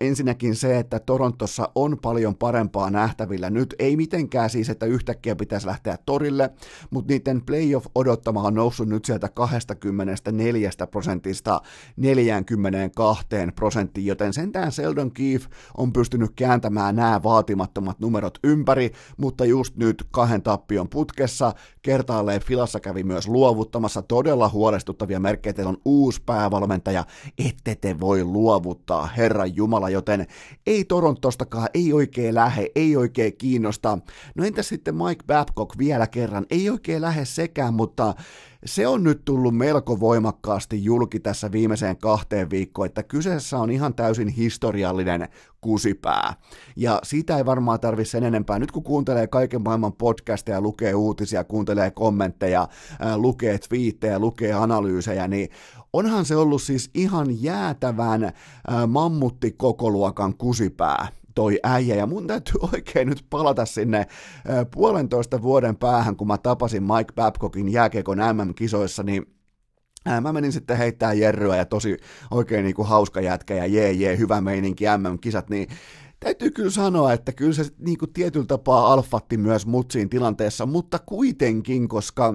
Ensinnäkin 0.00 0.56
se, 0.56 0.78
että 0.78 0.98
Torontossa 0.98 1.68
on 1.74 1.98
paljon 2.02 2.36
parempaa 2.36 2.90
nähtävillä 2.90 3.50
nyt. 3.50 3.74
Ei 3.78 3.96
mitenkään 3.96 4.50
siis, 4.50 4.68
että 4.70 4.86
yhtäkkiä 4.86 5.36
pitäisi 5.36 5.66
lähteä 5.66 5.98
torille, 6.06 6.50
mutta 6.90 7.12
niiden 7.12 7.42
playoff-odottama 7.46 8.42
on 8.42 8.54
noussut 8.54 8.88
nyt 8.88 9.04
sieltä 9.04 9.28
24 9.28 10.70
prosentista 10.90 11.60
42 11.96 13.26
prosenttiin, 13.54 14.06
joten 14.06 14.32
sentään 14.32 14.72
Seldon 14.72 15.12
Keefe 15.12 15.48
on 15.76 15.92
pystynyt 15.92 16.30
kääntämään 16.36 16.96
nämä 16.96 17.22
vaatimattomat 17.22 18.00
numerot 18.00 18.38
ympäri, 18.44 18.92
mutta 19.16 19.44
just 19.44 19.76
nyt 19.76 20.04
kahden 20.10 20.42
tappion 20.42 20.88
putkessa 20.88 21.52
kertaalleen 21.82 22.40
Filassa 22.40 22.80
kävi 22.80 23.02
myös 23.02 23.28
luovuttamassa 23.28 24.02
todella 24.02 24.35
huolestuttavia 24.48 25.20
merkkejä. 25.20 25.52
Teillä 25.52 25.68
on 25.68 25.80
uusi 25.84 26.22
päävalmentaja, 26.26 27.04
ette 27.46 27.74
te 27.74 28.00
voi 28.00 28.24
luovuttaa, 28.24 29.06
Herran 29.06 29.56
Jumala, 29.56 29.90
joten 29.90 30.26
ei 30.66 30.84
Torontostakaan, 30.84 31.68
ei 31.74 31.92
oikein 31.92 32.34
lähe, 32.34 32.70
ei 32.74 32.96
oikein 32.96 33.36
kiinnosta. 33.36 33.98
No 34.34 34.44
entäs 34.44 34.68
sitten 34.68 34.94
Mike 34.94 35.24
Babcock 35.26 35.78
vielä 35.78 36.06
kerran, 36.06 36.46
ei 36.50 36.70
oikein 36.70 37.02
lähe 37.02 37.24
sekään, 37.24 37.74
mutta 37.74 38.14
se 38.64 38.86
on 38.86 39.04
nyt 39.04 39.24
tullut 39.24 39.56
melko 39.56 40.00
voimakkaasti 40.00 40.84
julki 40.84 41.20
tässä 41.20 41.52
viimeiseen 41.52 41.96
kahteen 41.96 42.50
viikkoon, 42.50 42.86
että 42.86 43.02
kyseessä 43.02 43.58
on 43.58 43.70
ihan 43.70 43.94
täysin 43.94 44.28
historiallinen 44.28 45.28
kusipää. 45.60 46.34
Ja 46.76 47.00
siitä 47.02 47.36
ei 47.36 47.46
varmaan 47.46 47.80
tarvitse 47.80 48.10
sen 48.10 48.24
enempää. 48.24 48.58
Nyt 48.58 48.72
kun 48.72 48.82
kuuntelee 48.82 49.26
kaiken 49.26 49.62
maailman 49.62 49.92
podcasteja, 49.92 50.60
lukee 50.60 50.94
uutisia, 50.94 51.44
kuuntelee 51.44 51.90
kommentteja, 51.90 52.68
lukee 53.16 53.58
twiittejä, 53.58 54.18
lukee 54.18 54.52
analyysejä, 54.52 55.28
niin 55.28 55.48
onhan 55.92 56.24
se 56.24 56.36
ollut 56.36 56.62
siis 56.62 56.90
ihan 56.94 57.42
jäätävän 57.42 58.24
ää, 58.24 58.86
mammutti-kokoluokan 58.86 60.34
kusipää 60.38 61.08
toi 61.36 61.58
äijä, 61.62 61.94
ja 61.94 62.06
mun 62.06 62.26
täytyy 62.26 62.54
oikein 62.72 63.08
nyt 63.08 63.26
palata 63.30 63.66
sinne 63.66 64.06
puolentoista 64.74 65.42
vuoden 65.42 65.76
päähän, 65.76 66.16
kun 66.16 66.26
mä 66.26 66.38
tapasin 66.38 66.82
Mike 66.82 67.12
Babcockin 67.14 67.72
jääkiekon 67.72 68.18
MM-kisoissa, 68.18 69.02
niin 69.02 69.36
Mä 70.20 70.32
menin 70.32 70.52
sitten 70.52 70.76
heittää 70.76 71.12
jerryä 71.12 71.56
ja 71.56 71.64
tosi 71.64 71.96
oikein 72.30 72.64
niin 72.64 72.74
kuin 72.74 72.88
hauska 72.88 73.20
jätkä 73.20 73.54
ja 73.54 73.66
jee 73.66 73.92
jee, 73.92 74.18
hyvä 74.18 74.40
meininki 74.40 74.84
MM-kisat, 74.84 75.50
niin 75.50 75.68
täytyy 76.20 76.50
kyllä 76.50 76.70
sanoa, 76.70 77.12
että 77.12 77.32
kyllä 77.32 77.52
se 77.52 77.64
niin 77.78 77.98
kuin 77.98 78.12
tietyllä 78.12 78.46
tapaa 78.46 78.92
alfatti 78.92 79.36
myös 79.36 79.66
mutsiin 79.66 80.08
tilanteessa, 80.08 80.66
mutta 80.66 80.98
kuitenkin, 80.98 81.88
koska 81.88 82.34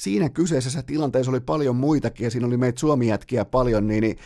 siinä 0.00 0.28
kyseisessä 0.28 0.82
tilanteessa 0.82 1.30
oli 1.30 1.40
paljon 1.40 1.76
muitakin 1.76 2.24
ja 2.24 2.30
siinä 2.30 2.46
oli 2.46 2.56
meitä 2.56 2.80
suomijätkiä 2.80 3.44
paljon, 3.44 3.86
niin, 3.86 4.00
niin 4.00 4.16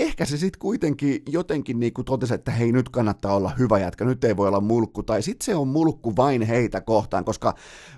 ehkä 0.00 0.24
se 0.24 0.36
sitten 0.36 0.58
kuitenkin 0.58 1.22
jotenkin 1.28 1.80
niin 1.80 1.92
kuin 1.92 2.04
totesi, 2.04 2.34
että 2.34 2.50
hei 2.50 2.72
nyt 2.72 2.88
kannattaa 2.88 3.36
olla 3.36 3.52
hyvä 3.58 3.78
jätkä, 3.78 4.04
nyt 4.04 4.24
ei 4.24 4.36
voi 4.36 4.48
olla 4.48 4.60
mulkku, 4.60 5.02
tai 5.02 5.22
sitten 5.22 5.44
se 5.44 5.54
on 5.54 5.68
mulkku 5.68 6.16
vain 6.16 6.42
heitä 6.42 6.80
kohtaan, 6.80 7.24
koska 7.24 7.54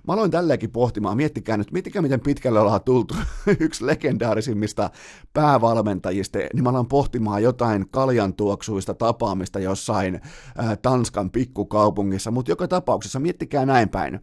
mä 0.07 0.13
aloin 0.13 0.31
tälleenkin 0.31 0.71
pohtimaan, 0.71 1.17
miettikää 1.17 1.57
nyt, 1.57 1.73
miettikää 1.73 2.03
miten 2.03 2.21
pitkälle 2.21 2.61
ollaan 2.61 2.85
tultu 2.85 3.15
yksi 3.61 3.87
legendaarisimmista 3.87 4.91
päävalmentajista, 5.33 6.39
niin 6.39 6.63
mä 6.63 6.71
aloin 6.71 6.89
pohtimaan 6.89 7.43
jotain 7.43 7.89
kaljantuoksuista 7.91 8.95
tapaamista 8.95 9.59
jossain 9.59 10.21
ää, 10.57 10.77
Tanskan 10.77 11.31
pikkukaupungissa, 11.31 12.31
mutta 12.31 12.53
joka 12.53 12.69
tapauksessa 12.69 13.21
miettikää 13.21 13.67
näin 13.67 13.89
päin. 13.89 14.21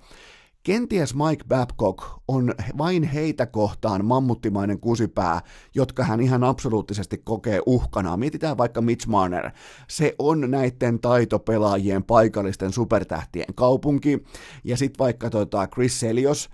Kenties 0.64 1.16
Mike 1.16 1.44
Babcock 1.48 2.06
on 2.28 2.54
vain 2.78 3.04
heitä 3.04 3.46
kohtaan 3.46 4.06
mammuttimainen 4.06 4.80
kusipää, 4.80 5.42
jotka 5.76 6.04
hän 6.04 6.22
ihan 6.22 6.44
absoluuttisesti 6.44 7.22
kokee 7.24 7.62
uhkana. 7.66 8.18
Mietitään 8.18 8.58
vaikka 8.58 8.82
Mitch 8.82 9.08
Marner. 9.08 9.52
Se 9.88 10.16
on 10.20 10.52
näiden 10.52 11.00
taitopelaajien 11.00 12.04
paikallisten 12.04 12.72
supertähtien 12.72 13.54
kaupunki. 13.56 14.24
Ja 14.64 14.78
sitten 14.78 15.00
vaikka 15.00 15.30
tota 15.30 15.68
Chris 15.68 16.00
Selios, 16.00 16.50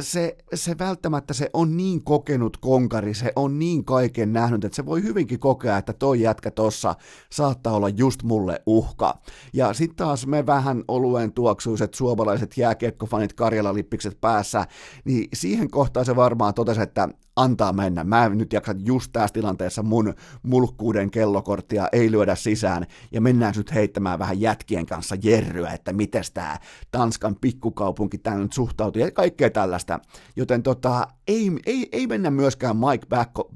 se, 0.00 0.36
se 0.54 0.78
välttämättä 0.78 1.34
se 1.34 1.50
on 1.52 1.76
niin 1.76 2.04
kokenut 2.04 2.56
konkari, 2.56 3.14
se 3.14 3.32
on 3.36 3.58
niin 3.58 3.84
kaiken 3.84 4.32
nähnyt, 4.32 4.64
että 4.64 4.76
se 4.76 4.86
voi 4.86 5.02
hyvinkin 5.02 5.38
kokea, 5.38 5.78
että 5.78 5.92
toi 5.92 6.20
jätkä 6.20 6.50
tossa 6.50 6.94
saattaa 7.32 7.72
olla 7.72 7.88
just 7.88 8.22
mulle 8.22 8.62
uhka. 8.66 9.18
Ja 9.52 9.72
sitten 9.72 9.96
taas 9.96 10.26
me 10.26 10.46
vähän 10.46 10.84
oluen 10.88 11.32
tuoksuiset 11.32 11.94
suomalaiset 11.94 12.56
jääkiekkofanit 12.56 13.32
Karjala-lippikset 13.32 14.20
päässä, 14.20 14.66
niin 15.04 15.28
siihen 15.34 15.70
kohtaan 15.70 16.06
se 16.06 16.16
varmaan 16.16 16.54
totesi, 16.54 16.82
että 16.82 17.08
antaa 17.42 17.72
mennä. 17.72 18.04
Mä 18.04 18.28
nyt 18.28 18.52
jaksa 18.52 18.74
just 18.84 19.12
tässä 19.12 19.34
tilanteessa 19.34 19.82
mun 19.82 20.14
mulkkuuden 20.42 21.10
kellokorttia 21.10 21.88
ei 21.92 22.10
lyödä 22.10 22.34
sisään, 22.34 22.86
ja 23.12 23.20
mennään 23.20 23.54
nyt 23.56 23.74
heittämään 23.74 24.18
vähän 24.18 24.40
jätkien 24.40 24.86
kanssa 24.86 25.16
jerryä, 25.22 25.70
että 25.70 25.92
miten 25.92 26.24
tämä 26.34 26.58
Tanskan 26.90 27.36
pikkukaupunki 27.40 28.18
tänne 28.18 28.42
nyt 28.42 28.52
suhtautuu, 28.52 29.02
ja 29.02 29.10
kaikkea 29.10 29.50
tällaista. 29.50 30.00
Joten 30.36 30.62
tota, 30.62 31.08
ei, 31.28 31.52
ei, 31.66 31.88
ei 31.92 32.06
mennä 32.06 32.30
myöskään 32.30 32.76
Mike 32.76 33.06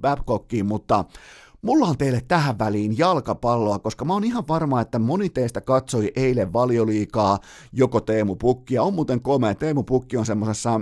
Babcockiin, 0.01 0.67
mutta 0.67 1.05
Mulla 1.63 1.87
on 1.87 1.99
teille 1.99 2.21
tähän 2.29 2.59
väliin 2.59 2.99
jalkapalloa, 2.99 3.79
koska 3.79 4.05
mä 4.05 4.13
oon 4.13 4.25
ihan 4.25 4.45
varma, 4.49 4.81
että 4.81 4.99
moni 4.99 5.29
teistä 5.29 5.61
katsoi 5.61 6.13
eilen 6.17 6.53
valioliikaa 6.53 7.39
joko 7.73 8.01
Teemu 8.01 8.37
Pukkia. 8.37 8.83
On 8.83 8.95
muuten 8.95 9.23
komea. 9.23 9.55
Teemu 9.55 9.83
Pukki 9.83 10.17
on 10.17 10.27
semmoisessa 10.27 10.81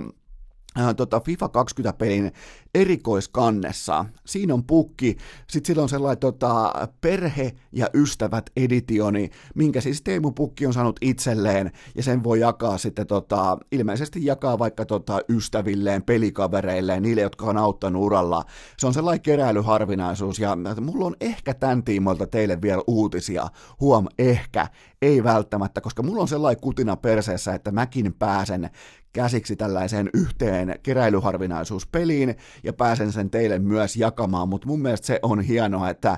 äh, 0.79 0.95
tota 0.95 1.19
FIFA 1.19 1.47
20-pelin 1.47 2.31
erikoiskannessa. 2.75 4.05
Siinä 4.25 4.53
on 4.53 4.63
pukki, 4.63 5.17
sitten 5.49 5.67
sillä 5.67 5.83
on 5.83 5.89
sellainen 5.89 6.19
tota, 6.19 6.73
perhe- 7.01 7.55
ja 7.71 7.87
ystävät 7.93 8.49
editioni, 8.55 9.29
minkä 9.55 9.81
siis 9.81 10.01
Teemu 10.01 10.31
Pukki 10.31 10.65
on 10.65 10.73
saanut 10.73 10.99
itselleen, 11.01 11.71
ja 11.95 12.03
sen 12.03 12.23
voi 12.23 12.39
jakaa 12.39 12.77
sitten 12.77 13.07
tota, 13.07 13.57
ilmeisesti 13.71 14.25
jakaa 14.25 14.59
vaikka 14.59 14.85
tota, 14.85 15.21
ystävilleen, 15.29 16.03
pelikavereilleen, 16.03 17.03
niille, 17.03 17.21
jotka 17.21 17.45
on 17.45 17.57
auttanut 17.57 18.03
uralla. 18.03 18.43
Se 18.77 18.87
on 18.87 18.93
sellainen 18.93 19.21
keräilyharvinaisuus, 19.21 20.39
ja 20.39 20.57
mulla 20.81 21.05
on 21.05 21.15
ehkä 21.21 21.53
tämän 21.53 21.83
tiimoilta 21.83 22.27
teille 22.27 22.61
vielä 22.61 22.83
uutisia. 22.87 23.47
Huom, 23.79 24.07
ehkä, 24.19 24.67
ei 25.01 25.23
välttämättä, 25.23 25.81
koska 25.81 26.03
mulla 26.03 26.21
on 26.21 26.27
sellainen 26.27 26.61
kutina 26.61 26.95
perseessä, 26.95 27.53
että 27.53 27.71
mäkin 27.71 28.13
pääsen 28.13 28.69
käsiksi 29.13 29.55
tällaiseen 29.55 30.09
yhteen 30.13 30.79
keräilyharvinaisuuspeliin, 30.83 32.35
ja 32.63 32.73
pääsen 32.73 33.11
sen 33.11 33.29
teille 33.29 33.59
myös 33.59 33.95
jakamaan, 33.95 34.49
mutta 34.49 34.67
mun 34.67 34.81
mielestä 34.81 35.07
se 35.07 35.19
on 35.21 35.41
hienoa, 35.41 35.89
että 35.89 36.17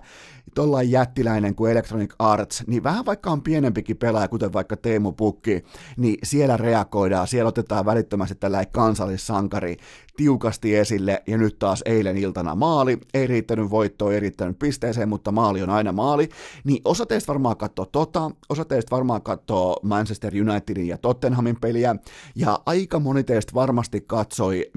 tuollainen 0.55 0.91
jättiläinen 0.91 1.55
kuin 1.55 1.71
Electronic 1.71 2.15
Arts, 2.19 2.63
niin 2.67 2.83
vähän 2.83 3.05
vaikka 3.05 3.31
on 3.31 3.41
pienempikin 3.41 3.97
pelaaja, 3.97 4.27
kuten 4.27 4.53
vaikka 4.53 4.77
Teemu 4.77 5.11
Pukki, 5.11 5.63
niin 5.97 6.17
siellä 6.23 6.57
reagoidaan, 6.57 7.27
siellä 7.27 7.49
otetaan 7.49 7.85
välittömästi 7.85 8.35
tällainen 8.35 8.71
kansallissankari 8.71 9.77
tiukasti 10.17 10.75
esille, 10.75 11.23
ja 11.27 11.37
nyt 11.37 11.59
taas 11.59 11.81
eilen 11.85 12.17
iltana 12.17 12.55
maali, 12.55 12.97
ei 13.13 13.27
riittänyt 13.27 13.69
voittoa, 13.69 14.13
ei 14.13 14.19
riittänyt 14.19 14.59
pisteeseen, 14.59 15.09
mutta 15.09 15.31
maali 15.31 15.61
on 15.63 15.69
aina 15.69 15.91
maali, 15.91 16.29
niin 16.63 16.81
osa 16.85 17.05
teistä 17.05 17.27
varmaan 17.27 17.57
katsoo 17.57 17.85
tota, 17.85 18.31
osa 18.49 18.65
teistä 18.65 18.95
varmaan 18.95 19.21
katsoo 19.21 19.79
Manchester 19.83 20.33
Unitedin 20.41 20.87
ja 20.87 20.97
Tottenhamin 20.97 21.59
peliä, 21.61 21.95
ja 22.35 22.59
aika 22.65 22.99
moni 22.99 23.23
teistä 23.23 23.53
varmasti 23.53 24.01
katsoi 24.01 24.71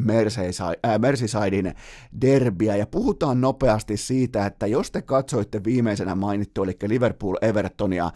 Merseysidein 0.99 1.75
derbiä, 2.21 2.77
ja 2.77 2.87
puhutaan 2.87 3.41
nopeasti 3.41 3.97
siitä, 3.97 4.47
että 4.47 4.67
jos 4.67 4.91
te 4.91 5.03
katsoitte 5.03 5.65
viimeisenä 5.65 6.15
mainittu, 6.15 6.63
eli 6.63 6.77
Liverpool-Evertonia, 6.87 8.11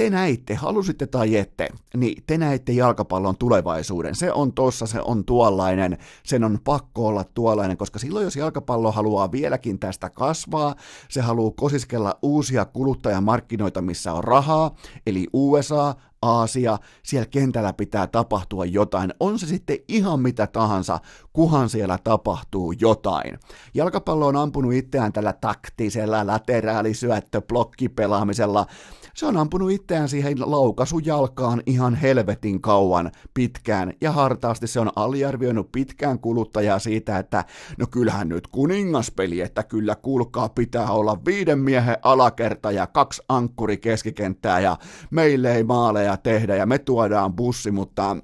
te 0.00 0.10
näitte, 0.10 0.54
halusitte 0.54 1.06
tai 1.06 1.36
ette, 1.36 1.68
niin 1.96 2.22
te 2.26 2.38
näitte 2.38 2.72
jalkapallon 2.72 3.36
tulevaisuuden. 3.36 4.14
Se 4.14 4.32
on 4.32 4.52
tossa, 4.52 4.86
se 4.86 5.00
on 5.00 5.24
tuollainen, 5.24 5.98
sen 6.22 6.44
on 6.44 6.58
pakko 6.64 7.06
olla 7.06 7.24
tuollainen, 7.24 7.76
koska 7.76 7.98
silloin 7.98 8.24
jos 8.24 8.36
jalkapallo 8.36 8.92
haluaa 8.92 9.32
vieläkin 9.32 9.78
tästä 9.78 10.10
kasvaa, 10.10 10.74
se 11.08 11.20
haluaa 11.20 11.52
kosiskella 11.56 12.18
uusia 12.22 12.64
kuluttajamarkkinoita, 12.64 13.82
missä 13.82 14.12
on 14.12 14.24
rahaa, 14.24 14.74
eli 15.06 15.26
USA, 15.32 15.94
Aasia, 16.22 16.78
siellä 17.02 17.26
kentällä 17.26 17.72
pitää 17.72 18.06
tapahtua 18.06 18.64
jotain. 18.64 19.14
On 19.20 19.38
se 19.38 19.46
sitten 19.46 19.78
ihan 19.88 20.20
mitä 20.20 20.46
tahansa, 20.46 20.98
kuhan 21.32 21.68
siellä 21.68 21.98
tapahtuu 22.04 22.72
jotain. 22.72 23.38
Jalkapallo 23.74 24.26
on 24.26 24.36
ampunut 24.36 24.74
itseään 24.74 25.12
tällä 25.12 25.32
taktisella 25.32 26.26
lateraalisyöttö 26.26 27.40
blokkipelaamisella, 27.40 28.66
se 29.14 29.26
on 29.26 29.36
ampunut 29.36 29.70
itseään 29.70 30.08
siihen 30.08 30.36
laukaisujalkaan 30.40 31.62
ihan 31.66 31.94
helvetin 31.94 32.60
kauan 32.60 33.10
pitkään, 33.34 33.92
ja 34.00 34.12
hartaasti 34.12 34.66
se 34.66 34.80
on 34.80 34.90
aliarvioinut 34.96 35.72
pitkään 35.72 36.18
kuluttajaa 36.18 36.78
siitä, 36.78 37.18
että 37.18 37.44
no 37.78 37.86
kyllähän 37.90 38.28
nyt 38.28 38.46
kuningaspeli, 38.46 39.40
että 39.40 39.62
kyllä 39.62 39.94
kuulkaa 39.94 40.48
pitää 40.48 40.90
olla 40.90 41.18
viiden 41.26 41.58
miehen 41.58 41.96
alakerta 42.02 42.70
ja 42.70 42.86
kaksi 42.86 43.22
ankkuri 43.28 43.78
keskikenttää, 43.78 44.60
ja 44.60 44.76
meille 45.10 45.54
ei 45.54 45.64
maaleja 45.64 46.16
tehdä, 46.16 46.56
ja 46.56 46.66
me 46.66 46.78
tuodaan 46.78 47.32
bussi, 47.32 47.70
mutta 47.70 48.16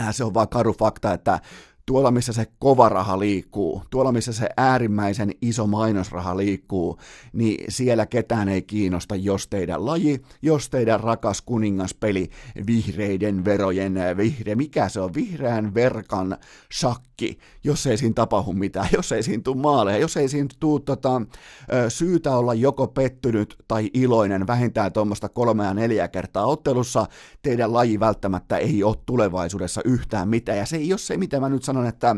äh, 0.00 0.14
se 0.14 0.24
on 0.24 0.34
vaan 0.34 0.48
karu 0.48 0.72
fakta, 0.72 1.12
että 1.12 1.40
tuolla 1.86 2.10
missä 2.10 2.32
se 2.32 2.46
kova 2.58 2.88
raha 2.88 3.18
liikkuu, 3.18 3.82
tuolla 3.90 4.12
missä 4.12 4.32
se 4.32 4.48
äärimmäisen 4.56 5.30
iso 5.42 5.66
mainosraha 5.66 6.36
liikkuu, 6.36 6.98
niin 7.32 7.64
siellä 7.68 8.06
ketään 8.06 8.48
ei 8.48 8.62
kiinnosta, 8.62 9.16
jos 9.16 9.48
teidän 9.48 9.86
laji, 9.86 10.22
jos 10.42 10.70
teidän 10.70 11.00
rakas 11.00 11.42
kuningaspeli, 11.42 12.30
vihreiden 12.66 13.44
verojen, 13.44 13.94
vihre, 14.16 14.54
mikä 14.54 14.88
se 14.88 15.00
on, 15.00 15.14
vihreän 15.14 15.74
verkan 15.74 16.36
shakki, 16.72 17.38
jos 17.64 17.86
ei 17.86 17.96
siinä 17.96 18.14
tapahdu 18.14 18.52
mitään, 18.52 18.88
jos 18.96 19.12
ei 19.12 19.22
siinä 19.22 19.42
tule 19.42 19.56
maaleja, 19.56 19.98
jos 19.98 20.16
ei 20.16 20.28
siinä 20.28 20.48
tule 20.60 20.80
tota, 20.80 21.22
syytä 21.88 22.36
olla 22.36 22.54
joko 22.54 22.86
pettynyt 22.86 23.56
tai 23.68 23.90
iloinen 23.94 24.46
vähintään 24.46 24.92
tuommoista 24.92 25.28
kolmea 25.28 25.74
neljä 25.74 26.08
kertaa 26.08 26.46
ottelussa, 26.46 27.06
teidän 27.42 27.72
laji 27.72 28.00
välttämättä 28.00 28.56
ei 28.56 28.82
ole 28.82 28.96
tulevaisuudessa 29.06 29.80
yhtään 29.84 30.28
mitään, 30.28 30.58
ja 30.58 30.66
se 30.66 30.76
ei 30.76 30.92
ole 30.92 30.98
se, 30.98 31.16
mitä 31.16 31.40
mä 31.40 31.48
nyt 31.48 31.62
sanon, 31.62 31.73
sanon, 31.74 31.86
että 31.88 32.16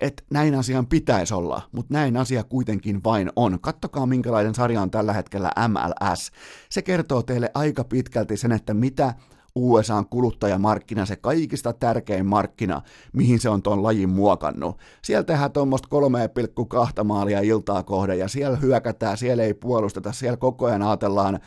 että 0.00 0.22
näin 0.30 0.54
asian 0.54 0.86
pitäisi 0.86 1.34
olla, 1.34 1.62
mutta 1.72 1.94
näin 1.94 2.16
asia 2.16 2.44
kuitenkin 2.44 3.04
vain 3.04 3.30
on. 3.36 3.60
Kattokaa 3.60 4.06
minkälainen 4.06 4.54
sarja 4.54 4.82
on 4.82 4.90
tällä 4.90 5.12
hetkellä 5.12 5.52
MLS. 5.68 6.32
Se 6.68 6.82
kertoo 6.82 7.22
teille 7.22 7.50
aika 7.54 7.84
pitkälti 7.84 8.36
sen, 8.36 8.52
että 8.52 8.74
mitä 8.74 9.14
USAn 9.54 10.06
kuluttajamarkkina, 10.06 11.06
se 11.06 11.16
kaikista 11.16 11.72
tärkein 11.72 12.26
markkina, 12.26 12.82
mihin 13.12 13.40
se 13.40 13.48
on 13.48 13.62
tuon 13.62 13.82
lajin 13.82 14.08
muokannut. 14.08 14.78
Siellä 15.02 15.24
tehdään 15.24 15.52
tuommoista 15.52 15.88
3,2 16.98 17.04
maalia 17.04 17.40
iltaa 17.40 17.82
kohden 17.82 18.18
ja 18.18 18.28
siellä 18.28 18.56
hyökätään, 18.56 19.16
siellä 19.16 19.42
ei 19.42 19.54
puolusteta, 19.54 20.12
siellä 20.12 20.36
koko 20.36 20.66
ajan 20.66 20.82
ajatellaan 20.82 21.40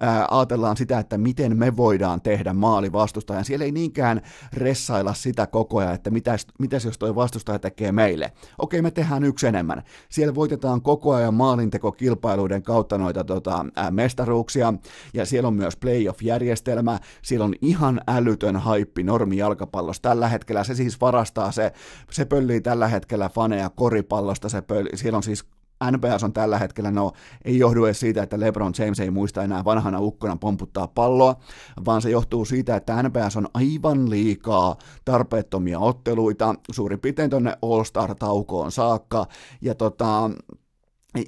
ää, 0.00 0.26
ajatellaan 0.30 0.76
sitä, 0.76 0.98
että 0.98 1.18
miten 1.18 1.58
me 1.58 1.76
voidaan 1.76 2.20
tehdä 2.20 2.52
maali 2.52 2.92
vastustajan. 2.92 3.44
Siellä 3.44 3.64
ei 3.64 3.72
niinkään 3.72 4.20
ressailla 4.52 5.14
sitä 5.14 5.46
koko 5.46 5.78
ajan, 5.78 5.94
että 5.94 6.10
mitäs, 6.10 6.46
mitäs 6.58 6.84
jos 6.84 6.98
toi 6.98 7.14
vastustaja 7.14 7.58
tekee 7.58 7.92
meille. 7.92 8.32
Okei, 8.58 8.82
me 8.82 8.90
tehdään 8.90 9.24
yksi 9.24 9.46
enemmän. 9.46 9.82
Siellä 10.08 10.34
voitetaan 10.34 10.82
koko 10.82 11.14
ajan 11.14 11.34
maalintekokilpailuiden 11.34 12.62
kautta 12.62 12.98
noita 12.98 13.24
tota, 13.24 13.66
ää, 13.76 13.90
mestaruuksia, 13.90 14.74
ja 15.14 15.26
siellä 15.26 15.46
on 15.46 15.54
myös 15.54 15.76
playoff-järjestelmä, 15.76 16.98
siellä 17.22 17.44
on 17.44 17.51
ihan 17.60 18.00
älytön 18.08 18.56
haippi 18.56 19.02
normi 19.02 19.36
jalkapallossa. 19.36 20.02
Tällä 20.02 20.28
hetkellä 20.28 20.64
se 20.64 20.74
siis 20.74 21.00
varastaa, 21.00 21.52
se, 21.52 21.72
se 22.10 22.24
pöllii 22.24 22.60
tällä 22.60 22.88
hetkellä 22.88 23.28
faneja 23.28 23.70
koripallosta, 23.70 24.48
se 24.48 24.62
pöllii, 24.62 24.96
siellä 24.96 25.16
on 25.16 25.22
siis 25.22 25.44
NBS 25.90 26.24
on 26.24 26.32
tällä 26.32 26.58
hetkellä, 26.58 26.90
no 26.90 27.12
ei 27.44 27.58
johdu 27.58 27.84
edes 27.84 28.00
siitä, 28.00 28.22
että 28.22 28.40
LeBron 28.40 28.72
James 28.78 29.00
ei 29.00 29.10
muista 29.10 29.42
enää 29.42 29.64
vanhana 29.64 30.00
ukkona 30.00 30.36
pomputtaa 30.36 30.88
palloa, 30.88 31.36
vaan 31.84 32.02
se 32.02 32.10
johtuu 32.10 32.44
siitä, 32.44 32.76
että 32.76 33.02
NBS 33.02 33.36
on 33.36 33.48
aivan 33.54 34.10
liikaa 34.10 34.76
tarpeettomia 35.04 35.78
otteluita, 35.78 36.54
suurin 36.70 37.00
piirtein 37.00 37.30
tuonne 37.30 37.56
All-Star-taukoon 37.62 38.72
saakka, 38.72 39.26
ja 39.60 39.74
tota, 39.74 40.30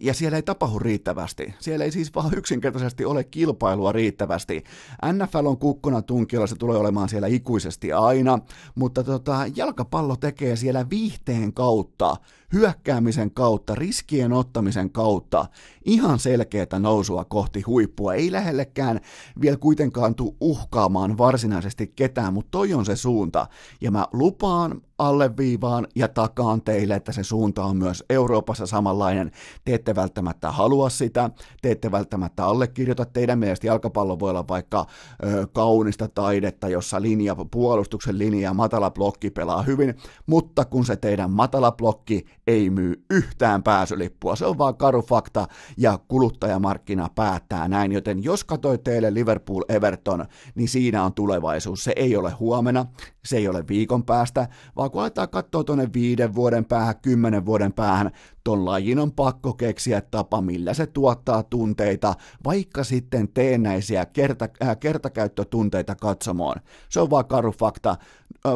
ja 0.00 0.14
siellä 0.14 0.36
ei 0.36 0.42
tapahdu 0.42 0.78
riittävästi. 0.78 1.54
Siellä 1.58 1.84
ei 1.84 1.92
siis 1.92 2.14
vaan 2.14 2.34
yksinkertaisesti 2.36 3.04
ole 3.04 3.24
kilpailua 3.24 3.92
riittävästi. 3.92 4.64
NFL 5.12 5.46
on 5.46 5.58
kukkona 5.58 6.02
tunkilla, 6.02 6.46
se 6.46 6.56
tulee 6.56 6.78
olemaan 6.78 7.08
siellä 7.08 7.26
ikuisesti 7.26 7.92
aina, 7.92 8.38
mutta 8.74 9.04
tota, 9.04 9.46
jalkapallo 9.56 10.16
tekee 10.16 10.56
siellä 10.56 10.90
viihteen 10.90 11.52
kautta 11.52 12.16
hyökkäämisen 12.54 13.30
kautta, 13.30 13.74
riskien 13.74 14.32
ottamisen 14.32 14.90
kautta 14.90 15.46
ihan 15.84 16.18
selkeätä 16.18 16.78
nousua 16.78 17.24
kohti 17.24 17.60
huippua. 17.60 18.14
Ei 18.14 18.32
lähellekään 18.32 19.00
vielä 19.40 19.56
kuitenkaan 19.56 20.14
tule 20.14 20.34
uhkaamaan 20.40 21.18
varsinaisesti 21.18 21.92
ketään, 21.96 22.32
mutta 22.34 22.50
toi 22.50 22.74
on 22.74 22.84
se 22.84 22.96
suunta. 22.96 23.46
Ja 23.80 23.90
mä 23.90 24.06
lupaan, 24.12 24.82
alleviivaan 24.98 25.86
ja 25.94 26.08
takaan 26.08 26.62
teille, 26.62 26.94
että 26.94 27.12
se 27.12 27.22
suunta 27.22 27.64
on 27.64 27.76
myös 27.76 28.04
Euroopassa 28.10 28.66
samanlainen. 28.66 29.30
Te 29.64 29.74
ette 29.74 29.94
välttämättä 29.94 30.50
halua 30.50 30.90
sitä, 30.90 31.30
te 31.62 31.70
ette 31.70 31.90
välttämättä 31.90 32.44
allekirjoita. 32.44 33.04
Teidän 33.04 33.38
mielestä 33.38 33.66
jalkapallo 33.66 34.18
voi 34.18 34.30
olla 34.30 34.48
vaikka 34.48 34.86
ö, 35.24 35.46
kaunista 35.52 36.08
taidetta, 36.08 36.68
jossa 36.68 37.02
linja, 37.02 37.36
puolustuksen 37.50 38.18
linja 38.18 38.40
ja 38.40 38.54
matala 38.54 38.90
blokki 38.90 39.30
pelaa 39.30 39.62
hyvin, 39.62 39.94
mutta 40.26 40.64
kun 40.64 40.86
se 40.86 40.96
teidän 40.96 41.30
matala 41.30 41.72
blokki 41.72 42.26
ei 42.46 42.70
myy 42.70 43.04
yhtään 43.10 43.62
pääsylippua. 43.62 44.36
Se 44.36 44.46
on 44.46 44.58
vaan 44.58 44.76
karu 44.76 45.02
fakta 45.02 45.48
ja 45.76 45.98
kuluttajamarkkina 46.08 47.08
päättää 47.14 47.68
näin, 47.68 47.92
joten 47.92 48.24
jos 48.24 48.44
katsoit 48.44 48.84
teille 48.84 49.14
Liverpool 49.14 49.62
Everton, 49.68 50.24
niin 50.54 50.68
siinä 50.68 51.04
on 51.04 51.14
tulevaisuus. 51.14 51.84
Se 51.84 51.92
ei 51.96 52.16
ole 52.16 52.30
huomenna, 52.30 52.86
se 53.24 53.36
ei 53.36 53.48
ole 53.48 53.64
viikon 53.68 54.04
päästä, 54.04 54.48
vaan 54.76 54.90
kun 54.90 55.00
aletaan 55.00 55.28
katsoa 55.28 55.64
tuonne 55.64 55.88
viiden 55.94 56.34
vuoden 56.34 56.64
päähän, 56.64 56.94
kymmenen 57.02 57.46
vuoden 57.46 57.72
päähän, 57.72 58.10
ton 58.44 58.64
lajin 58.64 58.98
on 58.98 59.12
pakko 59.12 59.52
keksiä 59.52 60.00
tapa, 60.00 60.40
millä 60.40 60.74
se 60.74 60.86
tuottaa 60.86 61.42
tunteita, 61.42 62.14
vaikka 62.44 62.84
sitten 62.84 63.28
teennäisiä 63.28 64.06
kerta, 64.06 64.48
äh, 64.62 64.78
kertakäyttötunteita 64.78 65.94
katsomoon. 65.94 66.56
Se 66.88 67.00
on 67.00 67.10
vaan 67.10 67.24
karu 67.24 67.52
fakta. 67.52 67.96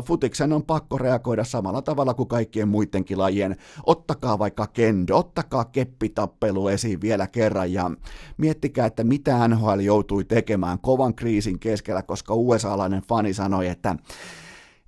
Futiksen 0.05 0.53
on 0.53 0.63
pakko 0.63 0.99
reagoida 0.99 1.45
samalla 1.45 1.83
tavalla 1.83 2.15
kuin 2.15 2.29
kaikkien 2.29 2.69
muidenkin 2.69 3.19
lajien. 3.19 3.57
Ottakaa 3.87 4.39
vaikka 4.39 4.67
kendo, 4.67 5.17
ottakaa 5.17 5.65
keppitappelu 5.65 6.69
esiin 6.69 7.01
vielä 7.01 7.27
kerran 7.27 7.73
ja 7.73 7.91
miettikää, 8.37 8.87
että 8.87 9.05
mitä 9.05 9.49
NHL 9.49 9.81
joutui 9.81 10.25
tekemään 10.25 10.79
kovan 10.79 11.15
kriisin 11.15 11.59
keskellä, 11.59 12.03
koska 12.03 12.35
USA-lainen 12.35 13.03
fani 13.09 13.35
sanoi, 13.35 13.67
että 13.67 13.97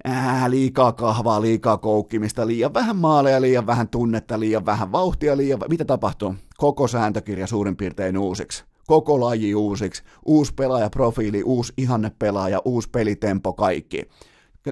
Äh, 0.08 0.50
liikaa 0.50 0.92
kahvaa, 0.92 1.40
liikaa 1.40 1.78
koukkimista, 1.78 2.46
liian 2.46 2.74
vähän 2.74 2.96
maaleja, 2.96 3.40
liian 3.40 3.66
vähän 3.66 3.88
tunnetta, 3.88 4.40
liian 4.40 4.66
vähän 4.66 4.92
vauhtia, 4.92 5.36
liian... 5.36 5.60
Mitä 5.68 5.84
tapahtuu? 5.84 6.34
Koko 6.56 6.88
sääntökirja 6.88 7.46
suurin 7.46 7.76
piirtein 7.76 8.18
uusiksi. 8.18 8.64
Koko 8.86 9.20
laji 9.20 9.54
uusiksi. 9.54 10.02
Uusi 10.26 10.54
pelaajaprofiili, 10.54 11.42
uusi 11.42 11.72
ihannepelaaja, 11.76 12.62
uusi 12.64 12.88
pelitempo, 12.90 13.52
kaikki. 13.52 14.08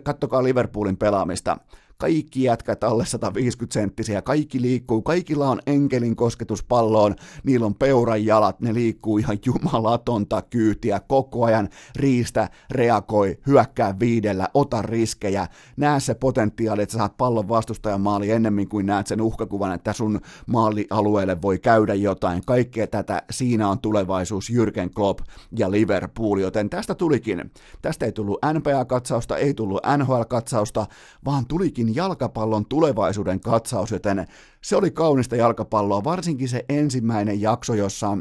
Kattokaa 0.03 0.45
Liverpoolin 0.45 0.97
pelaamista 0.97 1.57
kaikki 2.01 2.43
jätkät 2.43 2.85
alle 2.85 3.07
150 3.07 3.75
senttisiä, 3.75 4.23
kaikki 4.23 4.63
liikkuu, 4.63 5.03
kaikilla 5.03 5.49
on 5.49 5.61
enkelin 5.67 6.17
kosketus 6.17 6.63
palloon, 6.63 7.15
niillä 7.45 7.67
on 7.67 7.75
peuran 7.75 8.25
jalat, 8.25 8.61
ne 8.61 8.75
liikkuu 8.75 9.19
ihan 9.19 9.39
jumalatonta 9.47 10.43
kyytiä 10.43 11.01
koko 11.01 11.45
ajan, 11.45 11.69
riistä, 11.97 12.51
reagoi, 12.71 13.39
hyökkää 13.47 13.99
viidellä, 13.99 14.49
ota 14.55 14.83
riskejä, 14.83 15.47
näe 15.77 16.01
se 16.01 16.15
potentiaali, 16.15 16.83
että 16.83 16.93
sä 16.93 16.99
saat 16.99 17.17
pallon 17.17 17.49
vastustajan 17.49 18.01
maali 18.01 18.31
ennemmin 18.31 18.69
kuin 18.69 18.87
näet 18.87 19.07
sen 19.07 19.21
uhkakuvan, 19.21 19.75
että 19.75 19.93
sun 19.93 20.21
maalialueelle 20.47 21.43
voi 21.43 21.59
käydä 21.59 21.95
jotain, 21.95 22.43
kaikkea 22.47 22.87
tätä, 22.87 23.23
siinä 23.31 23.69
on 23.69 23.79
tulevaisuus 23.79 24.51
Jürgen 24.51 24.91
Klopp 24.95 25.21
ja 25.59 25.71
Liverpool, 25.71 26.39
joten 26.39 26.71
tästä 26.71 26.95
tulikin, 26.95 27.53
tästä 27.83 28.07
ei 28.07 28.13
tullut 28.13 28.39
NPA-katsausta, 28.53 29.37
ei 29.37 29.55
tullut 29.55 29.81
NHL-katsausta, 29.97 30.87
vaan 31.25 31.47
tulikin 31.47 31.88
jalkapallon 31.95 32.67
tulevaisuuden 32.67 33.41
katsaus, 33.41 33.91
joten 33.91 34.27
se 34.63 34.77
oli 34.77 34.91
kaunista 34.91 35.37
jalkapalloa, 35.37 36.05
varsinkin 36.05 36.49
se 36.49 36.65
ensimmäinen 36.69 37.41
jakso, 37.41 37.75
jossa 37.75 38.19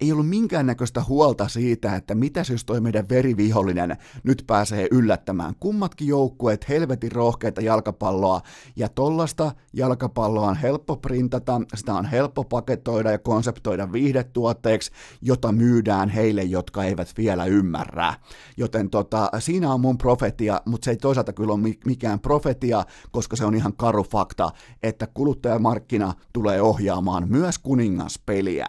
ei 0.00 0.12
ollut 0.12 0.28
minkäännäköistä 0.28 1.02
huolta 1.08 1.48
siitä, 1.48 1.96
että 1.96 2.14
mitä 2.14 2.42
jos 2.50 2.64
toi 2.64 2.80
meidän 2.80 3.08
verivihollinen 3.08 3.96
nyt 4.22 4.44
pääsee 4.46 4.88
yllättämään. 4.90 5.54
Kummatkin 5.60 6.08
joukkueet 6.08 6.68
helvetin 6.68 7.12
rohkeita 7.12 7.60
jalkapalloa, 7.60 8.40
ja 8.76 8.88
tollasta 8.88 9.52
jalkapalloa 9.72 10.48
on 10.48 10.56
helppo 10.56 10.96
printata, 10.96 11.60
sitä 11.74 11.94
on 11.94 12.04
helppo 12.04 12.44
paketoida 12.44 13.10
ja 13.10 13.18
konseptoida 13.18 13.92
viihdetuotteeksi, 13.92 14.90
jota 15.22 15.52
myydään 15.52 16.08
heille, 16.08 16.42
jotka 16.42 16.84
eivät 16.84 17.12
vielä 17.16 17.44
ymmärrä. 17.44 18.14
Joten 18.56 18.90
tota, 18.90 19.30
siinä 19.38 19.72
on 19.72 19.80
mun 19.80 19.98
profetia, 19.98 20.60
mutta 20.64 20.84
se 20.84 20.90
ei 20.90 20.96
toisaalta 20.96 21.32
kyllä 21.32 21.52
ole 21.52 21.74
mikään 21.84 22.20
profetia, 22.20 22.84
koska 23.10 23.36
se 23.36 23.44
on 23.44 23.54
ihan 23.54 23.72
karu 23.76 24.04
fakta, 24.04 24.50
että 24.82 25.06
kuluttajamarkkina 25.06 26.14
tulee 26.32 26.62
ohjaamaan 26.62 27.28
myös 27.28 27.58
kuningaspeliä. 27.58 28.68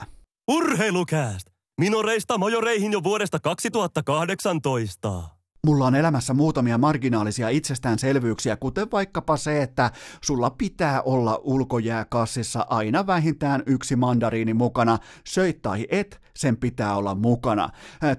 Urheilukääst! 0.50 1.48
Minoreista 1.80 2.38
majoreihin 2.38 2.92
jo 2.92 3.04
vuodesta 3.04 3.40
2018. 3.40 5.24
Mulla 5.66 5.86
on 5.86 5.96
elämässä 5.96 6.34
muutamia 6.34 6.78
marginaalisia 6.78 7.50
itsestäänselvyyksiä, 7.50 8.56
kuten 8.56 8.92
vaikkapa 8.92 9.38
se, 9.38 9.62
että 9.62 9.92
sulla 10.24 10.50
pitää 10.50 11.02
olla 11.02 11.40
ulkojääkassissa 11.44 12.66
aina 12.70 13.08
vähintään 13.08 13.64
yksi 13.66 13.96
mandariini 13.96 14.54
mukana, 14.54 14.98
söit 15.28 15.62
tai 15.62 15.88
et, 15.90 16.22
sen 16.40 16.58
pitää 16.58 16.96
olla 16.96 17.16
mukana. 17.16 17.70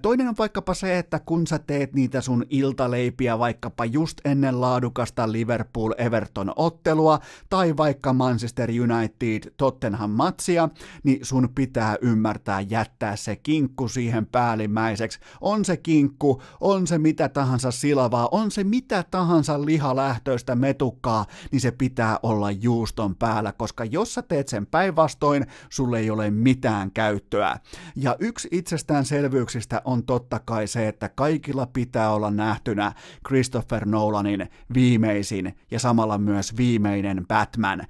Toinen 0.02 0.28
on 0.28 0.34
vaikkapa 0.38 0.74
se, 0.74 0.98
että 0.98 1.18
kun 1.18 1.46
sä 1.46 1.58
teet 1.58 1.94
niitä 1.94 2.20
sun 2.20 2.44
iltaleipiä 2.50 3.38
vaikkapa 3.38 3.84
just 3.84 4.20
ennen 4.24 4.60
laadukasta 4.60 5.32
Liverpool-Everton-ottelua 5.32 7.18
tai 7.50 7.76
vaikka 7.76 8.12
Manchester 8.12 8.70
United-Tottenham-matsia, 8.70 10.68
niin 11.02 11.18
sun 11.22 11.48
pitää 11.54 11.96
ymmärtää 12.00 12.60
jättää 12.60 13.16
se 13.16 13.36
kinkku 13.36 13.88
siihen 13.88 14.26
päällimmäiseksi. 14.26 15.20
On 15.40 15.64
se 15.64 15.76
kinkku, 15.76 16.42
on 16.60 16.86
se 16.86 16.98
mitä 16.98 17.28
tahansa 17.28 17.70
silavaa, 17.70 18.28
on 18.32 18.50
se 18.50 18.64
mitä 18.64 19.04
tahansa 19.10 19.64
lihalähtöistä 19.64 20.54
metukkaa, 20.54 21.26
niin 21.52 21.60
se 21.60 21.70
pitää 21.70 22.18
olla 22.22 22.50
juuston 22.50 23.16
päällä, 23.16 23.52
koska 23.52 23.84
jos 23.84 24.14
sä 24.14 24.22
teet 24.22 24.48
sen 24.48 24.66
päinvastoin, 24.66 25.46
sulle 25.70 25.98
ei 25.98 26.10
ole 26.10 26.30
mitään 26.30 26.90
käyttöä. 26.90 27.58
Ja 27.96 28.09
yksi 28.18 28.48
itsestäänselvyyksistä 28.50 29.82
on 29.84 30.04
totta 30.04 30.40
kai 30.44 30.66
se, 30.66 30.88
että 30.88 31.08
kaikilla 31.08 31.66
pitää 31.66 32.10
olla 32.12 32.30
nähtynä 32.30 32.92
Christopher 33.26 33.86
Nolanin 33.86 34.50
viimeisin 34.74 35.56
ja 35.70 35.78
samalla 35.78 36.18
myös 36.18 36.56
viimeinen 36.56 37.26
Batman. 37.28 37.82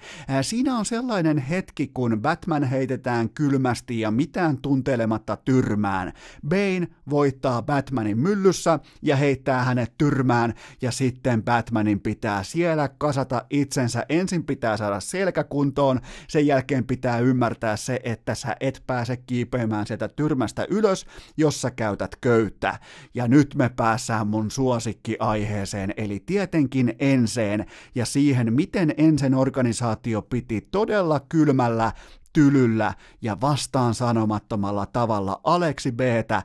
Siinä 0.43 0.77
on 0.77 0.85
sellainen 0.85 1.39
hetki, 1.39 1.91
kun 1.95 2.23
Batman 2.23 2.65
heitetään 2.65 3.29
kylmästi 3.31 4.01
ja 4.01 4.11
mitään 4.11 4.59
tuntelematta 4.59 5.37
tyrmään. 5.37 6.13
Bane 6.49 6.89
voittaa 7.11 7.63
Batmanin 7.63 8.19
myllyssä 8.19 8.79
ja 9.03 9.17
heittää 9.17 9.65
hänet 9.65 9.93
tyrmään 9.99 10.55
ja 10.83 10.91
sitten 10.91 11.43
Batmanin 11.43 12.01
pitää 12.01 12.43
siellä 12.43 12.89
kasata 12.89 13.45
itsensä. 13.51 14.07
Ensin 14.09 14.45
pitää 14.45 14.77
saada 14.77 15.01
selkäkuntoon, 15.01 16.01
sen 16.29 16.47
jälkeen 16.47 16.87
pitää 16.87 17.19
ymmärtää 17.19 17.77
se, 17.77 18.01
että 18.05 18.35
sä 18.35 18.57
et 18.61 18.83
pääse 18.87 19.17
kiipeämään 19.17 19.87
sieltä 19.87 20.09
tyrmästä 20.17 20.67
ylös, 20.71 21.07
jos 21.37 21.63
sä 21.63 21.71
käytät 21.71 22.17
köyttä. 22.21 22.79
Ja 23.15 23.29
nyt 23.29 23.55
me 23.55 23.69
päässään 23.69 24.27
mun 24.27 24.51
suosikkiaiheeseen, 24.51 25.95
eli 25.97 26.23
tietenkin 26.27 26.95
enseen 26.99 27.67
ja 27.95 28.07
siihen, 28.07 28.53
miten 28.53 28.95
ensen 28.97 29.35
organisaatio 29.35 30.23
piti 30.23 30.69
todella 30.71 31.21
kylmällä 31.29 31.93
tylyllä 32.33 32.95
ja 33.23 33.41
vastaan 33.41 33.95
sanomattomalla 33.95 34.87
tavalla 34.87 35.41
Aleksi 35.45 35.93
Btä 35.93 36.43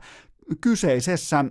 kyseisessä 0.60 1.44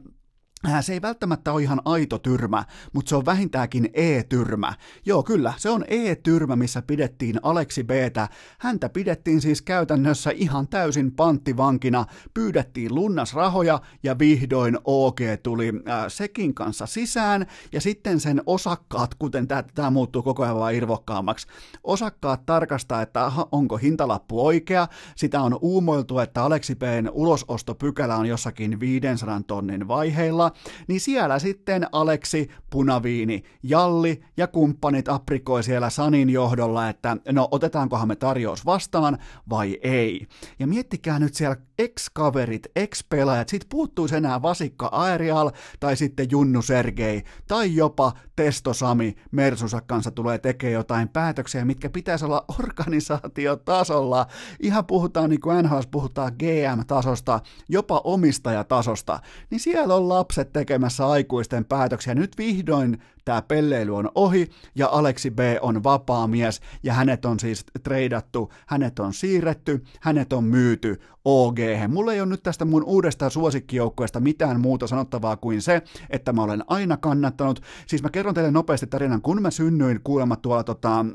se 0.82 0.94
ei 0.94 1.02
välttämättä 1.02 1.54
ole 1.54 1.62
ihan 1.62 1.82
aito 1.86 2.20
tyrmä, 2.20 2.64
mutta 2.94 3.10
se 3.10 3.16
on 3.16 3.26
vähintäänkin 3.26 3.90
E-tyrmä. 3.94 4.74
Joo, 5.06 5.24
kyllä, 5.24 5.54
se 5.58 5.70
on 5.70 5.86
E-tyrmä, 5.88 6.56
missä 6.56 6.82
pidettiin 6.82 7.40
Aleksi 7.44 7.84
Btä. 7.84 8.28
Häntä 8.60 8.90
pidettiin 8.90 9.42
siis 9.42 9.62
käytännössä 9.62 10.32
ihan 10.32 10.68
täysin 10.68 11.12
panttivankina, 11.12 12.06
pyydettiin 12.34 12.96
lunnasrahoja 12.96 13.80
ja 14.04 14.20
vihdoin 14.20 14.78
OG 14.84 15.20
tuli 15.44 15.70
äh, 15.90 16.06
sekin 16.08 16.54
kanssa 16.54 16.86
sisään 16.86 17.46
ja 17.72 17.82
sitten 17.82 18.20
sen 18.20 18.42
osakkaat, 18.46 19.16
kuten 19.16 19.48
tämä 19.48 19.90
muuttuu 19.90 20.24
koko 20.24 20.44
ajan 20.44 20.56
vaan 20.56 20.76
irvokkaammaksi, 20.76 21.48
osakkaat 21.84 22.46
tarkastaa, 22.46 23.02
että 23.02 23.26
aha, 23.26 23.48
onko 23.52 23.78
hintalappu 23.78 24.46
oikea, 24.46 24.88
sitä 25.16 25.42
on 25.42 25.58
uumoiltu, 25.62 26.20
että 26.20 26.44
Aleksi 26.44 26.76
Bn 26.76 27.10
ulosostopykälä 27.12 28.16
on 28.16 28.26
jossakin 28.26 28.80
500 28.80 29.42
tonnin 29.48 29.88
vaiheilla, 29.88 30.52
niin 30.88 31.00
siellä 31.00 31.40
sitten 31.40 31.88
Aleksi, 31.92 32.50
Punaviini, 32.70 33.44
Jalli 33.64 34.22
ja 34.38 34.48
kumppanit 34.48 35.10
aprikoi 35.10 35.64
siellä 35.64 35.90
Sanin 35.90 36.30
johdolla, 36.30 36.90
että 36.90 37.18
no 37.32 37.48
otetaankohan 37.52 38.08
me 38.08 38.16
tarjous 38.16 38.66
vastaan 38.66 39.18
vai 39.50 39.80
ei. 39.84 40.28
Ja 40.60 40.68
miettikää 40.68 41.20
nyt 41.20 41.34
siellä 41.34 41.58
ex-kaverit, 41.80 42.68
ex-pelaajat, 42.76 43.50
sit 43.50 43.66
puuttuisi 43.70 44.16
enää 44.16 44.42
Vasikka 44.42 44.88
Aerial 44.88 45.52
tai 45.80 45.96
sitten 45.96 46.28
Junnu 46.32 46.62
Sergei 46.62 47.24
tai 47.48 47.76
jopa 47.76 48.14
Testo 48.36 48.74
Sami 48.74 49.16
Mersusa 49.32 49.82
kanssa 49.82 50.12
tulee 50.12 50.38
tekemään 50.38 50.74
jotain 50.74 51.10
päätöksiä, 51.10 51.66
mitkä 51.66 51.90
pitäisi 51.90 52.26
olla 52.26 52.46
organisaatiotasolla. 52.60 54.28
Ihan 54.60 54.86
puhutaan 54.86 55.30
niin 55.30 55.42
kuin 55.42 55.66
NHS 55.66 55.88
puhutaan 55.88 56.32
GM-tasosta, 56.40 57.40
jopa 57.70 58.02
omistajatasosta, 58.04 59.20
niin 59.50 59.60
siellä 59.60 59.96
on 59.96 60.10
lapset 60.10 60.54
tekemässä 60.54 61.08
aikuisten 61.08 61.66
päätöksiä. 61.66 62.16
Nyt 62.16 62.38
vihdoin 62.38 63.02
tämä 63.26 63.42
pelleily 63.42 63.96
on 63.96 64.10
ohi 64.16 64.50
ja 64.76 64.88
Aleksi 64.88 65.32
B 65.32 65.40
on 65.62 65.84
vapaa 65.84 66.28
mies 66.28 66.62
ja 66.84 66.94
hänet 66.94 67.26
on 67.26 67.40
siis 67.40 67.66
treidattu, 67.84 68.52
hänet 68.68 69.00
on 69.00 69.14
siirretty, 69.14 69.84
hänet 70.02 70.34
on 70.34 70.44
myyty 70.44 71.02
OG. 71.26 71.58
Mulla 71.88 72.14
ei 72.14 72.22
ole 72.22 72.30
nyt 72.30 72.44
tästä 72.44 72.66
mun 72.66 72.84
uudesta 72.84 73.30
suosikkijoukkueesta 73.30 74.20
mitään 74.20 74.60
muuta 74.60 74.88
sanottavaa 74.88 75.38
kuin 75.38 75.62
se, 75.62 75.82
että 76.10 76.34
mä 76.34 76.44
olen 76.44 76.64
aina 76.68 76.98
kannattanut. 76.98 77.62
Siis 77.88 78.04
mä 78.04 78.10
kerron 78.10 78.34
teille 78.34 78.52
nopeasti 78.52 78.88
tarinan, 78.88 79.22
kun 79.22 79.42
mä 79.42 79.52
synnyin 79.52 80.00
kuulemma 80.04 80.36
tuolla 80.36 80.64
tota, 80.64 81.04
mm, 81.04 81.14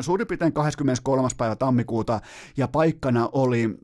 suurin 0.00 0.26
piirtein 0.26 0.52
23. 0.52 1.28
päivä 1.36 1.56
tammikuuta 1.56 2.20
ja 2.56 2.68
paikkana 2.68 3.28
oli 3.32 3.78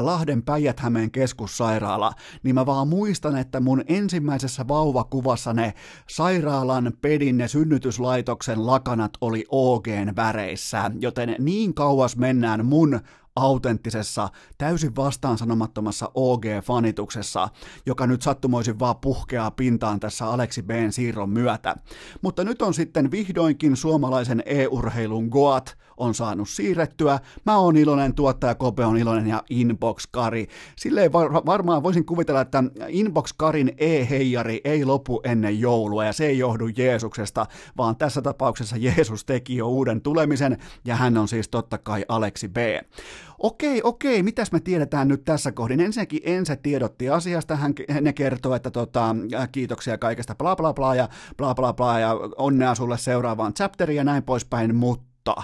Lahden 0.00 0.42
Päijät-Hämeen 0.42 1.10
keskussairaala, 1.10 2.12
niin 2.42 2.54
mä 2.54 2.66
vaan 2.66 2.88
muistan, 2.88 3.36
että 3.36 3.60
mun 3.60 3.82
ensimmäisessä 3.86 4.68
vauvakuvassa 4.68 5.52
ne 5.52 5.74
sairaalan 6.10 6.92
pedin 7.00 7.36
ne 7.36 7.48
synnytyslaitoksen 7.48 8.66
lakanat 8.66 9.12
oli 9.20 9.44
OGn 9.48 10.12
väreissä, 10.16 10.90
joten 11.00 11.36
niin 11.38 11.74
kauas 11.74 12.16
mennään 12.16 12.66
mun 12.66 13.00
autenttisessa, 13.36 14.28
täysin 14.58 14.96
vastaan 14.96 15.38
sanomattomassa 15.38 16.10
OG-fanituksessa, 16.14 17.48
joka 17.86 18.06
nyt 18.06 18.22
sattumoisin 18.22 18.78
vaan 18.78 18.96
puhkeaa 18.96 19.50
pintaan 19.50 20.00
tässä 20.00 20.26
Aleksi 20.26 20.62
B. 20.62 20.70
siirron 20.90 21.30
myötä. 21.30 21.76
Mutta 22.22 22.44
nyt 22.44 22.62
on 22.62 22.74
sitten 22.74 23.10
vihdoinkin 23.10 23.76
suomalaisen 23.76 24.42
e-urheilun 24.46 25.28
Goat 25.28 25.76
on 25.96 26.14
saanut 26.14 26.48
siirrettyä. 26.48 27.18
Mä 27.46 27.58
oon 27.58 27.76
iloinen, 27.76 28.14
tuottaja 28.14 28.54
Kope 28.54 28.84
on 28.84 28.96
iloinen 28.96 29.26
ja 29.26 29.42
Inbox 29.50 30.04
Kari. 30.10 30.46
Silleen 30.76 31.12
var- 31.12 31.32
varmaan 31.32 31.82
voisin 31.82 32.06
kuvitella, 32.06 32.40
että 32.40 32.64
Inbox 32.88 33.34
Karin 33.36 33.72
e-heijari 33.78 34.60
ei 34.64 34.84
lopu 34.84 35.20
ennen 35.24 35.60
joulua 35.60 36.04
ja 36.04 36.12
se 36.12 36.26
ei 36.26 36.38
johdu 36.38 36.68
Jeesuksesta, 36.76 37.46
vaan 37.76 37.96
tässä 37.96 38.22
tapauksessa 38.22 38.76
Jeesus 38.76 39.24
teki 39.24 39.56
jo 39.56 39.68
uuden 39.68 40.00
tulemisen 40.00 40.58
ja 40.84 40.96
hän 40.96 41.18
on 41.18 41.28
siis 41.28 41.48
totta 41.48 41.78
kai 41.78 42.04
Aleksi 42.08 42.48
B. 42.48 42.56
Okei, 43.38 43.80
okei, 43.84 44.22
mitäs 44.22 44.52
me 44.52 44.60
tiedetään 44.60 45.08
nyt 45.08 45.24
tässä 45.24 45.52
kohdin? 45.52 45.80
Ensinnäkin 45.80 46.20
Ense 46.24 46.56
tiedotti 46.56 47.08
asiasta, 47.08 47.56
hän, 47.56 47.74
ne 48.00 48.12
kertoo, 48.12 48.54
että 48.54 48.70
tota, 48.70 49.16
kiitoksia 49.52 49.98
kaikesta 49.98 50.34
bla 50.34 50.56
bla 50.56 50.74
bla 50.74 50.94
ja 50.94 51.08
bla 51.36 51.54
bla 51.54 51.72
bla 51.72 51.98
ja 51.98 52.14
onnea 52.36 52.74
sulle 52.74 52.98
seuraavaan 52.98 53.54
chapteriin 53.54 53.96
ja 53.96 54.04
näin 54.04 54.22
poispäin, 54.22 54.76
mutta 54.76 55.34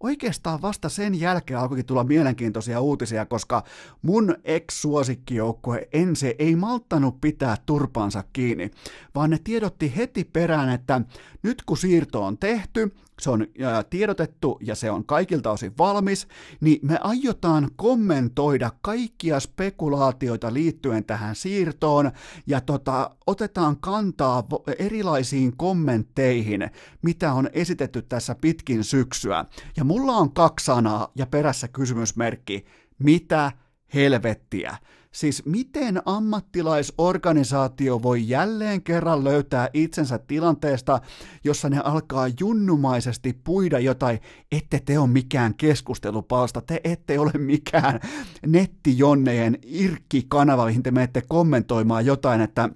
oikeastaan 0.00 0.62
vasta 0.62 0.88
sen 0.88 1.20
jälkeen 1.20 1.60
alkoikin 1.60 1.86
tulla 1.86 2.04
mielenkiintoisia 2.04 2.80
uutisia, 2.80 3.26
koska 3.26 3.64
mun 4.02 4.34
ex-suosikkijoukkue 4.44 5.88
Ense 5.92 6.34
ei 6.38 6.56
malttanut 6.56 7.20
pitää 7.20 7.56
turpaansa 7.66 8.24
kiinni, 8.32 8.70
vaan 9.14 9.30
ne 9.30 9.38
tiedotti 9.44 9.96
heti 9.96 10.24
perään, 10.24 10.68
että 10.68 11.00
nyt 11.42 11.62
kun 11.62 11.76
siirto 11.76 12.24
on 12.24 12.38
tehty, 12.38 12.94
se 13.20 13.30
on 13.30 13.46
tiedotettu 13.90 14.58
ja 14.62 14.74
se 14.74 14.90
on 14.90 15.04
kaikilta 15.04 15.50
osin 15.50 15.72
valmis, 15.78 16.28
niin 16.60 16.78
me 16.82 16.98
aiotaan 17.00 17.70
kommentoida 17.76 18.70
kaikkia 18.82 19.40
spekulaatioita 19.40 20.54
liittyen 20.54 21.04
tähän 21.04 21.36
siirtoon 21.36 22.10
ja 22.46 22.60
tota, 22.60 23.10
otetaan 23.26 23.76
kantaa 23.80 24.46
erilaisiin 24.78 25.56
kommentteihin, 25.56 26.70
mitä 27.02 27.32
on 27.32 27.48
esitetty 27.52 28.02
tässä 28.02 28.34
pitkin 28.40 28.84
syksyä. 28.84 29.44
Ja 29.76 29.84
mulla 29.84 30.12
on 30.12 30.32
kaksi 30.32 30.64
sanaa 30.64 31.12
ja 31.14 31.26
perässä 31.26 31.68
kysymysmerkki. 31.68 32.64
Mitä 32.98 33.52
helvettiä? 33.94 34.76
Siis 35.14 35.44
miten 35.46 36.02
ammattilaisorganisaatio 36.04 38.02
voi 38.02 38.28
jälleen 38.28 38.82
kerran 38.82 39.24
löytää 39.24 39.68
itsensä 39.74 40.18
tilanteesta, 40.18 41.00
jossa 41.44 41.68
ne 41.68 41.80
alkaa 41.84 42.28
junnumaisesti 42.40 43.40
puida 43.44 43.78
jotain, 43.78 44.20
ette 44.52 44.80
te 44.84 44.98
ole 44.98 45.08
mikään 45.08 45.54
keskustelupalsta, 45.54 46.60
te 46.60 46.80
ette 46.84 47.18
ole 47.18 47.32
mikään 47.38 48.00
nettijonnejen 48.46 49.58
irkkikanava, 49.62 50.66
mihin 50.66 50.82
te 50.82 50.90
menette 50.90 51.22
kommentoimaan 51.28 52.06
jotain, 52.06 52.40
että 52.40 52.68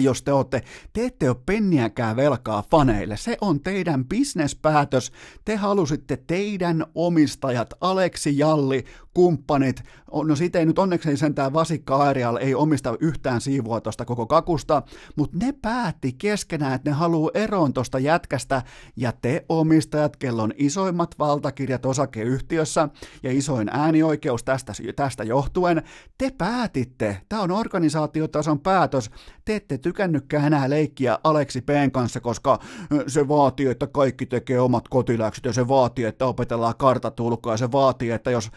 jos 0.00 0.22
te 0.22 0.32
olette, 0.32 0.62
te 0.92 1.04
ette 1.04 1.30
ole 1.30 1.36
penniäkään 1.46 2.16
velkaa 2.16 2.64
faneille. 2.70 3.16
Se 3.16 3.36
on 3.40 3.60
teidän 3.60 4.04
bisnespäätös. 4.04 5.12
Te 5.44 5.56
halusitte 5.56 6.16
teidän 6.26 6.86
omistajat, 6.94 7.74
Aleksi 7.80 8.38
Jalli, 8.38 8.84
kumppanit, 9.18 9.82
no 10.24 10.36
siitä 10.36 10.58
ei 10.58 10.66
nyt 10.66 10.78
onneksi 10.78 11.16
sentään 11.16 11.52
Vasikka 11.52 11.96
Aerial 11.96 12.36
ei 12.36 12.54
omista 12.54 12.96
yhtään 13.00 13.40
siivua 13.40 13.80
tuosta 13.80 14.04
koko 14.04 14.26
kakusta, 14.26 14.82
mutta 15.16 15.36
ne 15.42 15.54
päätti 15.62 16.12
keskenään, 16.12 16.74
että 16.74 16.90
ne 16.90 16.96
haluaa 16.96 17.30
eroon 17.34 17.72
tuosta 17.72 17.98
jätkästä, 17.98 18.62
ja 18.96 19.12
te 19.12 19.44
omistajat, 19.48 20.16
kello 20.16 20.42
on 20.42 20.52
isoimmat 20.56 21.14
valtakirjat 21.18 21.86
osakeyhtiössä 21.86 22.88
ja 23.22 23.32
isoin 23.32 23.68
äänioikeus 23.72 24.44
tästä, 24.44 24.72
tästä 24.96 25.24
johtuen, 25.24 25.82
te 26.18 26.30
päätitte, 26.38 27.20
tämä 27.28 27.42
on 27.42 27.50
organisaatiotason 27.50 28.60
päätös, 28.60 29.10
te 29.44 29.56
ette 29.56 29.78
tykännytkään 29.78 30.44
enää 30.44 30.70
leikkiä 30.70 31.18
Aleksi 31.24 31.60
P. 31.60 31.68
kanssa, 31.92 32.20
koska 32.20 32.58
se 33.06 33.28
vaatii, 33.28 33.66
että 33.66 33.86
kaikki 33.86 34.26
tekee 34.26 34.60
omat 34.60 34.88
kotiläksyt 34.88 35.44
ja 35.44 35.52
se 35.52 35.68
vaatii, 35.68 36.04
että 36.04 36.26
opetellaan 36.26 36.74
kartatulkoa 36.78 37.52
ja 37.52 37.56
se 37.56 37.72
vaatii, 37.72 38.10
että 38.10 38.30
jos 38.30 38.50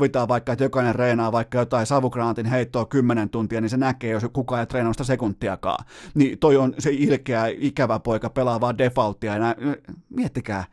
sovitaan 0.00 0.28
vaikka, 0.28 0.52
että 0.52 0.64
jokainen 0.64 0.94
reenaa 0.94 1.32
vaikka 1.32 1.58
jotain 1.58 1.86
savukranaatin 1.86 2.46
heittoa 2.46 2.86
kymmenen 2.86 3.30
tuntia, 3.30 3.60
niin 3.60 3.70
se 3.70 3.76
näkee, 3.76 4.10
jos 4.10 4.26
kukaan 4.32 4.60
ei 4.60 4.66
treenaa 4.66 4.92
sitä 4.92 5.04
sekuntiakaan. 5.04 5.84
Niin 6.14 6.38
toi 6.38 6.56
on 6.56 6.74
se 6.78 6.90
ilkeä, 6.92 7.46
ikävä 7.46 7.98
poika 7.98 8.30
pelaa 8.30 8.60
vaan 8.60 8.78
defaulttia. 8.78 9.36
Ja 9.36 9.56
miettikää, 10.08 10.64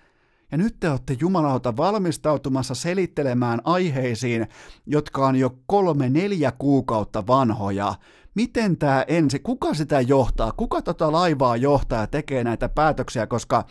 ja 0.52 0.58
nyt 0.58 0.76
te 0.80 0.90
olette 0.90 1.18
jumalauta 1.20 1.78
valmistautumassa 1.78 2.76
selittelemään 2.76 3.62
aiheisiin, 3.64 4.48
jotka 4.86 5.28
on 5.28 5.36
jo 5.36 5.58
kolme, 5.66 6.10
neljä 6.10 6.52
kuukautta 6.52 7.28
vanhoja 7.28 7.94
miten 8.38 8.78
tämä 8.78 9.06
ensi, 9.08 9.40
kuka 9.40 9.74
sitä 9.74 10.02
johtaa, 10.02 10.52
kuka 10.52 10.82
tota 10.82 11.12
laivaa 11.12 11.58
johtaa 11.58 12.02
ja 12.02 12.08
tekee 12.08 12.44
näitä 12.44 12.70
päätöksiä, 12.70 13.28
koska 13.28 13.66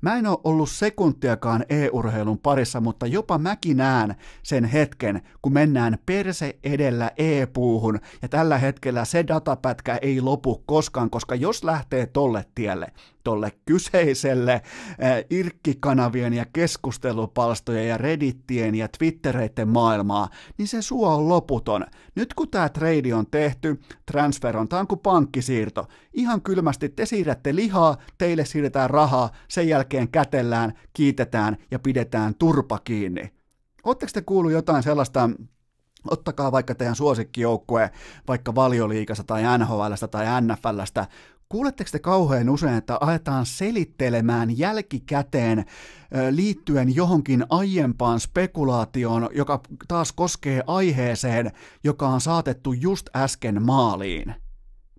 mä 0.00 0.16
en 0.16 0.26
ole 0.26 0.38
ollut 0.44 0.70
sekuntiakaan 0.70 1.64
e-urheilun 1.68 2.38
parissa, 2.38 2.80
mutta 2.80 3.06
jopa 3.06 3.38
mäkin 3.38 3.76
näen 3.76 4.14
sen 4.42 4.64
hetken, 4.64 5.22
kun 5.42 5.52
mennään 5.52 5.98
perse 6.06 6.58
edellä 6.64 7.10
e-puuhun, 7.16 8.00
ja 8.22 8.28
tällä 8.28 8.58
hetkellä 8.58 9.04
se 9.04 9.26
datapätkä 9.26 9.98
ei 10.02 10.20
lopu 10.20 10.62
koskaan, 10.66 11.10
koska 11.10 11.34
jos 11.34 11.64
lähtee 11.64 12.06
tolle 12.06 12.44
tielle, 12.54 12.92
tolle 13.24 13.52
kyseiselle 13.64 14.52
äh, 14.52 14.62
irkkikanavien 15.30 16.32
ja 16.32 16.46
keskustelupalstojen 16.52 17.88
ja 17.88 17.98
reddittien 17.98 18.74
ja 18.74 18.88
twittereiden 18.98 19.68
maailmaa, 19.68 20.28
niin 20.58 20.68
se 20.68 20.82
suo 20.82 21.14
on 21.14 21.28
loputon. 21.28 21.86
Nyt 22.14 22.34
kun 22.34 22.50
tämä 22.50 22.68
trade 22.68 23.14
on 23.14 23.26
tehty, 23.30 23.80
transfer 24.06 24.56
on, 24.56 24.68
tämä 24.68 24.80
on 24.80 24.86
kuin 24.86 25.00
pankkisiirto. 25.00 25.88
Ihan 26.12 26.42
kylmästi 26.42 26.88
te 26.88 27.06
siirrätte 27.06 27.54
lihaa, 27.54 27.96
teille 28.18 28.44
siirretään 28.44 28.90
rahaa, 28.90 29.30
sen 29.48 29.68
jälkeen 29.68 30.08
kätellään, 30.08 30.72
kiitetään 30.92 31.56
ja 31.70 31.78
pidetään 31.78 32.34
turpa 32.34 32.78
kiinni. 32.78 33.32
Oletteko 33.84 34.10
te 34.14 34.22
kuullut 34.22 34.52
jotain 34.52 34.82
sellaista 34.82 35.30
Ottakaa 36.10 36.52
vaikka 36.52 36.74
teidän 36.74 36.96
suosikkijoukkue, 36.96 37.90
vaikka 38.28 38.54
valioliikasta 38.54 39.24
tai 39.24 39.42
NHLstä 39.58 40.08
tai 40.08 40.26
NFLstä, 40.40 41.06
Kuuletteko 41.52 41.90
te 41.92 41.98
kauhean 41.98 42.48
usein, 42.48 42.74
että 42.74 42.98
aletaan 43.00 43.46
selittelemään 43.46 44.58
jälkikäteen 44.58 45.64
liittyen 46.30 46.94
johonkin 46.94 47.44
aiempaan 47.50 48.20
spekulaatioon, 48.20 49.28
joka 49.34 49.60
taas 49.88 50.12
koskee 50.12 50.62
aiheeseen, 50.66 51.52
joka 51.84 52.08
on 52.08 52.20
saatettu 52.20 52.72
just 52.72 53.08
äsken 53.16 53.62
maaliin? 53.62 54.34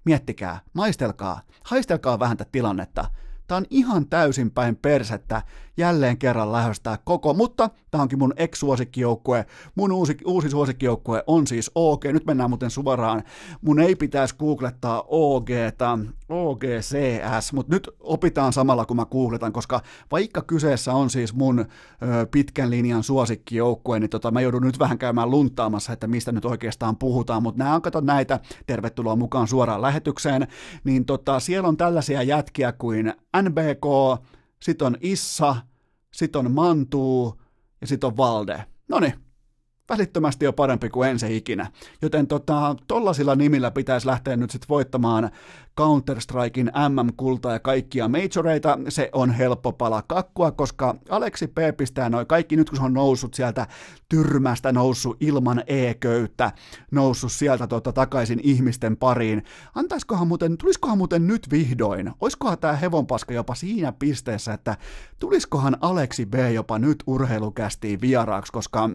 Miettikää, 0.06 0.60
maistelkaa, 0.74 1.41
haistelkaa 1.64 2.20
vähän 2.20 2.38
tätä 2.38 2.49
tilannetta. 2.51 3.06
Tämä 3.47 3.58
on 3.58 3.66
ihan 3.70 4.08
täysin 4.08 4.51
päin 4.51 4.76
persettä 4.76 5.41
jälleen 5.78 6.17
kerran 6.17 6.51
lähestää 6.51 6.97
koko, 7.03 7.34
mutta 7.34 7.69
tämä 7.91 8.01
onkin 8.01 8.19
mun 8.19 8.34
ex-suosikkijoukkue. 8.38 9.45
Mun 9.76 9.91
uusi, 9.91 10.17
uusi 10.26 10.49
suosikkijoukkue 10.49 11.24
on 11.28 11.47
siis 11.47 11.71
OG. 11.76 12.05
Nyt 12.05 12.26
mennään 12.26 12.49
muuten 12.49 12.69
suoraan. 12.69 13.24
Mun 13.61 13.80
ei 13.80 13.95
pitäisi 13.95 14.36
googlettaa 14.36 15.03
OG, 15.07 15.49
OGCS, 16.30 17.53
mutta 17.53 17.76
nyt 17.76 17.89
opitaan 17.99 18.53
samalla 18.53 18.86
kun 18.86 18.97
mä 18.97 19.05
googletan, 19.05 19.53
koska 19.53 19.82
vaikka 20.11 20.41
kyseessä 20.41 20.93
on 20.93 21.09
siis 21.09 21.34
mun 21.34 21.59
ö, 21.59 21.65
pitkän 22.32 22.69
linjan 22.69 23.03
suosikkijoukkue, 23.03 23.99
niin 23.99 24.09
tota, 24.09 24.32
mä 24.32 24.41
joudun 24.41 24.61
nyt 24.61 24.80
vähän 24.80 24.97
käymään 24.97 25.32
luntaamassa, 25.32 25.93
että 25.93 26.07
mistä 26.07 26.32
nyt 26.32 26.45
oikeastaan 26.45 26.97
puhutaan, 26.97 27.43
mutta 27.43 27.63
nämä 27.63 27.76
on, 27.76 27.82
kato 27.82 28.01
näitä, 28.01 28.39
tervetuloa 28.67 29.15
mukaan 29.15 29.47
suoraan 29.47 29.82
lähetykseen, 29.82 30.47
niin 30.84 31.05
tota, 31.05 31.39
siellä 31.39 31.67
on 31.67 31.78
tällaisia 31.78 32.24
jätkiä 32.24 32.71
kuin 32.71 33.13
NBK, 33.41 33.86
sit 34.64 34.82
on 34.82 34.97
Issa, 35.01 35.55
sit 36.11 36.36
on 36.36 36.51
Mantuu 36.51 37.41
ja 37.82 37.88
sit 37.88 38.03
on 38.03 38.18
Valde. 38.18 38.66
Noni, 38.88 39.14
välittömästi 39.89 40.45
jo 40.45 40.53
parempi 40.53 40.89
kuin 40.89 41.09
ensi 41.09 41.38
ikinä. 41.38 41.71
Joten 42.01 42.27
tota, 42.27 42.75
tollasilla 42.88 43.36
nimillä 43.36 43.71
pitäisi 43.71 44.07
lähteä 44.07 44.38
nyt 44.38 44.51
sitten 44.51 44.69
voittamaan 44.69 45.29
Counter-Strikein 45.81 46.71
MM-kultaa 46.89 47.53
ja 47.53 47.59
kaikkia 47.59 48.07
majoreita. 48.07 48.79
Se 48.89 49.09
on 49.13 49.31
helppo 49.31 49.71
pala 49.71 50.01
kakkua, 50.01 50.51
koska 50.51 50.95
Aleksi 51.09 51.47
P. 51.47 51.57
pistää 51.77 52.09
noin 52.09 52.27
kaikki 52.27 52.55
nyt 52.55 52.69
kun 52.69 52.77
se 52.77 52.84
on 52.84 52.93
noussut 52.93 53.34
sieltä 53.34 53.67
tyrmästä, 54.09 54.71
noussut 54.71 55.17
ilman 55.19 55.63
e-köyttä, 55.67 56.51
noussut 56.91 57.31
sieltä 57.31 57.67
tota, 57.67 57.93
takaisin 57.93 58.39
ihmisten 58.43 58.97
pariin. 58.97 59.43
Antaiskohan 59.75 60.27
muuten, 60.27 60.57
tuliskohan 60.57 60.97
muuten 60.97 61.27
nyt 61.27 61.47
vihdoin, 61.51 62.11
oiskohan 62.21 62.57
tämä 62.59 62.75
hevonpaska 62.75 63.34
jopa 63.34 63.55
siinä 63.55 63.91
pisteessä, 63.91 64.53
että 64.53 64.77
tuliskohan 65.19 65.77
Aleksi 65.81 66.25
B. 66.25 66.34
jopa 66.53 66.79
nyt 66.79 67.03
urheilukästiin 67.07 68.01
vieraaksi, 68.01 68.51
koska 68.51 68.89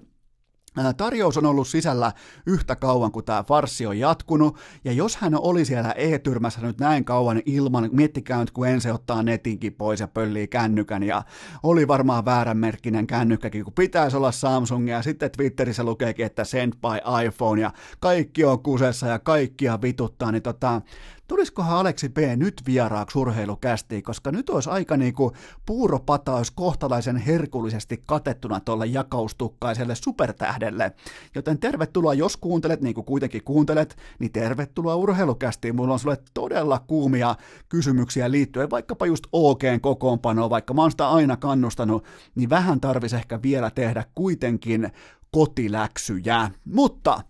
Tarjous 0.97 1.37
on 1.37 1.47
ollut 1.47 1.69
sisällä 1.69 2.13
yhtä 2.47 2.77
kauan 2.77 3.13
kuin 3.13 3.25
tämä 3.25 3.43
farsi 3.43 3.87
on 3.87 3.99
jatkunut, 3.99 4.57
ja 4.85 4.93
jos 4.93 5.17
hän 5.17 5.35
oli 5.35 5.65
siellä 5.65 5.93
e-tyrmässä 5.93 6.61
nyt 6.61 6.81
näin 6.81 7.05
kauan 7.05 7.43
ilman, 7.47 7.89
miettikää 7.93 8.41
nyt 8.41 8.51
kun 8.51 8.69
ensin 8.69 8.93
ottaa 8.93 9.23
netinkin 9.23 9.75
pois 9.75 10.01
ja 10.01 10.09
pöllii 10.09 10.49
kännykän, 10.49 11.03
ja 11.03 11.23
oli 11.63 11.89
varmaan 11.89 12.25
vääränmerkkinen 12.25 13.07
kännykkäkin, 13.07 13.65
kun 13.65 13.73
pitäisi 13.73 14.17
olla 14.17 14.33
Samsung, 14.33 14.89
ja 14.89 15.03
sitten 15.03 15.31
Twitterissä 15.31 15.85
lukeekin, 15.85 16.27
että 16.27 16.45
sent 16.45 16.75
by 16.75 17.25
iPhone, 17.27 17.61
ja 17.61 17.71
kaikki 18.01 18.45
on 18.45 18.63
kusessa 18.63 19.07
ja 19.07 19.19
kaikkia 19.19 19.83
vituttaa, 19.83 20.33
niin 20.33 20.43
tota, 20.43 20.83
tulisikohan 21.29 21.79
Aleksi 21.79 22.09
B. 22.09 22.19
nyt 22.37 22.63
vieraaksi 22.67 23.19
urheilukästiin, 23.19 24.03
koska 24.03 24.33
nyt 24.33 24.51
olisi 24.51 24.71
aika 24.71 24.97
niinku 24.97 25.33
puuropata 25.67 26.37
olisi 26.37 26.53
kohtalaisen 26.55 27.17
herkullisesti 27.17 28.03
katettuna 28.07 28.61
tuolle 28.61 28.87
jakaustukkaiselle 28.87 29.95
supertähdelle. 29.95 30.93
Joten 31.35 31.59
tervetuloa, 31.59 32.15
jos 32.15 32.37
kuuntelet, 32.37 32.81
niin 32.81 32.95
kuin 32.95 33.05
kuitenkin 33.05 33.45
kuuntelet, 33.45 33.97
niin 34.19 34.33
tervetuloa 34.33 34.97
urheilukästiin. 34.97 35.77
Mulla 35.77 35.93
on 35.93 35.99
sulle 35.99 36.19
todella 36.35 36.79
kuumia 36.87 37.37
kysymyksiä 37.69 38.31
liittyen 38.31 38.71
vaikkapa 38.71 39.07
just 39.07 39.25
OGn 39.33 39.81
kokoonpanoon, 39.81 40.51
vaikka 40.51 40.75
mä 40.75 40.83
oon 40.83 40.91
sitä 40.91 41.09
aina 41.09 41.37
kannustanut, 41.37 42.05
niin 42.35 42.51
vähän 42.51 42.81
tarvisi 42.81 43.17
ehkä 43.17 43.43
vielä 43.43 43.71
tehdä 43.71 44.05
kuitenkin 44.15 44.93
kotiläksyjä. 45.31 46.51
Mutta 46.65 47.21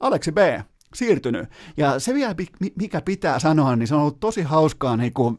Aleksi 0.00 0.32
B, 0.32 0.38
siirtynyt. 0.94 1.48
Ja 1.76 1.98
se 1.98 2.14
vielä, 2.14 2.34
mikä 2.76 3.00
pitää 3.00 3.38
sanoa, 3.38 3.76
niin 3.76 3.86
se 3.86 3.94
on 3.94 4.00
ollut 4.00 4.20
tosi 4.20 4.42
hauskaa 4.42 4.96
niin 4.96 5.12
kuin, 5.12 5.38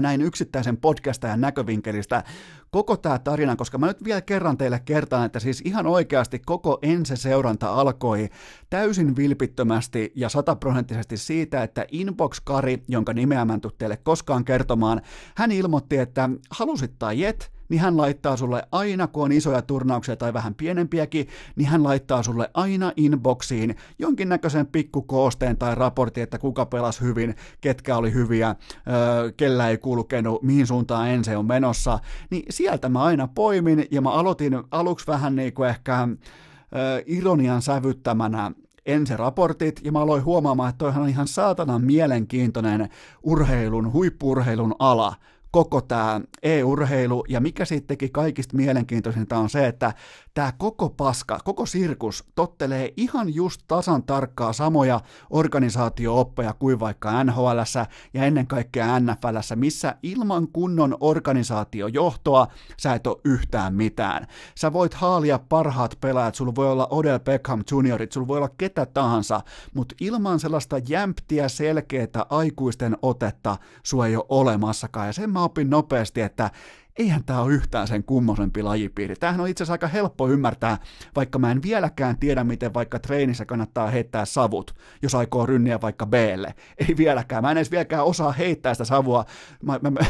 näin 0.00 0.22
yksittäisen 0.22 0.76
podcastajan 0.76 1.40
näkövinkkelistä 1.40 2.24
koko 2.70 2.96
tämä 2.96 3.18
tarina, 3.18 3.56
koska 3.56 3.78
mä 3.78 3.86
nyt 3.86 4.04
vielä 4.04 4.20
kerran 4.20 4.58
teille 4.58 4.80
kertaan, 4.84 5.26
että 5.26 5.40
siis 5.40 5.62
ihan 5.64 5.86
oikeasti 5.86 6.38
koko 6.38 6.78
ense-seuranta 6.82 7.68
alkoi 7.68 8.28
täysin 8.70 9.16
vilpittömästi 9.16 10.12
ja 10.14 10.28
sataprosenttisesti 10.28 11.16
siitä, 11.16 11.62
että 11.62 11.86
Inbox-Kari, 11.92 12.82
jonka 12.88 13.12
nimeä 13.12 13.44
mä 13.44 13.54
en 13.54 13.60
teille 13.78 13.96
koskaan 13.96 14.44
kertomaan, 14.44 15.00
hän 15.36 15.52
ilmoitti, 15.52 15.96
että 15.96 16.30
halusit 16.50 16.92
tai 16.98 17.20
jet, 17.20 17.52
niin 17.70 17.80
hän 17.80 17.96
laittaa 17.96 18.36
sulle 18.36 18.62
aina, 18.72 19.06
kun 19.06 19.24
on 19.24 19.32
isoja 19.32 19.62
turnauksia 19.62 20.16
tai 20.16 20.32
vähän 20.32 20.54
pienempiäkin, 20.54 21.28
niin 21.56 21.68
hän 21.68 21.84
laittaa 21.84 22.22
sulle 22.22 22.50
aina 22.54 22.92
inboxiin 22.96 23.76
jonkinnäköisen 23.98 24.66
pikkukoosteen 24.66 25.56
tai 25.56 25.74
raportin, 25.74 26.22
että 26.22 26.38
kuka 26.38 26.66
pelasi 26.66 27.00
hyvin, 27.00 27.34
ketkä 27.60 27.96
oli 27.96 28.12
hyviä, 28.12 28.48
öö, 28.48 29.32
kellä 29.36 29.68
ei 29.68 29.78
kulkenut, 29.78 30.42
mihin 30.42 30.66
suuntaan 30.66 31.08
ensin 31.08 31.36
on 31.36 31.46
menossa, 31.46 31.98
niin 32.30 32.42
sieltä 32.50 32.88
mä 32.88 33.02
aina 33.02 33.28
poimin 33.34 33.86
ja 33.90 34.00
mä 34.00 34.10
aloitin 34.10 34.58
aluksi 34.70 35.06
vähän 35.06 35.36
niin 35.36 35.54
kuin 35.54 35.68
ehkä 35.68 36.08
öö, 36.76 37.02
ironian 37.06 37.62
sävyttämänä 37.62 38.52
raportit, 39.16 39.80
ja 39.84 39.92
mä 39.92 40.00
aloin 40.00 40.24
huomaamaan, 40.24 40.70
että 40.70 40.78
toihan 40.78 41.02
on 41.02 41.08
ihan 41.08 41.28
saatanan 41.28 41.84
mielenkiintoinen 41.84 42.88
urheilun, 43.22 43.92
huippurheilun 43.92 44.74
ala, 44.78 45.14
koko 45.50 45.80
tämä 45.80 46.20
e-urheilu, 46.42 47.24
ja 47.28 47.40
mikä 47.40 47.64
siitä 47.64 47.86
teki 47.86 48.08
kaikista 48.08 48.56
mielenkiintoisinta 48.56 49.38
on 49.38 49.50
se, 49.50 49.66
että 49.66 49.92
tämä 50.34 50.52
koko 50.58 50.90
paska, 50.90 51.38
koko 51.44 51.66
sirkus 51.66 52.24
tottelee 52.34 52.92
ihan 52.96 53.34
just 53.34 53.60
tasan 53.68 54.02
tarkkaa 54.02 54.52
samoja 54.52 55.00
organisaatio-oppeja 55.30 56.52
kuin 56.52 56.80
vaikka 56.80 57.24
nhl 57.24 57.58
ja 58.14 58.24
ennen 58.24 58.46
kaikkea 58.46 59.00
NFL, 59.00 59.54
missä 59.54 59.96
ilman 60.02 60.48
kunnon 60.48 60.96
organisaatiojohtoa 61.00 62.46
sä 62.76 62.94
et 62.94 63.06
ole 63.06 63.20
yhtään 63.24 63.74
mitään. 63.74 64.26
Sä 64.54 64.72
voit 64.72 64.94
haalia 64.94 65.38
parhaat 65.38 65.98
pelaajat, 66.00 66.34
sulla 66.34 66.54
voi 66.54 66.70
olla 66.70 66.88
Odell 66.90 67.18
Beckham 67.18 67.62
juniorit, 67.70 68.12
sulla 68.12 68.28
voi 68.28 68.36
olla 68.36 68.50
ketä 68.58 68.86
tahansa, 68.86 69.40
mutta 69.74 69.94
ilman 70.00 70.40
sellaista 70.40 70.78
jämptiä, 70.88 71.48
selkeää 71.48 72.26
aikuisten 72.30 72.96
otetta 73.02 73.56
sua 73.82 74.06
ei 74.06 74.16
ole 74.16 74.24
olemassakaan, 74.28 75.06
ja 75.06 75.12
sen 75.12 75.30
mä 75.30 75.44
opin 75.44 75.70
nopeasti, 75.70 76.20
että 76.20 76.50
eihän 76.98 77.24
tämä 77.24 77.40
ole 77.40 77.52
yhtään 77.52 77.88
sen 77.88 78.04
kummosempi 78.04 78.62
lajipiiri. 78.62 79.14
Tämähän 79.16 79.40
on 79.40 79.48
itse 79.48 79.62
asiassa 79.62 79.74
aika 79.74 79.86
helppo 79.86 80.28
ymmärtää, 80.28 80.78
vaikka 81.16 81.38
mä 81.38 81.50
en 81.50 81.62
vieläkään 81.62 82.18
tiedä, 82.18 82.44
miten 82.44 82.74
vaikka 82.74 82.98
treenissä 82.98 83.44
kannattaa 83.44 83.90
heittää 83.90 84.24
savut, 84.24 84.74
jos 85.02 85.14
aikoo 85.14 85.46
rynniä 85.46 85.80
vaikka 85.80 86.06
Blle. 86.06 86.54
Ei 86.88 86.96
vieläkään. 86.96 87.42
Mä 87.42 87.50
en 87.50 87.56
edes 87.56 87.70
vieläkään 87.70 88.04
osaa 88.04 88.32
heittää 88.32 88.74
sitä 88.74 88.84
savua. 88.84 89.24
Mä, 89.62 89.78
mä, 89.82 89.90
mä, 89.90 90.00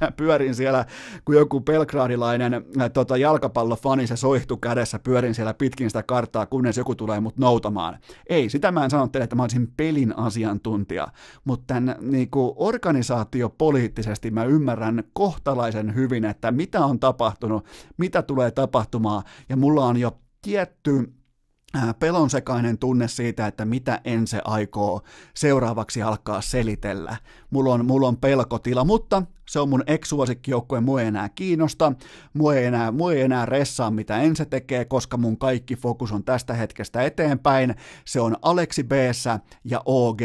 mä 0.00 0.10
pyörin 0.10 0.54
siellä, 0.54 0.84
kun 1.24 1.34
joku 1.34 1.60
pelgradilainen 1.60 2.54
äh, 2.54 2.90
tota, 2.92 3.16
jalkapallofani, 3.16 4.06
se 4.06 4.16
soihtu 4.16 4.56
kädessä, 4.56 4.98
pyörin 4.98 5.34
siellä 5.34 5.54
pitkin 5.54 5.90
sitä 5.90 6.02
karttaa, 6.02 6.46
kunnes 6.46 6.76
joku 6.76 6.94
tulee 6.94 7.20
mut 7.20 7.38
noutamaan. 7.38 7.98
Ei, 8.28 8.48
sitä 8.48 8.72
mä 8.72 8.84
en 8.84 8.90
sano 8.90 9.08
teille, 9.08 9.24
että 9.24 9.36
mä 9.36 9.42
olisin 9.42 9.72
pelin 9.76 10.18
asiantuntija, 10.18 11.08
mutta 11.44 11.64
tämän 11.66 11.96
niin 12.00 12.28
organisaatio 12.56 13.48
poliittisesti 13.48 14.30
mä 14.30 14.44
ymmärrän 14.44 15.04
kohtalaisen 15.12 15.94
hyvin, 15.94 16.09
hyvin, 16.10 16.24
että 16.24 16.50
mitä 16.52 16.84
on 16.84 17.00
tapahtunut, 17.00 17.66
mitä 17.96 18.22
tulee 18.22 18.50
tapahtumaan, 18.50 19.22
ja 19.48 19.56
mulla 19.56 19.86
on 19.86 19.96
jo 19.96 20.18
tietty 20.42 21.12
pelonsekainen 21.98 22.78
tunne 22.78 23.08
siitä, 23.08 23.46
että 23.46 23.64
mitä 23.64 24.00
en 24.04 24.26
se 24.26 24.40
aikoo 24.44 25.02
seuraavaksi 25.34 26.02
alkaa 26.02 26.40
selitellä. 26.40 27.16
Mulla 27.50 27.74
on, 27.74 27.86
mulla 27.86 28.08
on 28.08 28.16
pelkotila, 28.16 28.84
mutta 28.84 29.22
se 29.48 29.60
on 29.60 29.68
mun 29.68 29.82
ex-suosikkijoukkue, 29.86 30.80
mua 30.80 31.00
ei 31.00 31.06
enää 31.06 31.28
kiinnosta, 31.28 31.92
mua 32.34 32.54
ei 32.54 32.64
enää, 32.64 32.92
mua 32.92 33.12
ei 33.12 33.20
enää 33.20 33.46
ressaa 33.46 33.90
mitä 33.90 34.20
en 34.20 34.36
se 34.36 34.44
tekee, 34.44 34.84
koska 34.84 35.16
mun 35.16 35.38
kaikki 35.38 35.76
fokus 35.76 36.12
on 36.12 36.24
tästä 36.24 36.54
hetkestä 36.54 37.02
eteenpäin. 37.02 37.74
Se 38.04 38.20
on 38.20 38.36
Aleksi 38.42 38.84
b 38.84 38.92
ja 39.64 39.82
og 39.84 40.20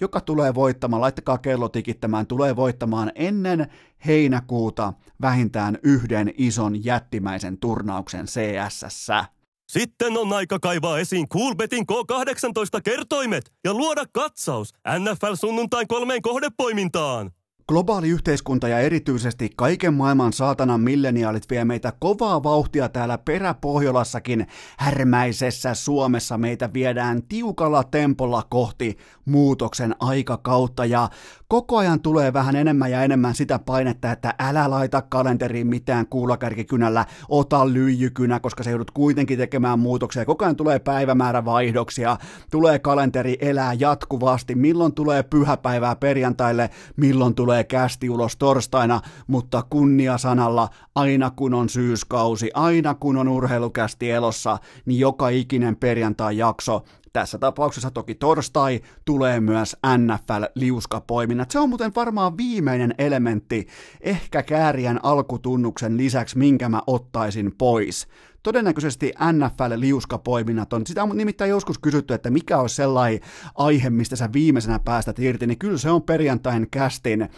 joka 0.00 0.20
tulee 0.20 0.54
voittamaan, 0.54 1.00
laittakaa 1.00 1.38
kello 1.38 1.68
tikittämään, 1.68 2.26
tulee 2.26 2.56
voittamaan 2.56 3.12
ennen 3.14 3.66
heinäkuuta 4.06 4.92
vähintään 5.20 5.78
yhden 5.82 6.32
ison 6.36 6.84
jättimäisen 6.84 7.58
turnauksen 7.58 8.26
CSS. 8.26 9.37
Sitten 9.72 10.16
on 10.16 10.32
aika 10.32 10.58
kaivaa 10.58 10.98
esiin 10.98 11.28
Coolbetin 11.28 11.84
K18-kertoimet 11.92 13.52
ja 13.64 13.74
luoda 13.74 14.04
katsaus 14.12 14.74
NFL 14.98 15.34
sunnuntain 15.34 15.88
kolmeen 15.88 16.22
kohdepoimintaan. 16.22 17.30
Globaali 17.68 18.08
yhteiskunta 18.08 18.68
ja 18.68 18.78
erityisesti 18.78 19.50
kaiken 19.56 19.94
maailman 19.94 20.32
saatanan 20.32 20.80
milleniaalit 20.80 21.50
vie 21.50 21.64
meitä 21.64 21.92
kovaa 21.98 22.42
vauhtia 22.42 22.88
täällä 22.88 23.18
peräpohjolassakin. 23.18 24.46
Härmäisessä 24.78 25.74
Suomessa 25.74 26.38
meitä 26.38 26.72
viedään 26.72 27.22
tiukalla 27.22 27.84
tempolla 27.84 28.42
kohti 28.50 28.98
muutoksen 29.24 29.94
aikakautta 30.00 30.84
ja 30.84 31.08
koko 31.48 31.76
ajan 31.76 32.00
tulee 32.00 32.32
vähän 32.32 32.56
enemmän 32.56 32.90
ja 32.90 33.02
enemmän 33.02 33.34
sitä 33.34 33.58
painetta, 33.58 34.12
että 34.12 34.34
älä 34.38 34.70
laita 34.70 35.02
kalenteriin 35.02 35.66
mitään 35.66 36.06
kuulakärkikynällä, 36.06 37.04
ota 37.28 37.72
lyijykynä, 37.72 38.40
koska 38.40 38.62
se 38.62 38.70
joudut 38.70 38.90
kuitenkin 38.90 39.38
tekemään 39.38 39.78
muutoksia. 39.78 40.24
Koko 40.24 40.44
ajan 40.44 40.56
tulee 40.56 40.78
päivämäärävaihdoksia, 40.78 42.16
tulee 42.50 42.78
kalenteri 42.78 43.36
elää 43.40 43.72
jatkuvasti, 43.72 44.54
milloin 44.54 44.94
tulee 44.94 45.22
pyhäpäivää 45.22 45.96
perjantaille, 45.96 46.70
milloin 46.96 47.34
tulee 47.34 47.64
kästi 47.64 48.10
ulos 48.10 48.36
torstaina, 48.36 49.00
mutta 49.26 49.64
kunnia 49.70 50.18
sanalla, 50.18 50.68
aina 50.94 51.30
kun 51.30 51.54
on 51.54 51.68
syyskausi, 51.68 52.50
aina 52.54 52.94
kun 52.94 53.16
on 53.16 53.28
urheilukästi 53.28 54.10
elossa, 54.10 54.58
niin 54.86 55.00
joka 55.00 55.28
ikinen 55.28 55.76
perjantai-jakso 55.76 56.84
tässä 57.12 57.38
tapauksessa 57.38 57.90
toki 57.90 58.14
torstai 58.14 58.80
tulee 59.04 59.40
myös 59.40 59.76
NFL-liuskapoiminnat. 59.86 61.50
Se 61.50 61.58
on 61.58 61.68
muuten 61.68 61.92
varmaan 61.96 62.36
viimeinen 62.36 62.94
elementti, 62.98 63.66
ehkä 64.00 64.42
kääriän 64.42 65.00
alkutunnuksen 65.02 65.96
lisäksi, 65.96 66.38
minkä 66.38 66.68
mä 66.68 66.82
ottaisin 66.86 67.54
pois 67.58 68.08
todennäköisesti 68.42 69.12
NFL-liuskapoiminnat 69.32 70.72
on. 70.72 70.86
Sitä 70.86 71.02
on 71.02 71.16
nimittäin 71.16 71.50
joskus 71.50 71.78
kysytty, 71.78 72.14
että 72.14 72.30
mikä 72.30 72.58
on 72.58 72.68
sellainen 72.68 73.20
aihe, 73.54 73.90
mistä 73.90 74.16
sä 74.16 74.32
viimeisenä 74.32 74.78
päästät 74.78 75.18
irti, 75.18 75.46
niin 75.46 75.58
kyllä 75.58 75.78
se 75.78 75.90
on 75.90 76.02
perjantain 76.02 76.66
kästin 76.70 77.28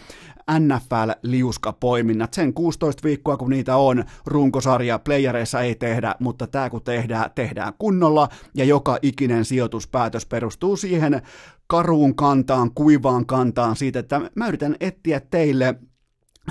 NFL-liuskapoiminnat. 0.59 2.33
Sen 2.33 2.53
16 2.53 3.03
viikkoa, 3.03 3.37
kun 3.37 3.49
niitä 3.49 3.77
on, 3.77 4.03
runkosarja 4.25 4.99
playereissa 4.99 5.61
ei 5.61 5.75
tehdä, 5.75 6.15
mutta 6.19 6.47
tämä 6.47 6.69
kun 6.69 6.81
tehdään, 6.81 7.31
tehdään 7.35 7.73
kunnolla, 7.79 8.29
ja 8.53 8.65
joka 8.65 8.97
ikinen 9.01 9.45
sijoituspäätös 9.45 10.25
perustuu 10.25 10.77
siihen 10.77 11.21
karuun 11.67 12.15
kantaan, 12.15 12.71
kuivaan 12.75 13.25
kantaan 13.25 13.75
siitä, 13.75 13.99
että 13.99 14.21
mä 14.35 14.47
yritän 14.47 14.75
etsiä 14.79 15.19
teille 15.19 15.75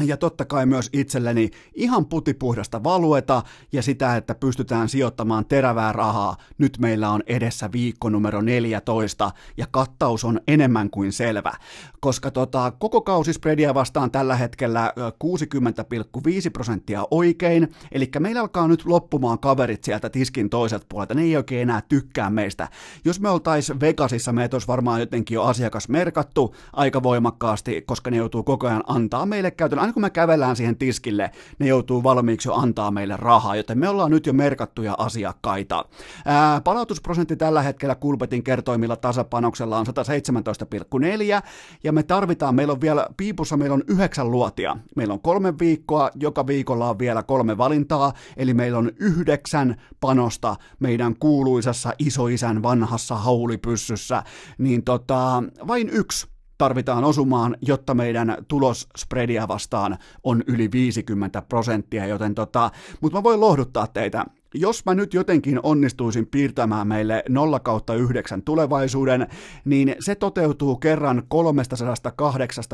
ja 0.04 0.16
totta 0.16 0.44
kai 0.44 0.66
myös 0.66 0.90
itselleni 0.92 1.50
ihan 1.74 2.06
putipuhdasta 2.06 2.84
valueta 2.84 3.42
ja 3.72 3.82
sitä, 3.82 4.16
että 4.16 4.34
pystytään 4.34 4.88
sijoittamaan 4.88 5.46
terävää 5.46 5.92
rahaa. 5.92 6.36
Nyt 6.58 6.78
meillä 6.78 7.10
on 7.10 7.22
edessä 7.26 7.72
viikko 7.72 8.10
numero 8.10 8.40
14 8.40 9.30
ja 9.56 9.66
kattaus 9.70 10.24
on 10.24 10.40
enemmän 10.48 10.90
kuin 10.90 11.12
selvä, 11.12 11.52
koska 12.00 12.30
tota, 12.30 12.72
koko 12.78 13.00
kausispredia 13.00 13.74
vastaan 13.74 14.10
tällä 14.10 14.36
hetkellä 14.36 14.92
60,5 15.24 16.50
prosenttia 16.52 17.04
oikein, 17.10 17.68
eli 17.92 18.10
meillä 18.18 18.40
alkaa 18.40 18.68
nyt 18.68 18.84
loppumaan 18.86 19.38
kaverit 19.38 19.84
sieltä 19.84 20.10
tiskin 20.10 20.50
toiselta 20.50 20.86
puolelta, 20.88 21.14
ne 21.14 21.22
ei 21.22 21.36
oikein 21.36 21.62
enää 21.62 21.82
tykkää 21.88 22.30
meistä. 22.30 22.68
Jos 23.04 23.20
me 23.20 23.28
oltais 23.28 23.72
Vegasissa, 23.80 24.32
me 24.32 24.48
olisi 24.52 24.68
varmaan 24.68 25.00
jotenkin 25.00 25.34
jo 25.34 25.42
asiakas 25.42 25.88
merkattu 25.88 26.54
aika 26.72 27.02
voimakkaasti, 27.02 27.82
koska 27.82 28.10
ne 28.10 28.16
joutuu 28.16 28.42
koko 28.42 28.66
ajan 28.66 28.84
antaa 28.86 29.26
meille 29.26 29.50
käytön 29.50 29.80
aina 29.90 29.94
kun 29.94 30.02
me 30.02 30.10
kävellään 30.10 30.56
siihen 30.56 30.76
tiskille, 30.76 31.30
ne 31.58 31.66
joutuu 31.66 32.02
valmiiksi 32.02 32.48
jo 32.48 32.54
antaa 32.54 32.90
meille 32.90 33.16
rahaa, 33.16 33.56
joten 33.56 33.78
me 33.78 33.88
ollaan 33.88 34.10
nyt 34.10 34.26
jo 34.26 34.32
merkattuja 34.32 34.94
asiakkaita. 34.98 35.84
Ää, 36.24 36.60
palautusprosentti 36.60 37.36
tällä 37.36 37.62
hetkellä 37.62 37.94
Kulpetin 37.94 38.42
kertoimilla 38.42 38.96
tasapanoksella 38.96 39.78
on 39.78 39.86
117,4, 39.86 41.42
ja 41.84 41.92
me 41.92 42.02
tarvitaan, 42.02 42.54
meillä 42.54 42.72
on 42.72 42.80
vielä, 42.80 43.06
piipussa 43.16 43.56
meillä 43.56 43.74
on 43.74 43.82
yhdeksän 43.88 44.30
luotia. 44.30 44.76
Meillä 44.96 45.14
on 45.14 45.20
kolme 45.20 45.58
viikkoa, 45.58 46.10
joka 46.14 46.46
viikolla 46.46 46.90
on 46.90 46.98
vielä 46.98 47.22
kolme 47.22 47.58
valintaa, 47.58 48.12
eli 48.36 48.54
meillä 48.54 48.78
on 48.78 48.90
yhdeksän 49.00 49.76
panosta 50.00 50.56
meidän 50.80 51.16
kuuluisassa 51.18 51.92
isoisän 51.98 52.62
vanhassa 52.62 53.14
haulipyssyssä, 53.14 54.22
niin 54.58 54.84
tota, 54.84 55.42
vain 55.66 55.88
yksi 55.88 56.26
tarvitaan 56.60 57.04
osumaan, 57.04 57.56
jotta 57.62 57.94
meidän 57.94 58.36
tulos 58.48 58.88
spreadia 58.98 59.48
vastaan 59.48 59.98
on 60.22 60.42
yli 60.46 60.72
50 60.72 61.42
prosenttia, 61.42 62.06
joten 62.06 62.34
tota, 62.34 62.70
mutta 63.00 63.18
mä 63.18 63.22
voin 63.22 63.40
lohduttaa 63.40 63.86
teitä, 63.86 64.24
jos 64.54 64.84
mä 64.86 64.94
nyt 64.94 65.14
jotenkin 65.14 65.60
onnistuisin 65.62 66.26
piirtämään 66.26 66.88
meille 66.88 67.22
0 67.28 67.60
kautta 67.60 67.94
9 67.94 68.42
tulevaisuuden, 68.42 69.26
niin 69.64 69.94
se 70.00 70.14
toteutuu 70.14 70.76
kerran 70.76 71.22
389 71.28 72.64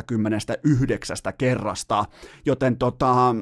kerrasta, 1.38 2.04
joten 2.46 2.76
tota, 2.76 3.36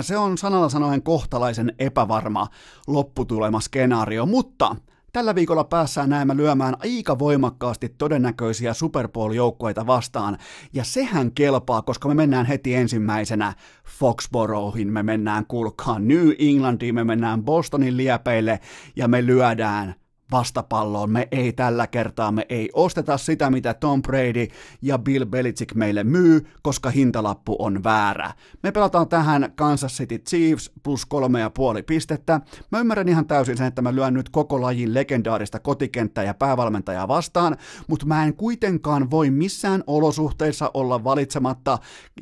se 0.00 0.16
on 0.16 0.38
sanalla 0.38 0.68
sanoen 0.68 1.02
kohtalaisen 1.02 1.74
epävarma 1.78 2.46
lopputulema 2.86 3.60
skenaario, 3.60 4.26
mutta 4.26 4.76
Tällä 5.12 5.34
viikolla 5.34 5.64
päässään 5.64 6.10
näemme 6.10 6.36
lyömään 6.36 6.76
aika 6.80 7.18
voimakkaasti 7.18 7.88
todennäköisiä 7.88 8.74
Super 8.74 9.08
Bowl-joukkueita 9.08 9.86
vastaan, 9.86 10.38
ja 10.72 10.84
sehän 10.84 11.32
kelpaa, 11.32 11.82
koska 11.82 12.08
me 12.08 12.14
mennään 12.14 12.46
heti 12.46 12.74
ensimmäisenä 12.74 13.54
Foxboroughin, 13.98 14.92
me 14.92 15.02
mennään 15.02 15.46
kulkaan 15.46 16.08
New 16.08 16.28
Englandiin, 16.38 16.94
me 16.94 17.04
mennään 17.04 17.44
Bostonin 17.44 17.96
liepeille, 17.96 18.60
ja 18.96 19.08
me 19.08 19.26
lyödään 19.26 19.94
vastapalloon. 20.32 21.10
Me 21.10 21.28
ei 21.30 21.52
tällä 21.52 21.86
kertaa, 21.86 22.32
me 22.32 22.46
ei 22.48 22.70
osteta 22.72 23.18
sitä, 23.18 23.50
mitä 23.50 23.74
Tom 23.74 24.02
Brady 24.02 24.46
ja 24.82 24.98
Bill 24.98 25.26
Belichick 25.26 25.74
meille 25.74 26.04
myy, 26.04 26.46
koska 26.62 26.90
hintalappu 26.90 27.56
on 27.58 27.84
väärä. 27.84 28.32
Me 28.62 28.72
pelataan 28.72 29.08
tähän 29.08 29.52
Kansas 29.56 29.92
City 29.96 30.18
Chiefs 30.18 30.70
plus 30.82 31.06
kolme 31.06 31.40
ja 31.40 31.50
puoli 31.50 31.82
pistettä. 31.82 32.40
Mä 32.72 32.80
ymmärrän 32.80 33.08
ihan 33.08 33.26
täysin 33.26 33.56
sen, 33.56 33.66
että 33.66 33.82
mä 33.82 33.94
lyön 33.94 34.14
nyt 34.14 34.28
koko 34.28 34.62
lajin 34.62 34.94
legendaarista 34.94 35.58
kotikenttää 35.58 36.24
ja 36.24 36.34
päävalmentajaa 36.34 37.08
vastaan, 37.08 37.56
mutta 37.86 38.06
mä 38.06 38.24
en 38.24 38.34
kuitenkaan 38.34 39.10
voi 39.10 39.30
missään 39.30 39.84
olosuhteissa 39.86 40.70
olla 40.74 41.04
valitsematta 41.04 41.78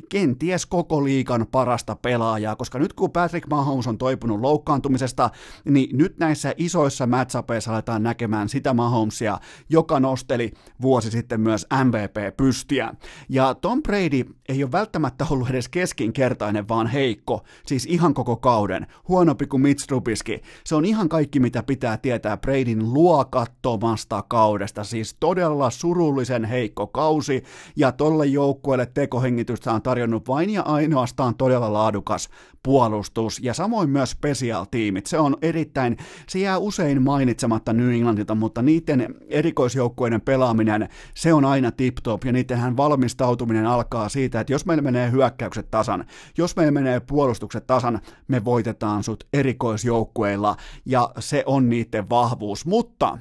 kenties 0.09 0.65
koko 0.65 1.03
liikan 1.03 1.47
parasta 1.51 1.95
pelaajaa, 1.95 2.55
koska 2.55 2.79
nyt 2.79 2.93
kun 2.93 3.11
Patrick 3.11 3.47
Mahomes 3.49 3.87
on 3.87 3.97
toipunut 3.97 4.39
loukkaantumisesta, 4.39 5.29
niin 5.65 5.97
nyt 5.97 6.17
näissä 6.17 6.53
isoissa 6.57 7.07
matchupeissa 7.07 7.71
tullaan 7.99 8.03
näkemään 8.03 8.49
sitä 8.49 8.73
Mahomesia, 8.73 9.39
joka 9.69 9.99
nosteli 9.99 10.51
vuosi 10.81 11.11
sitten 11.11 11.41
myös 11.41 11.65
MVP-pystiä. 11.83 12.93
Ja 13.29 13.53
Tom 13.53 13.81
Brady 13.83 14.23
ei 14.49 14.63
ole 14.63 14.71
välttämättä 14.71 15.25
ollut 15.29 15.49
edes 15.49 15.69
keskinkertainen, 15.69 16.67
vaan 16.67 16.87
heikko, 16.87 17.43
siis 17.65 17.85
ihan 17.85 18.13
koko 18.13 18.37
kauden, 18.37 18.87
huonompi 19.07 19.47
kuin 19.47 19.61
Mitch 19.61 19.87
Trubisky. 19.87 20.39
Se 20.65 20.75
on 20.75 20.85
ihan 20.85 21.09
kaikki, 21.09 21.39
mitä 21.39 21.63
pitää 21.63 21.97
tietää 21.97 22.37
Bradyn 22.37 22.93
luokattomasta 22.93 24.23
kaudesta, 24.27 24.83
siis 24.83 25.15
todella 25.19 25.69
surullisen 25.69 26.45
heikko 26.45 26.87
kausi, 26.87 27.43
ja 27.75 27.91
tolle 27.91 28.25
joukkueelle 28.25 28.85
tekohengitystä 28.85 29.73
on 29.73 29.81
tarjonnut 29.81 30.27
vain 30.27 30.49
ja 30.49 30.61
ainoastaan 30.61 31.35
todella 31.35 31.73
laadukas 31.73 32.29
puolustus, 32.63 33.39
ja 33.39 33.53
samoin 33.53 33.89
myös 33.89 34.11
special-tiimit. 34.11 35.05
Se 35.05 35.19
on 35.19 35.37
erittäin, 35.41 35.97
se 36.27 36.39
jää 36.39 36.57
usein 36.57 37.01
mainitsematta 37.01 37.73
New 37.73 37.93
Englandilta, 37.93 38.35
mutta 38.35 38.61
niiden 38.61 39.15
erikoisjoukkueiden 39.27 40.21
pelaaminen, 40.21 40.89
se 41.15 41.33
on 41.33 41.45
aina 41.45 41.71
tip-top, 41.71 42.25
ja 42.25 42.31
niidenhän 42.31 42.77
valmistautuminen 42.77 43.65
alkaa 43.65 44.09
siitä, 44.09 44.39
että 44.39 44.53
jos 44.53 44.65
meillä 44.65 44.81
menee 44.81 45.11
hyökkäykset 45.11 45.71
tasan, 45.71 46.05
jos 46.37 46.55
meillä 46.55 46.71
menee 46.71 46.99
puolustukset 46.99 47.67
tasan, 47.67 47.99
me 48.27 48.45
voitetaan 48.45 49.03
sut 49.03 49.23
erikoisjoukkueilla, 49.33 50.55
ja 50.85 51.09
se 51.19 51.43
on 51.45 51.69
niiden 51.69 52.09
vahvuus. 52.09 52.65
Mutta 52.65 53.17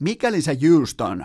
mikäli 0.00 0.42
se 0.42 0.58
Houston 0.68 1.24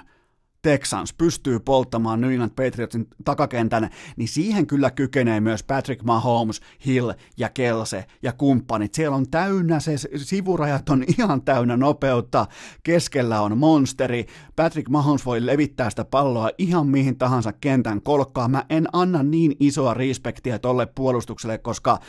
Texans 0.61 1.13
pystyy 1.13 1.59
polttamaan 1.59 2.21
New 2.21 2.31
England 2.31 2.51
Patriotsin 2.55 3.07
takakentän, 3.25 3.89
niin 4.15 4.27
siihen 4.27 4.67
kyllä 4.67 4.91
kykenee 4.91 5.39
myös 5.39 5.63
Patrick 5.63 6.03
Mahomes, 6.03 6.61
Hill 6.85 7.11
ja 7.37 7.49
Kelse 7.49 8.05
ja 8.23 8.33
kumppanit. 8.33 8.93
Siellä 8.93 9.17
on 9.17 9.29
täynnä, 9.29 9.79
se 9.79 9.95
sivurajat 10.15 10.89
on 10.89 11.03
ihan 11.17 11.41
täynnä 11.41 11.77
nopeutta, 11.77 12.45
keskellä 12.83 13.41
on 13.41 13.57
monsteri, 13.57 14.25
Patrick 14.55 14.89
Mahomes 14.89 15.25
voi 15.25 15.45
levittää 15.45 15.89
sitä 15.89 16.05
palloa 16.05 16.49
ihan 16.57 16.87
mihin 16.87 17.17
tahansa 17.17 17.53
kentän 17.53 18.01
kolkkaan. 18.01 18.51
Mä 18.51 18.65
en 18.69 18.87
anna 18.93 19.23
niin 19.23 19.55
isoa 19.59 19.93
respektiä 19.93 20.59
tolle 20.59 20.85
puolustukselle, 20.85 21.57
koska 21.57 21.99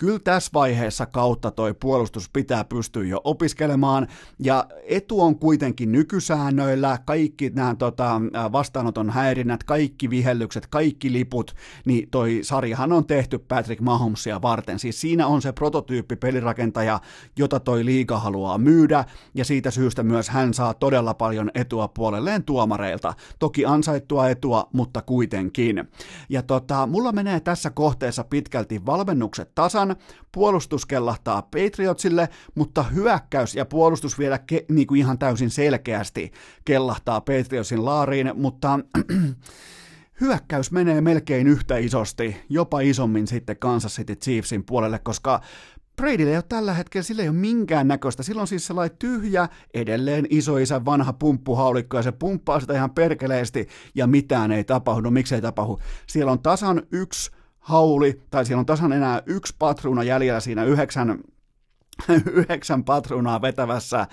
kyllä 0.00 0.18
tässä 0.18 0.50
vaiheessa 0.54 1.06
kautta 1.06 1.50
toi 1.50 1.74
puolustus 1.74 2.30
pitää 2.32 2.64
pystyä 2.64 3.04
jo 3.04 3.20
opiskelemaan, 3.24 4.08
ja 4.38 4.66
etu 4.88 5.20
on 5.20 5.38
kuitenkin 5.38 5.92
nykysäännöillä, 5.92 6.98
kaikki 7.04 7.50
nämä 7.50 7.74
tota, 7.74 8.20
vastaanoton 8.52 9.10
häirinnät, 9.10 9.64
kaikki 9.64 10.10
vihellykset, 10.10 10.66
kaikki 10.66 11.12
liput, 11.12 11.54
niin 11.84 12.10
toi 12.10 12.40
sarjahan 12.42 12.92
on 12.92 13.06
tehty 13.06 13.38
Patrick 13.38 13.80
Mahomesia 13.80 14.42
varten, 14.42 14.78
siis 14.78 15.00
siinä 15.00 15.26
on 15.26 15.42
se 15.42 15.52
prototyyppi 15.52 16.16
pelirakentaja, 16.16 17.00
jota 17.38 17.60
toi 17.60 17.84
liiga 17.84 18.18
haluaa 18.18 18.58
myydä, 18.58 19.04
ja 19.34 19.44
siitä 19.44 19.70
syystä 19.70 20.02
myös 20.02 20.28
hän 20.28 20.54
saa 20.54 20.74
todella 20.74 21.14
paljon 21.14 21.50
etua 21.54 21.88
puolelleen 21.88 22.44
tuomareilta, 22.44 23.14
toki 23.38 23.66
ansaittua 23.66 24.28
etua, 24.28 24.68
mutta 24.72 25.02
kuitenkin. 25.02 25.88
Ja 26.28 26.42
tota, 26.42 26.86
mulla 26.86 27.12
menee 27.12 27.40
tässä 27.40 27.70
kohteessa 27.70 28.24
pitkälti 28.24 28.86
valmennukset 28.86 29.54
tasan, 29.54 29.89
puolustus 30.32 30.86
kellahtaa 30.86 31.42
Patriotsille, 31.42 32.28
mutta 32.54 32.82
hyökkäys 32.82 33.54
ja 33.54 33.64
puolustus 33.64 34.18
vielä 34.18 34.38
ke, 34.38 34.64
niin 34.68 34.86
kuin 34.86 35.00
ihan 35.00 35.18
täysin 35.18 35.50
selkeästi 35.50 36.32
kellahtaa 36.64 37.20
Patriotsin 37.20 37.84
laariin, 37.84 38.32
mutta 38.34 38.80
hyökkäys 40.20 40.72
menee 40.72 41.00
melkein 41.00 41.46
yhtä 41.46 41.76
isosti, 41.76 42.36
jopa 42.48 42.80
isommin 42.80 43.26
sitten 43.26 43.56
Kansas 43.58 43.96
City 43.96 44.16
Chiefsin 44.16 44.64
puolelle, 44.64 44.98
koska 44.98 45.40
Bradylle 46.00 46.30
ei 46.30 46.36
ole 46.36 46.44
tällä 46.48 46.74
hetkellä, 46.74 47.02
sillä 47.02 47.22
ei 47.22 47.28
ole 47.28 47.36
minkään 47.36 47.88
näköistä. 47.88 48.22
Silloin 48.22 48.48
siis 48.48 48.66
sellainen 48.66 48.96
tyhjä, 48.98 49.48
edelleen 49.74 50.26
isoisä 50.30 50.84
vanha 50.84 51.12
pumppuhaulikko 51.12 51.96
ja 51.96 52.02
se 52.02 52.12
pumppaa 52.12 52.60
sitä 52.60 52.74
ihan 52.74 52.90
perkeleesti 52.90 53.68
ja 53.94 54.06
mitään 54.06 54.52
ei 54.52 54.64
tapahdu. 54.64 55.10
Miksi 55.10 55.34
ei 55.34 55.40
tapahdu? 55.40 55.80
Siellä 56.06 56.32
on 56.32 56.42
tasan 56.42 56.82
yksi 56.92 57.30
hauli, 57.60 58.20
tai 58.30 58.46
siellä 58.46 58.60
on 58.60 58.66
tasan 58.66 58.92
enää 58.92 59.22
yksi 59.26 59.54
patruuna 59.58 60.02
jäljellä 60.02 60.40
siinä 60.40 60.64
yhdeksän 60.64 61.18
yhdeksän 62.32 62.84
patruunaa 62.84 63.42
vetävässä 63.42 64.06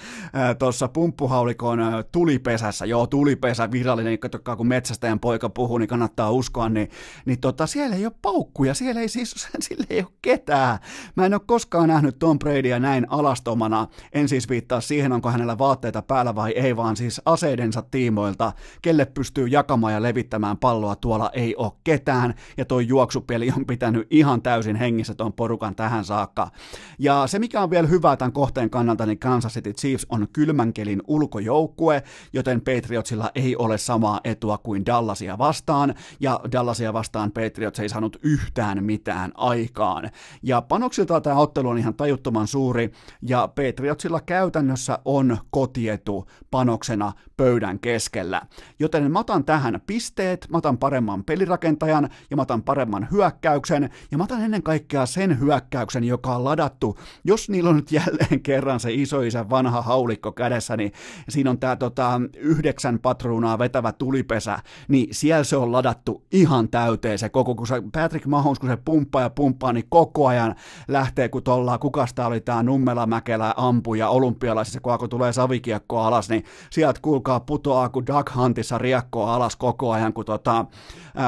tuossa 0.60 0.88
pumppuhaulikon 0.88 1.80
tulipesässä, 2.12 2.86
joo 2.86 3.08
tulipesä 3.08 3.72
virallinen, 3.72 4.20
katsokaa 4.20 4.56
kun 4.56 4.68
metsästäjän 4.68 5.20
poika 5.20 5.50
puhuu, 5.50 5.78
niin 5.78 5.88
kannattaa 5.88 6.32
uskoa, 6.32 6.70
niin, 6.70 6.90
niin 7.26 7.40
tota, 7.40 7.68
siellä 7.68 7.96
ei 7.96 8.06
ole 8.06 8.14
paukkuja, 8.22 8.74
siellä 8.74 9.02
ei 9.02 9.08
siis, 9.08 9.48
sillä 9.60 9.86
ei 9.90 10.00
ole 10.00 10.12
ketään. 10.22 10.80
Mä 11.16 11.26
en 11.26 11.34
ole 11.34 11.42
koskaan 11.46 11.90
nähnyt 11.90 12.20
Tom 12.20 12.40
Bradya 12.40 12.80
näin 12.80 13.06
alastomana, 13.10 13.88
en 14.14 14.30
siis 14.30 14.50
viittaa 14.50 14.82
siihen, 14.82 15.12
onko 15.12 15.32
hänellä 15.32 15.58
vaatteita 15.58 16.02
päällä 16.02 16.36
vai 16.36 16.52
ei, 16.52 16.76
vaan 16.76 16.96
siis 16.96 17.22
aseidensa 17.26 17.82
tiimoilta, 17.82 18.54
kelle 18.82 19.06
pystyy 19.06 19.48
jakamaan 19.48 19.94
ja 19.94 20.02
levittämään 20.02 20.58
palloa, 20.58 20.96
tuolla 20.96 21.30
ei 21.34 21.56
ole 21.56 21.72
ketään, 21.84 22.34
ja 22.58 22.66
toi 22.66 22.88
juoksupeli 22.88 23.52
on 23.58 23.66
pitänyt 23.66 24.08
ihan 24.10 24.42
täysin 24.42 24.76
hengissä 24.76 25.16
ton 25.16 25.34
porukan 25.34 25.76
tähän 25.76 26.06
saakka. 26.06 26.52
Ja 27.00 27.28
se, 27.28 27.40
mikä 27.40 27.62
on 27.62 27.70
vielä 27.78 27.88
hyvä 27.88 28.18
tämän 28.18 28.32
kohteen 28.32 28.70
kannalta, 28.70 29.06
niin 29.06 29.20
Kansas 29.20 29.54
City 29.54 29.74
Chiefs 29.74 30.06
on 30.10 30.28
kylmänkelin 30.34 31.02
ulkojoukkue, 31.08 32.04
joten 32.34 32.62
Patriotsilla 32.62 33.32
ei 33.36 33.56
ole 33.56 33.78
samaa 33.78 34.22
etua 34.24 34.58
kuin 34.58 34.86
Dallasia 34.86 35.38
vastaan, 35.38 35.94
ja 36.20 36.40
Dallasia 36.52 36.94
vastaan 36.94 37.32
Patriots 37.32 37.80
ei 37.80 37.90
saanut 37.90 38.18
yhtään 38.24 38.84
mitään 38.84 39.32
aikaan. 39.36 40.10
Ja 40.44 40.62
panoksilta 40.62 41.22
tämä 41.22 41.36
ottelu 41.36 41.70
on 41.70 41.78
ihan 41.78 41.94
tajuttoman 41.94 42.48
suuri, 42.48 42.92
ja 43.22 43.48
Patriotsilla 43.48 44.22
käytännössä 44.22 45.00
on 45.06 45.38
kotietu 45.50 46.28
panoksena 46.52 47.14
pöydän 47.38 47.80
keskellä. 47.80 48.42
Joten 48.80 49.12
mä 49.12 49.20
otan 49.20 49.46
tähän 49.46 49.82
pisteet, 49.88 50.48
mä 50.50 50.58
otan 50.58 50.78
paremman 50.78 51.24
pelirakentajan, 51.24 52.10
ja 52.30 52.36
mä 52.36 52.42
otan 52.42 52.64
paremman 52.64 53.08
hyökkäyksen, 53.12 53.90
ja 54.12 54.18
mä 54.18 54.24
otan 54.24 54.42
ennen 54.42 54.64
kaikkea 54.64 55.06
sen 55.06 55.40
hyökkäyksen, 55.40 56.04
joka 56.04 56.36
on 56.36 56.44
ladattu, 56.44 57.00
jos 57.24 57.50
niillä 57.58 57.70
on 57.70 57.76
nyt 57.76 57.92
jälleen 57.92 58.42
kerran 58.42 58.80
se 58.80 58.94
isoisä 58.94 59.50
vanha 59.50 59.82
haulikko 59.82 60.32
kädessä, 60.32 60.78
niin 60.78 60.92
siinä 61.30 61.50
on 61.50 61.60
tämä 61.60 61.76
tota, 61.76 62.22
yhdeksän 62.38 63.00
patruunaa 63.00 63.60
vetävä 63.60 63.92
tulipesä, 63.92 64.60
niin 64.88 65.08
siellä 65.12 65.44
se 65.44 65.58
on 65.58 65.72
ladattu 65.72 66.24
ihan 66.32 66.70
täyteen 66.70 67.20
se 67.20 67.30
koko, 67.30 67.56
kun 67.56 67.68
se 67.68 67.84
Patrick 67.94 68.26
Mahomes, 68.26 68.60
kun 68.60 68.70
se 68.70 68.78
pumppaa 68.86 69.22
ja 69.22 69.30
pumppaa, 69.30 69.74
niin 69.74 69.86
koko 69.90 70.28
ajan 70.28 70.56
lähtee, 70.88 71.30
kun 71.30 71.44
tuolla, 71.44 71.78
kukasta 71.78 72.28
oli 72.28 72.42
tämä 72.42 72.64
Nummela 72.64 73.06
Mäkelä 73.06 73.54
ampuja 73.58 74.10
olympialaisissa, 74.10 74.80
kun 74.80 75.10
tulee 75.10 75.34
savikiekko 75.34 76.00
alas, 76.00 76.30
niin 76.30 76.44
sieltä 76.70 77.00
kuulkaa 77.02 77.40
putoaa, 77.40 77.90
kun 77.90 78.08
Doug 78.08 78.30
Huntissa 78.36 78.78
riekkoa 78.78 79.36
alas 79.36 79.56
koko 79.56 79.92
ajan, 79.92 80.14
kun 80.14 80.26
tota, 80.26 80.66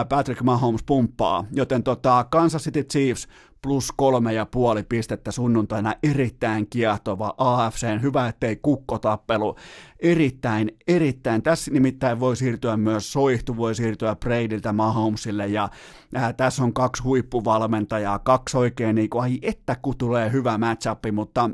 Patrick 0.10 0.42
Mahomes 0.42 0.84
pumppaa. 0.84 1.46
Joten 1.52 1.84
tota, 1.84 2.26
Kansas 2.30 2.64
City 2.64 2.84
Chiefs 2.84 3.28
plus 3.62 3.91
kolme 3.91 4.34
ja 4.34 4.45
puoli 4.45 4.84
pistettä 4.84 5.32
sunnuntaina, 5.32 5.93
erittäin 6.03 6.68
kiehtova 6.70 7.34
AFC, 7.38 8.01
hyvä 8.01 8.28
ettei 8.28 8.55
kukkotappelu, 8.55 9.55
erittäin, 9.99 10.78
erittäin, 10.88 11.41
tässä 11.41 11.72
nimittäin 11.72 12.20
voi 12.20 12.36
siirtyä 12.36 12.78
myös 12.78 13.14
Soihtu, 13.14 13.57
voi 13.57 13.76
siirtyä 13.76 14.16
Bradyltä 14.16 14.74
Mahomesille, 14.74 15.47
ja 15.47 15.70
ää, 16.16 16.34
tässä 16.34 16.64
on 16.64 16.74
kaksi 16.74 17.03
huippuvalmentajaa, 17.03 18.20
kaksi 18.20 18.57
oikein, 18.57 18.95
niin 18.95 19.10
kuin, 19.10 19.22
ai 19.22 19.39
että 19.41 19.78
kun 19.82 19.97
tulee 19.97 20.32
hyvä 20.32 20.57
matchup, 20.57 20.99
mutta 21.12 21.49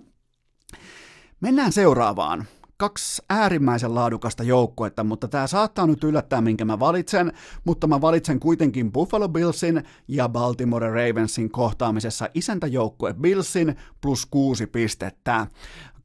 mennään 1.42 1.72
seuraavaan 1.72 2.46
kaksi 2.78 3.22
äärimmäisen 3.30 3.96
laadukasta 3.96 4.44
joukkuetta, 4.44 5.04
mutta 5.04 5.28
tämä 5.28 5.48
saattaa 5.48 5.88
nyt 5.88 6.04
yllättää, 6.04 6.42
minkä 6.42 6.66
mä 6.66 6.80
valitsen, 6.80 7.34
mutta 7.64 7.88
mä 7.88 8.02
valitsen 8.02 8.40
kuitenkin 8.40 8.92
Buffalo 8.92 9.30
Billsin 9.30 9.84
ja 10.08 10.30
Baltimore 10.30 10.90
Ravensin 10.90 11.52
kohtaamisessa 11.52 12.30
isäntäjoukkue 12.34 13.14
Billsin 13.14 13.76
plus 14.02 14.26
kuusi 14.26 14.68
pistettä 14.68 15.48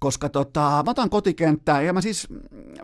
koska 0.01 0.28
tota, 0.28 0.61
mä 0.61 0.90
otan 0.90 1.11
kotikenttää 1.11 1.82
ja 1.82 1.92
mä 1.92 2.01
siis, 2.01 2.28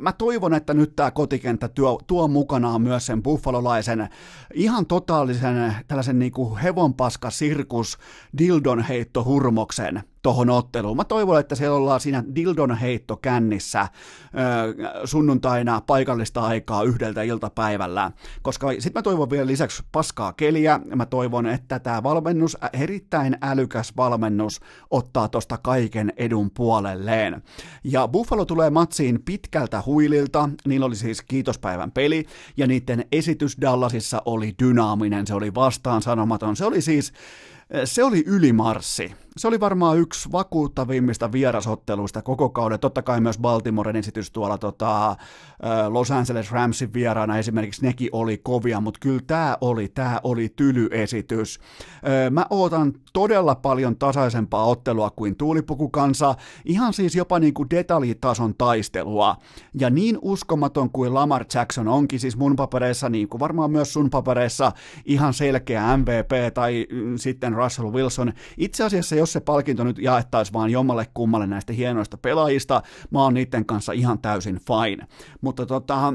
mä 0.01 0.13
toivon, 0.13 0.55
että 0.55 0.75
nyt 0.75 0.97
tämä 0.97 1.11
kotikenttä 1.11 1.69
tuo, 1.69 2.01
tuo 2.07 2.29
mukanaan 2.29 2.83
myös 2.83 3.07
sen 3.07 3.23
buffalolaisen 3.23 4.09
ihan 4.55 4.87
totaalisen 4.87 5.75
tällaisen 5.89 6.19
niinku 6.19 6.59
hevonpaska 6.63 7.31
sirkus 7.31 7.99
dildon 8.39 8.81
heitto 8.81 9.25
hurmoksen, 9.25 10.03
tuohon 10.23 10.51
otteluun. 10.51 10.97
Mä 10.97 11.05
toivon, 11.05 11.41
että 11.41 11.55
siellä 11.55 11.77
ollaan 11.77 12.01
siinä 12.01 12.25
Dildon 12.35 12.75
heitto 12.75 13.17
kännissä 13.17 13.89
sunnuntaina 15.05 15.81
paikallista 15.81 16.41
aikaa 16.41 16.83
yhdeltä 16.83 17.23
iltapäivällä, 17.23 18.11
koska 18.43 18.73
sitten 18.73 18.93
mä 18.95 19.03
toivon 19.03 19.31
vielä 19.31 19.47
lisäksi 19.47 19.83
paskaa 19.93 20.33
keliä. 20.33 20.81
Mä 20.95 21.07
toivon, 21.07 21.47
että 21.47 21.79
tämä 21.79 22.03
valmennus, 22.03 22.57
erittäin 22.73 23.37
älykäs 23.43 23.93
valmennus, 23.97 24.61
ottaa 24.91 25.29
tosta 25.29 25.59
kaiken 25.59 26.13
edun 26.17 26.51
puolelleen. 27.07 27.43
Ja 27.85 28.09
Buffalo 28.09 28.45
tulee 28.45 28.71
matsiin 28.71 29.23
pitkältä 29.23 29.83
huililta, 29.87 30.51
niillä 30.67 30.87
oli 30.87 30.97
siis 30.97 31.23
kiitospäivän 31.23 31.93
peli, 31.93 32.27
ja 32.57 32.67
niiden 32.67 33.05
esitys 33.13 33.57
Dallasissa 33.61 34.23
oli 34.25 34.55
dynaaminen, 34.63 35.27
se 35.27 35.35
oli 35.35 35.55
vastaan 35.55 36.03
sanomaton, 36.03 36.57
se 36.57 36.65
oli 36.65 36.81
siis, 36.81 37.13
se 37.85 38.05
oli 38.05 38.25
ylimarssi 38.27 39.13
se 39.37 39.49
oli 39.49 39.61
varmaan 39.61 39.99
yksi 39.99 40.33
vakuuttavimmista 40.33 41.33
vierasotteluista 41.33 42.23
koko 42.23 42.49
kauden. 42.49 42.81
Totta 42.81 43.03
kai 43.03 43.21
myös 43.21 43.39
Baltimoren 43.39 43.97
esitys 43.97 44.31
tuolla 44.31 44.59
tota, 44.59 45.17
Los 45.89 46.11
Angeles 46.11 46.53
Ramsin 46.53 46.93
vieraana 46.93 47.39
esimerkiksi 47.39 47.87
nekin 47.87 48.09
oli 48.13 48.39
kovia, 48.39 48.81
mutta 48.81 49.01
kyllä 49.01 49.21
tämä 49.27 49.57
oli, 49.61 49.89
tämä 49.89 50.21
oli 50.23 50.49
tylyesitys. 50.57 51.61
Mä 52.31 52.47
ootan 52.51 52.93
todella 53.13 53.55
paljon 53.55 53.97
tasaisempaa 53.97 54.65
ottelua 54.65 55.11
kuin 55.11 55.37
tuulipukukansa, 55.37 56.35
ihan 56.65 56.93
siis 56.93 57.15
jopa 57.15 57.39
niin 57.39 57.55
kuin 57.55 57.71
detaljitason 57.71 58.55
taistelua. 58.55 59.37
Ja 59.81 59.91
niin 59.91 60.19
uskomaton 60.23 60.91
kuin 60.91 61.15
Lamar 61.15 61.45
Jackson 61.55 61.89
onkin 61.89 62.21
siis 62.21 62.37
mun 62.37 62.57
papereissa, 62.57 63.09
niin 63.09 63.29
kuin 63.29 63.41
varmaan 63.41 63.71
myös 63.71 63.93
sun 63.93 64.11
papereissa, 64.11 64.73
ihan 65.05 65.35
selkeä 65.35 65.97
MVP 65.97 66.55
tai 66.55 66.87
mm, 66.93 67.17
sitten 67.17 67.53
Russell 67.53 67.93
Wilson. 67.93 68.33
Itse 68.59 68.85
asiassa 68.85 69.15
jos 69.15 69.26
se 69.33 69.41
palkinto 69.41 69.85
nyt 69.85 69.99
jaettaisiin 69.99 70.53
vaan 70.53 70.71
jommalle 70.71 71.07
kummalle 71.15 71.47
näistä 71.47 71.73
hienoista 71.73 72.17
pelaajista, 72.17 72.83
mä 73.11 73.23
oon 73.23 73.35
niiden 73.35 73.67
kanssa 73.67 73.93
ihan 73.93 74.19
täysin 74.19 74.61
fine. 74.67 75.07
Mutta 75.41 75.67
tota, 75.67 76.13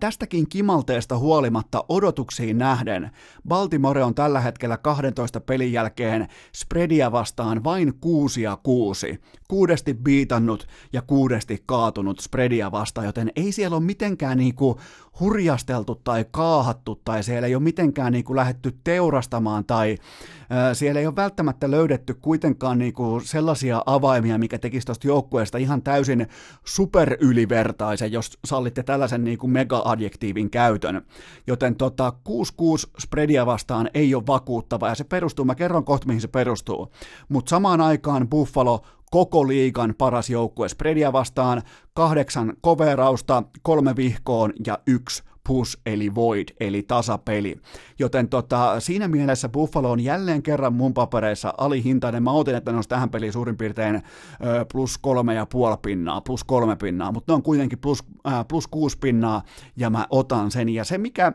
Tästäkin 0.00 0.48
kimalteesta 0.48 1.18
huolimatta 1.18 1.84
odotuksiin 1.88 2.58
nähden, 2.58 3.10
Baltimore 3.48 4.04
on 4.04 4.14
tällä 4.14 4.40
hetkellä 4.40 4.76
12 4.76 5.40
pelin 5.40 5.72
jälkeen 5.72 6.28
spreadia 6.54 7.12
vastaan 7.12 7.64
vain 7.64 7.94
6 8.00 8.42
ja 8.42 8.58
6. 8.62 9.20
Kuudesti 9.54 9.94
biitannut 9.94 10.66
ja 10.92 11.02
kuudesti 11.02 11.62
kaatunut 11.66 12.20
spreadia 12.20 12.72
vastaan, 12.72 13.06
joten 13.06 13.32
ei 13.36 13.52
siellä 13.52 13.76
ole 13.76 13.84
mitenkään 13.84 14.38
niinku 14.38 14.80
hurjasteltu 15.20 15.94
tai 15.94 16.24
kaahattu 16.30 17.00
tai 17.04 17.22
siellä 17.22 17.48
ei 17.48 17.54
ole 17.54 17.62
mitenkään 17.62 18.12
niinku 18.12 18.36
lähetty 18.36 18.74
teurastamaan 18.84 19.64
tai 19.64 19.98
siellä 20.72 21.00
ei 21.00 21.06
ole 21.06 21.16
välttämättä 21.16 21.70
löydetty 21.70 22.14
kuitenkaan 22.14 22.78
niinku 22.78 23.20
sellaisia 23.24 23.82
avaimia, 23.86 24.38
mikä 24.38 24.58
tekisi 24.58 24.86
tuosta 24.86 25.06
joukkueesta 25.06 25.58
ihan 25.58 25.82
täysin 25.82 26.26
superylivertaisen, 26.64 28.12
jos 28.12 28.38
sallitte 28.44 28.82
tällaisen 28.82 29.24
niinku 29.24 29.46
mega-adjektiivin 29.46 30.50
käytön. 30.50 31.02
Joten 31.46 31.76
tota, 31.76 32.12
6-6 32.28 32.32
spreadia 32.98 33.46
vastaan 33.46 33.90
ei 33.94 34.14
ole 34.14 34.26
vakuuttava 34.26 34.88
ja 34.88 34.94
se 34.94 35.04
perustuu, 35.04 35.44
mä 35.44 35.54
kerron 35.54 35.84
kohta 35.84 36.06
mihin 36.06 36.20
se 36.20 36.28
perustuu, 36.28 36.92
mutta 37.28 37.50
samaan 37.50 37.80
aikaan 37.80 38.28
Buffalo 38.28 38.82
koko 39.14 39.48
liigan 39.48 39.94
paras 39.98 40.30
joukkue 40.30 40.68
spreadia 40.68 41.12
vastaan, 41.12 41.62
kahdeksan 41.92 42.52
koverausta, 42.60 43.42
kolme 43.62 43.96
vihkoon 43.96 44.52
ja 44.66 44.78
yksi 44.86 45.22
push 45.46 45.78
eli 45.86 46.14
void, 46.14 46.48
eli 46.60 46.82
tasapeli. 46.82 47.56
Joten 47.98 48.28
tota, 48.28 48.80
siinä 48.80 49.08
mielessä 49.08 49.48
Buffalo 49.48 49.90
on 49.90 50.00
jälleen 50.00 50.42
kerran 50.42 50.72
mun 50.72 50.94
papereissa 50.94 51.54
alihintainen. 51.58 52.22
Mä 52.22 52.30
otin, 52.30 52.54
että 52.54 52.70
ne 52.70 52.76
olisi 52.76 52.88
tähän 52.88 53.10
peliin 53.10 53.32
suurin 53.32 53.56
piirtein 53.56 53.94
ö, 53.96 54.00
plus 54.72 54.98
kolme 54.98 55.34
ja 55.34 55.46
puoli 55.46 55.76
pinnaa, 55.82 56.20
plus 56.20 56.44
kolme 56.44 56.76
pinnaa, 56.76 57.12
mutta 57.12 57.32
ne 57.32 57.34
on 57.34 57.42
kuitenkin 57.42 57.78
plus, 57.78 58.04
äh, 58.28 58.44
plus 58.48 58.66
kuusi 58.66 58.98
pinnaa, 58.98 59.42
ja 59.76 59.90
mä 59.90 60.06
otan 60.10 60.50
sen. 60.50 60.68
Ja 60.68 60.84
se, 60.84 60.98
mikä 60.98 61.32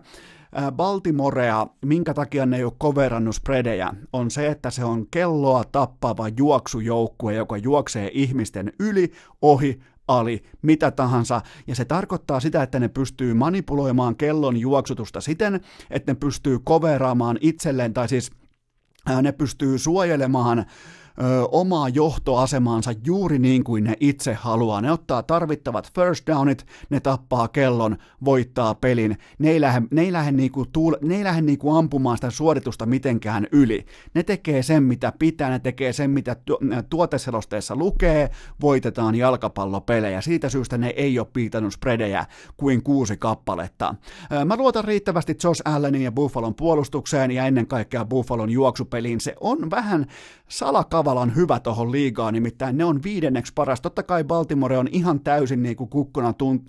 Baltimorea, 0.72 1.68
minkä 1.86 2.14
takia 2.14 2.46
ne 2.46 2.58
ei 2.58 2.64
ole 2.64 2.74
coverannut 2.82 3.36
spreadejä, 3.36 3.94
on 4.14 4.32
se, 4.32 4.48
että 4.48 4.70
se 4.72 4.84
on 4.84 5.08
kelloa 5.12 5.64
tappava 5.72 6.30
juoksujoukkue, 6.38 7.34
joka 7.34 7.58
juoksee 7.58 8.12
ihmisten 8.14 8.74
yli, 8.80 9.12
ohi, 9.42 9.80
ali, 10.08 10.44
mitä 10.62 10.92
tahansa, 10.92 11.42
ja 11.68 11.76
se 11.76 11.86
tarkoittaa 11.86 12.40
sitä, 12.40 12.64
että 12.64 12.80
ne 12.80 12.88
pystyy 12.88 13.34
manipuloimaan 13.34 14.16
kellon 14.16 14.58
juoksutusta 14.58 15.22
siten, 15.22 15.62
että 15.90 16.12
ne 16.12 16.16
pystyy 16.20 16.60
coveraamaan 16.60 17.38
itselleen, 17.42 17.94
tai 17.94 18.10
siis 18.10 18.32
ne 19.22 19.32
pystyy 19.32 19.78
suojelemaan 19.78 20.66
ö, 21.22 21.48
omaa 21.52 21.90
johtoasemaansa 21.90 22.92
juuri 23.06 23.40
niin 23.40 23.64
kuin 23.64 23.84
ne 23.84 23.94
itse 24.00 24.34
haluaa. 24.34 24.82
Ne 24.82 24.92
ottaa 24.92 25.24
tarvittavat 25.24 25.92
first 25.96 26.28
downit, 26.28 26.66
ne 26.90 27.00
tappaa 27.00 27.48
kellon, 27.48 27.98
voittaa 28.26 28.76
pelin. 28.76 29.18
Ne 29.40 29.50
ei 29.50 29.62
lähde, 29.62 29.88
ne 29.92 30.02
ei 30.02 30.12
lähde, 30.12 30.32
niinku, 30.32 30.66
tuul, 30.66 30.96
ne 31.02 31.16
ei 31.16 31.24
lähde 31.24 31.42
niinku 31.42 31.76
ampumaan 31.76 32.18
sitä 32.18 32.30
suoritusta 32.30 32.86
mitenkään 32.86 33.48
yli. 33.52 33.86
Ne 34.14 34.24
tekee 34.24 34.64
sen, 34.64 34.84
mitä 34.84 35.14
pitää, 35.20 35.50
ne 35.50 35.60
tekee 35.60 35.94
sen, 35.94 36.12
mitä 36.12 36.36
tuoteselosteessa 36.90 37.76
lukee, 37.76 38.30
voitetaan 38.62 39.16
jalkapallopelejä. 39.16 40.22
Siitä 40.22 40.50
syystä 40.50 40.78
ne 40.78 40.90
ei 40.90 41.20
ole 41.20 41.28
piitannut 41.34 41.74
spreadejä 41.74 42.26
kuin 42.58 42.84
kuusi 42.84 43.18
kappaletta. 43.18 43.96
Mä 44.46 44.58
luotan 44.58 44.86
riittävästi 44.86 45.38
Josh 45.44 45.62
Allenin 45.66 46.02
ja 46.02 46.12
Buffalon 46.12 46.56
puolustukseen 46.56 47.32
ja 47.32 47.46
ennen 47.46 47.68
kaikkea 47.68 48.06
Buffalon 48.06 48.50
juoksupeliin. 48.50 49.22
Se 49.22 49.36
on 49.40 49.72
vähän 49.72 50.06
salakavalan 51.10 51.36
hyvä 51.36 51.60
tohon 51.60 51.92
liigaan, 51.92 52.34
nimittäin 52.34 52.78
ne 52.78 52.86
on 52.86 53.04
viidenneksi 53.04 53.54
paras. 53.56 53.82
Totta 53.82 54.04
kai 54.04 54.24
Baltimore 54.24 54.78
on 54.78 54.88
ihan 54.92 55.20
täysin 55.20 55.64
niin 55.64 55.76
kuin 55.76 55.90
kukkuna 55.90 56.34
tun, 56.34 56.66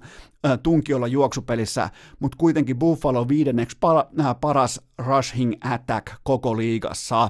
äh, 0.46 0.58
tunkiolla 0.62 1.06
juoksupelissä, 1.06 1.90
mutta 2.20 2.36
kuitenkin 2.38 2.78
Buffalo 2.78 3.28
viidenneksi 3.28 3.76
para, 3.80 4.04
äh, 4.20 4.36
paras 4.40 4.80
rushing 4.98 5.52
attack 5.64 6.06
koko 6.22 6.56
liigassa. 6.56 7.28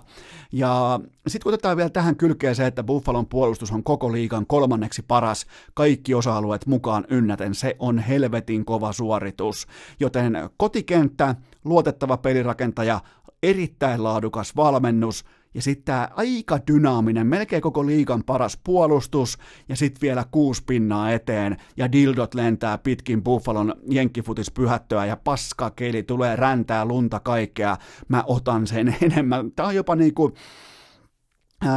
Ja 0.52 1.00
sitten 1.26 1.42
kun 1.42 1.54
otetaan 1.54 1.76
vielä 1.76 1.90
tähän 1.90 2.16
kylkeen 2.16 2.54
se, 2.54 2.66
että 2.66 2.82
Buffalon 2.82 3.26
puolustus 3.26 3.72
on 3.72 3.84
koko 3.84 4.12
liigan 4.12 4.46
kolmanneksi 4.46 5.02
paras, 5.02 5.46
kaikki 5.74 6.14
osa-alueet 6.14 6.66
mukaan 6.66 7.04
ynnäten, 7.10 7.54
se 7.54 7.76
on 7.78 7.98
helvetin 7.98 8.64
kova 8.64 8.92
suoritus. 8.92 9.66
Joten 10.00 10.50
kotikenttä, 10.56 11.34
luotettava 11.64 12.16
pelirakentaja, 12.16 13.00
erittäin 13.42 14.04
laadukas 14.04 14.56
valmennus, 14.56 15.24
ja 15.54 15.62
sitten 15.62 15.84
tämä 15.84 16.08
aika 16.16 16.58
dynaaminen, 16.66 17.26
melkein 17.26 17.62
koko 17.62 17.86
liigan 17.86 18.24
paras 18.24 18.58
puolustus, 18.64 19.38
ja 19.68 19.76
sitten 19.76 20.00
vielä 20.00 20.24
kuusi 20.30 20.62
pinnaa 20.66 21.12
eteen, 21.12 21.56
ja 21.76 21.92
dildot 21.92 22.34
lentää 22.34 22.78
pitkin 22.78 23.22
Buffalon 23.22 23.74
jenkkifutis 23.90 24.50
pyhättöä, 24.50 25.06
ja 25.06 25.16
paskakeli 25.16 26.02
tulee 26.02 26.36
räntää 26.36 26.84
lunta 26.84 27.20
kaikkea, 27.20 27.76
mä 28.08 28.24
otan 28.26 28.66
sen 28.66 28.96
enemmän. 29.02 29.52
Tämä 29.52 29.68
on 29.68 29.74
jopa 29.74 29.96
niinku, 29.96 30.34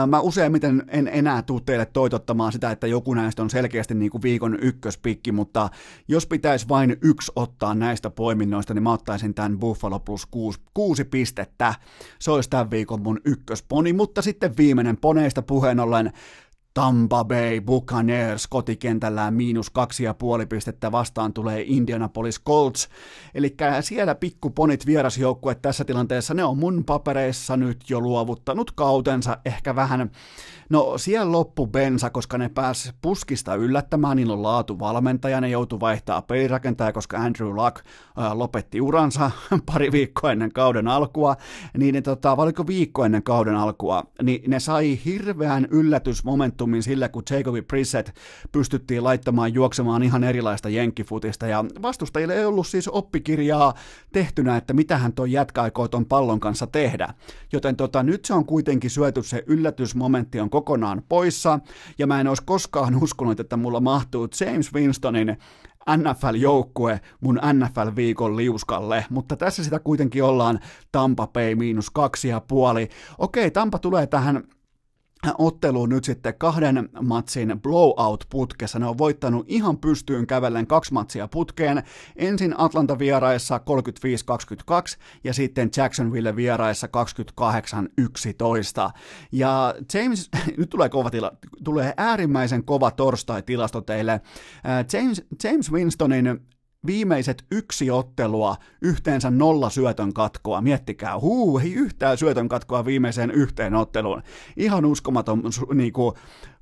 Mä 0.08 0.20
useimmiten 0.20 0.84
en 0.88 1.08
enää 1.08 1.42
tule 1.42 1.62
teille 1.66 1.86
toitottamaan 1.86 2.52
sitä, 2.52 2.72
että 2.72 2.88
joku 2.88 3.14
näistä 3.14 3.42
on 3.42 3.50
selkeästi 3.50 3.94
niin 3.94 4.12
kuin 4.12 4.22
viikon 4.22 4.58
ykköspikki, 4.62 5.32
mutta 5.32 5.70
jos 6.08 6.28
pitäisi 6.28 6.70
vain 6.70 6.98
yksi 7.02 7.32
ottaa 7.36 7.76
näistä 7.76 8.10
poiminnoista, 8.10 8.74
niin 8.74 8.84
mä 8.84 8.94
ottaisin 8.94 9.34
tämän 9.34 9.60
Buffalo 9.60 10.00
plus 10.00 10.26
kuusi, 10.26 10.60
kuusi 10.74 11.04
pistettä. 11.04 11.76
Se 12.20 12.32
olisi 12.32 12.50
tämän 12.50 12.72
viikon 12.72 13.02
mun 13.02 13.22
ykkösponi, 13.26 13.94
mutta 13.94 14.22
sitten 14.22 14.58
viimeinen 14.58 14.98
poneista 14.98 15.42
puheen 15.42 15.80
ollen 15.80 16.12
Tampa 16.74 17.26
Bay 17.26 17.62
Buccaneers 17.62 18.48
kotikentällään 18.48 19.34
miinus 19.34 19.70
kaksi 19.70 20.04
ja 20.04 20.14
puoli 20.14 20.46
pistettä 20.46 20.92
vastaan 20.92 21.34
tulee 21.34 21.64
Indianapolis 21.68 22.44
Colts. 22.44 22.90
Eli 23.36 23.56
siellä 23.82 24.16
pikkuponit 24.16 24.86
vierasjoukkue 24.86 25.56
tässä 25.56 25.86
tilanteessa, 25.86 26.34
ne 26.34 26.44
on 26.44 26.58
mun 26.58 26.84
papereissa 26.86 27.58
nyt 27.58 27.90
jo 27.90 28.00
luovuttanut 28.02 28.72
kautensa 28.72 29.38
ehkä 29.46 29.76
vähän. 29.76 30.12
No 30.70 30.98
siellä 30.98 31.32
loppu 31.32 31.68
bensa, 31.68 32.10
koska 32.10 32.38
ne 32.38 32.50
pääs 32.50 32.94
puskista 33.02 33.56
yllättämään, 33.56 34.18
niillä 34.18 34.34
on 34.34 34.44
laatu 34.44 34.80
valmentaja, 34.80 35.42
ne 35.42 35.50
joutu 35.50 35.80
vaihtaa 35.80 36.22
pelirakentaja, 36.22 36.92
koska 36.92 37.18
Andrew 37.18 37.50
Luck 37.50 37.86
ää, 38.18 38.38
lopetti 38.38 38.82
uransa 38.82 39.32
pari 39.72 39.92
viikkoa 39.92 40.32
ennen 40.32 40.54
kauden 40.54 40.88
alkua, 40.88 41.36
niin 41.78 41.96
ne, 41.96 42.02
tota, 42.02 42.38
valiko 42.38 42.68
viikko 42.68 43.06
ennen 43.06 43.24
kauden 43.24 43.56
alkua, 43.56 44.04
niin 44.22 44.52
ne 44.52 44.60
sai 44.60 45.00
hirveän 45.06 45.68
yllätysmomentumin 46.64 46.84
sillä, 46.84 47.10
kun 47.10 47.24
Jacobi 47.30 47.62
Brissett 47.62 48.10
pystyttiin 48.52 49.04
laittamaan 49.04 49.54
juoksemaan 49.54 50.04
ihan 50.04 50.24
erilaista 50.24 50.70
jenkkifutista, 50.70 51.48
ja 51.48 51.66
vastustajille 51.82 52.36
ei 52.36 52.46
ollut 52.46 52.68
siis 52.68 52.88
oppikirjaa 52.88 53.74
tehtynä, 54.12 54.58
että 54.58 54.74
mitä 54.74 54.98
hän 54.98 55.14
toi 55.14 55.32
jätkä 55.32 55.62
aikoo 55.62 55.88
ton 55.88 56.06
pallon 56.06 56.40
kanssa 56.40 56.68
tehdä. 56.68 57.14
Joten 57.54 57.76
tota, 57.76 58.04
nyt 58.04 58.26
se 58.26 58.34
on 58.34 58.46
kuitenkin 58.46 58.90
syöty, 58.90 59.24
se 59.24 59.44
yllätysmomentti 59.48 60.40
on 60.40 60.50
kokonaan 60.50 61.04
poissa, 61.10 61.60
ja 61.98 62.08
mä 62.08 62.22
en 62.22 62.28
olisi 62.28 62.44
koskaan 62.46 63.04
uskonut, 63.04 63.40
että 63.40 63.58
mulla 63.58 63.80
mahtuu 63.80 64.28
James 64.40 64.74
Winstonin 64.74 65.38
NFL-joukkue 65.98 67.00
mun 67.22 67.40
NFL-viikon 67.54 68.38
liuskalle, 68.38 69.06
mutta 69.10 69.36
tässä 69.36 69.64
sitä 69.64 69.80
kuitenkin 69.80 70.24
ollaan 70.24 70.60
Tampa 70.92 71.28
Bay 71.28 71.56
miinus 71.56 71.90
kaksi 71.90 72.28
ja 72.28 72.40
puoli. 72.40 72.90
Okei, 73.18 73.52
Tampa 73.52 73.80
tulee 73.80 74.08
tähän 74.08 74.44
otteluun 75.38 75.90
nyt 75.90 76.04
sitten 76.04 76.34
kahden 76.38 76.90
matsin 77.02 77.60
blowout-putkessa. 77.62 78.80
Ne 78.80 78.86
on 78.86 78.98
voittanut 78.98 79.46
ihan 79.48 79.78
pystyyn 79.78 80.28
kävellen 80.28 80.68
kaksi 80.68 80.94
matsia 80.94 81.28
putkeen. 81.28 81.84
Ensin 82.16 82.56
Atlanta 82.58 83.00
vieraissa 83.00 83.60
35-22 84.94 84.98
ja 85.24 85.34
sitten 85.34 85.70
Jacksonville 85.78 86.36
vieraissa 86.36 86.88
28-11. 86.88 86.90
Ja 89.32 89.76
James, 89.94 90.30
nyt 90.58 90.70
tulee 90.70 90.90
kova 90.90 91.10
tila, 91.10 91.32
tulee 91.64 91.94
äärimmäisen 91.98 92.64
kova 92.64 92.92
torstai-tilasto 92.92 93.82
teille. 93.82 94.22
James, 94.94 95.24
James 95.44 95.72
Winstonin 95.72 96.40
viimeiset 96.86 97.46
yksi 97.52 97.92
ottelua, 97.92 98.56
yhteensä 98.82 99.32
nolla 99.32 99.70
syötön 99.70 100.14
katkoa. 100.14 100.62
Miettikää, 100.62 101.20
huu, 101.20 101.60
ei 101.60 101.74
yhtään 101.74 102.18
syötön 102.18 102.50
katkoa 102.50 102.86
viimeiseen 102.86 103.32
yhteen 103.32 103.76
otteluun. 103.76 104.24
Ihan 104.58 104.86
uskomaton 104.86 105.44
niinku, 105.74 106.14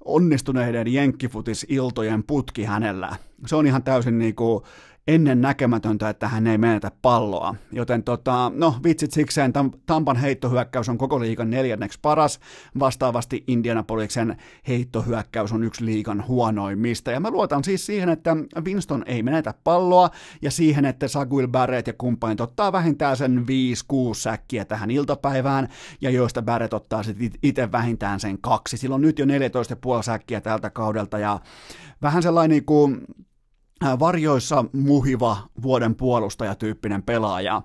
onnistuneiden 0.05 0.93
jenkkifutisiltojen 0.93 2.23
putki 2.23 2.63
hänellä. 2.63 3.15
Se 3.47 3.55
on 3.55 3.67
ihan 3.67 3.83
täysin 3.83 4.19
niinku, 4.19 4.63
ennen 5.07 5.41
näkemätöntä, 5.41 6.09
että 6.09 6.27
hän 6.27 6.47
ei 6.47 6.57
menetä 6.57 6.91
palloa. 7.01 7.55
Joten 7.71 8.03
tota, 8.03 8.51
no 8.55 8.75
vitsit 8.83 9.11
sikseen, 9.11 9.53
Tampan 9.85 10.17
heittohyökkäys 10.17 10.89
on 10.89 10.97
koko 10.97 11.19
liigan 11.19 11.49
neljänneksi 11.49 11.99
paras, 12.01 12.39
vastaavasti 12.79 13.43
Indianapoliksen 13.47 14.37
heittohyökkäys 14.67 15.51
on 15.51 15.63
yksi 15.63 15.85
liigan 15.85 16.27
huonoimmista. 16.27 17.11
Ja 17.11 17.19
mä 17.19 17.29
luotan 17.29 17.63
siis 17.63 17.85
siihen, 17.85 18.09
että 18.09 18.35
Winston 18.65 19.03
ei 19.05 19.23
menetä 19.23 19.53
palloa, 19.63 20.09
ja 20.41 20.51
siihen, 20.51 20.85
että 20.85 21.07
Saguil 21.07 21.47
Barrett 21.47 21.87
ja 21.87 21.93
kumppanit 21.97 22.41
ottaa 22.41 22.71
vähintään 22.71 23.17
sen 23.17 23.45
5-6 23.93 24.15
säkkiä 24.15 24.65
tähän 24.65 24.91
iltapäivään, 24.91 25.67
ja 26.01 26.09
joista 26.09 26.41
Barrett 26.41 26.73
ottaa 26.73 27.03
sitten 27.03 27.31
itse 27.43 27.71
vähintään 27.71 28.19
sen 28.19 28.37
kaksi. 28.41 28.77
Silloin 28.77 29.01
nyt 29.01 29.19
jo 29.19 29.25
14,5 29.25 29.31
säkkiä 30.03 30.41
tältä 30.41 30.69
kaudelta, 30.69 31.19
ja 31.19 31.39
vähän 32.01 32.23
sellainen 32.23 32.49
niin 32.49 32.65
kuin 32.65 33.01
varjoissa 33.99 34.65
muhiva 34.73 35.37
vuoden 35.61 35.95
puolustajatyyppinen 35.95 37.03
pelaaja. 37.03 37.61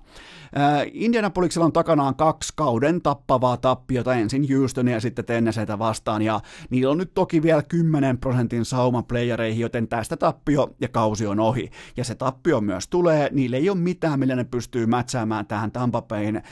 Indianapoliksella 0.91 1.65
on 1.65 1.73
takanaan 1.73 2.15
kaksi 2.15 2.53
kauden 2.55 3.01
tappavaa 3.01 3.57
tappiota, 3.57 4.13
ensin 4.13 4.57
Houstonia 4.57 4.93
ja 4.93 5.01
sitten 5.01 5.25
Tennesseitä 5.25 5.79
vastaan, 5.79 6.21
ja 6.21 6.39
niillä 6.69 6.91
on 6.91 6.97
nyt 6.97 7.13
toki 7.13 7.43
vielä 7.43 7.63
10 7.63 8.17
prosentin 8.17 8.65
sauma 8.65 9.03
playereihin, 9.03 9.61
joten 9.61 9.87
tästä 9.87 10.17
tappio 10.17 10.75
ja 10.81 10.87
kausi 10.87 11.27
on 11.27 11.39
ohi. 11.39 11.69
Ja 11.97 12.03
se 12.03 12.15
tappio 12.15 12.61
myös 12.61 12.87
tulee, 12.87 13.29
niille 13.31 13.57
ei 13.57 13.69
ole 13.69 13.77
mitään, 13.77 14.19
millä 14.19 14.35
ne 14.35 14.43
pystyy 14.43 14.85
mätsäämään 14.85 15.47
tähän 15.47 15.71
Tampa 15.71 16.01
Bayn 16.01 16.43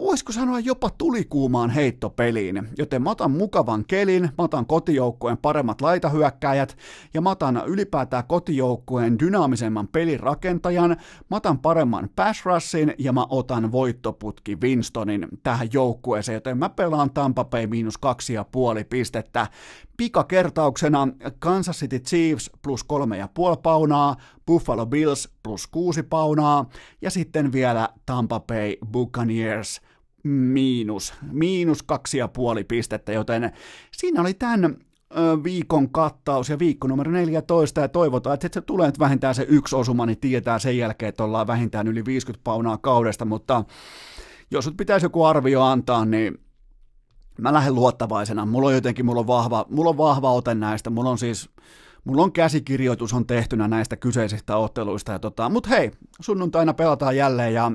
voisiko 0.00 0.32
sanoa 0.32 0.60
jopa 0.60 0.90
tulikuumaan 0.90 1.70
heittopeliin, 1.70 2.68
joten 2.78 3.02
mä 3.02 3.10
otan 3.10 3.30
mukavan 3.30 3.84
kelin, 3.84 4.22
mä 4.22 4.44
otan 4.44 4.66
kotijoukkueen 4.66 5.38
paremmat 5.38 5.80
laitahyökkäjät 5.80 6.76
ja 7.14 7.20
mä 7.20 7.30
otan 7.30 7.62
ylipäätään 7.66 8.24
kotijoukkueen 8.28 9.18
dynaamisemman 9.18 9.88
pelirakentajan, 9.88 10.96
mä 11.30 11.36
otan 11.36 11.58
paremman 11.58 12.08
pass 12.16 12.44
rushin 12.44 12.94
ja 12.98 13.12
mä 13.12 13.26
otan 13.28 13.72
voittoputki 13.72 14.56
Winstonin 14.56 15.28
tähän 15.42 15.68
joukkueeseen, 15.72 16.34
joten 16.34 16.58
mä 16.58 16.68
pelaan 16.68 17.10
Tampa 17.10 17.44
Bay 17.44 17.66
miinus 17.66 17.98
kaksi 17.98 18.32
ja 18.32 18.44
puoli 18.52 18.84
pistettä 18.84 19.46
pikakertauksena 20.02 21.08
Kansas 21.38 21.78
City 21.78 21.98
Chiefs 21.98 22.50
plus 22.62 22.84
kolme 22.84 23.18
ja 23.18 23.28
puoli 23.34 23.56
paunaa, 23.62 24.16
Buffalo 24.46 24.86
Bills 24.86 25.28
plus 25.42 25.66
kuusi 25.66 26.02
paunaa 26.02 26.68
ja 27.02 27.10
sitten 27.10 27.52
vielä 27.52 27.88
Tampa 28.06 28.40
Bay 28.40 28.76
Buccaneers 28.92 29.80
miinus, 30.24 31.14
miinus 31.32 31.82
kaksi 31.82 32.18
ja 32.18 32.28
puoli 32.28 32.64
pistettä, 32.64 33.12
joten 33.12 33.52
siinä 33.92 34.20
oli 34.20 34.34
tämän 34.34 34.76
viikon 35.44 35.90
kattaus 35.90 36.48
ja 36.48 36.58
viikko 36.58 36.88
numero 36.88 37.10
14 37.10 37.80
ja 37.80 37.88
toivotaan, 37.88 38.34
että 38.34 38.48
se 38.52 38.60
tulee 38.60 38.86
nyt 38.86 38.98
vähintään 38.98 39.34
se 39.34 39.46
yksi 39.48 39.76
osuma, 39.76 40.06
niin 40.06 40.20
tietää 40.20 40.58
sen 40.58 40.78
jälkeen, 40.78 41.08
että 41.08 41.24
ollaan 41.24 41.46
vähintään 41.46 41.88
yli 41.88 42.04
50 42.04 42.44
paunaa 42.44 42.78
kaudesta, 42.78 43.24
mutta 43.24 43.64
jos 44.50 44.66
nyt 44.66 44.76
pitäisi 44.76 45.06
joku 45.06 45.24
arvio 45.24 45.62
antaa, 45.62 46.04
niin 46.04 46.38
mä 47.42 47.52
lähden 47.52 47.74
luottavaisena. 47.74 48.46
Mulla 48.46 48.68
on 48.68 48.74
jotenkin, 48.74 49.06
mulla 49.06 49.20
on 49.20 49.26
vahva, 49.26 49.66
mulla 49.70 49.90
on 49.90 49.98
vahva 49.98 50.32
ote 50.32 50.54
näistä. 50.54 50.90
Mulla 50.90 51.10
on 51.10 51.18
siis, 51.18 51.50
mulla 52.04 52.22
on 52.22 52.32
käsikirjoitus 52.32 53.12
on 53.12 53.26
tehtynä 53.26 53.68
näistä 53.68 53.96
kyseisistä 53.96 54.56
otteluista. 54.56 55.12
Ja 55.12 55.18
tota, 55.18 55.48
mut 55.48 55.68
hei, 55.68 55.90
sunnuntaina 56.20 56.74
pelataan 56.74 57.16
jälleen 57.16 57.54
ja, 57.54 57.72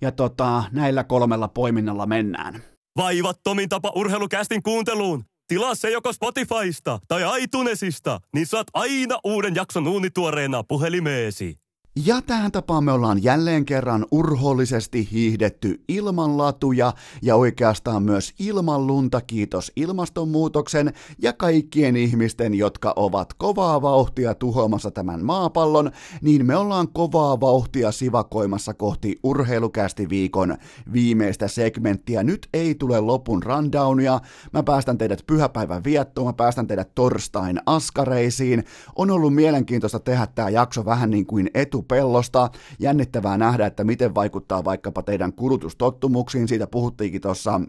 ja 0.00 0.12
tota, 0.12 0.64
näillä 0.72 1.04
kolmella 1.04 1.48
poiminnalla 1.48 2.06
mennään. 2.06 2.62
Vaivattomin 2.96 3.68
tapa 3.68 3.92
urheilukästin 3.94 4.62
kuunteluun. 4.62 5.24
tilaa 5.48 5.74
se 5.74 5.90
joko 5.90 6.12
Spotifysta 6.12 6.98
tai 7.08 7.42
iTunesista, 7.42 8.20
niin 8.34 8.46
saat 8.46 8.66
aina 8.74 9.18
uuden 9.24 9.54
jakson 9.54 9.88
uunituoreena 9.88 10.62
puhelimeesi. 10.62 11.58
Ja 12.06 12.22
tähän 12.22 12.52
tapaan 12.52 12.84
me 12.84 12.92
ollaan 12.92 13.22
jälleen 13.22 13.64
kerran 13.64 14.06
urhoollisesti 14.10 15.08
hiihdetty 15.12 15.84
ilman 15.88 16.38
latuja 16.38 16.92
ja 17.22 17.36
oikeastaan 17.36 18.02
myös 18.02 18.34
ilman 18.38 18.86
lunta, 18.86 19.20
kiitos 19.20 19.72
ilmastonmuutoksen 19.76 20.92
ja 21.22 21.32
kaikkien 21.32 21.96
ihmisten, 21.96 22.54
jotka 22.54 22.92
ovat 22.96 23.34
kovaa 23.34 23.82
vauhtia 23.82 24.34
tuhoamassa 24.34 24.90
tämän 24.90 25.24
maapallon, 25.24 25.90
niin 26.22 26.46
me 26.46 26.56
ollaan 26.56 26.88
kovaa 26.88 27.40
vauhtia 27.40 27.92
sivakoimassa 27.92 28.74
kohti 28.74 29.18
urheilukästi 29.22 30.08
viikon 30.08 30.56
viimeistä 30.92 31.48
segmenttiä. 31.48 32.22
Nyt 32.22 32.48
ei 32.52 32.74
tule 32.74 33.00
lopun 33.00 33.42
rundownia, 33.42 34.20
mä 34.52 34.62
päästän 34.62 34.98
teidät 34.98 35.26
pyhäpäivän 35.26 35.84
viettoon, 35.84 36.26
mä 36.26 36.32
päästän 36.32 36.66
teidät 36.66 36.94
torstain 36.94 37.60
askareisiin. 37.66 38.64
On 38.96 39.10
ollut 39.10 39.34
mielenkiintoista 39.34 40.00
tehdä 40.00 40.26
tämä 40.26 40.48
jakso 40.48 40.84
vähän 40.84 41.10
niin 41.10 41.26
kuin 41.26 41.50
etu 41.54 41.87
pellosta. 41.88 42.50
Jännittävää 42.78 43.38
nähdä, 43.38 43.66
että 43.66 43.84
miten 43.84 44.14
vaikuttaa 44.14 44.64
vaikkapa 44.64 45.02
teidän 45.02 45.32
kulutustottumuksiin. 45.32 46.48
Siitä 46.48 46.66
puhuttiinkin 46.66 47.20
tuossa 47.20 47.60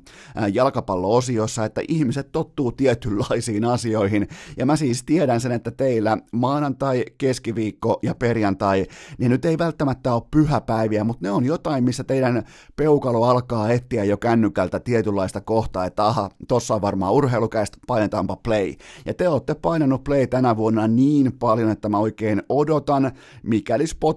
jalkapallo-osiossa, 0.53 1.65
että 1.65 1.81
ihmiset 1.87 2.31
tottuu 2.31 2.71
tietynlaisiin 2.71 3.65
asioihin. 3.65 4.27
Ja 4.57 4.65
mä 4.65 4.75
siis 4.75 5.03
tiedän 5.03 5.41
sen, 5.41 5.51
että 5.51 5.71
teillä 5.71 6.17
maanantai, 6.31 7.05
keskiviikko 7.17 7.99
ja 8.03 8.15
perjantai, 8.15 8.85
niin 9.17 9.31
nyt 9.31 9.45
ei 9.45 9.57
välttämättä 9.57 10.13
ole 10.13 10.23
pyhäpäiviä, 10.31 11.03
mutta 11.03 11.25
ne 11.25 11.31
on 11.31 11.45
jotain, 11.45 11.83
missä 11.83 12.03
teidän 12.03 12.43
peukalo 12.75 13.23
alkaa 13.23 13.69
etsiä 13.69 14.03
jo 14.03 14.17
kännykältä 14.17 14.79
tietynlaista 14.79 15.41
kohtaa, 15.41 15.85
että 15.85 16.05
aha, 16.05 16.29
tossa 16.47 16.75
on 16.75 16.81
varmaan 16.81 17.13
urheilukäistä, 17.13 17.77
painetaanpa 17.87 18.35
play. 18.35 18.73
Ja 19.05 19.13
te 19.13 19.27
olette 19.27 19.55
painanut 19.55 20.03
play 20.03 20.27
tänä 20.27 20.57
vuonna 20.57 20.87
niin 20.87 21.31
paljon, 21.39 21.69
että 21.71 21.89
mä 21.89 21.97
oikein 21.97 22.43
odotan, 22.49 23.11
mikäli 23.43 23.87
Spotify 23.87 24.08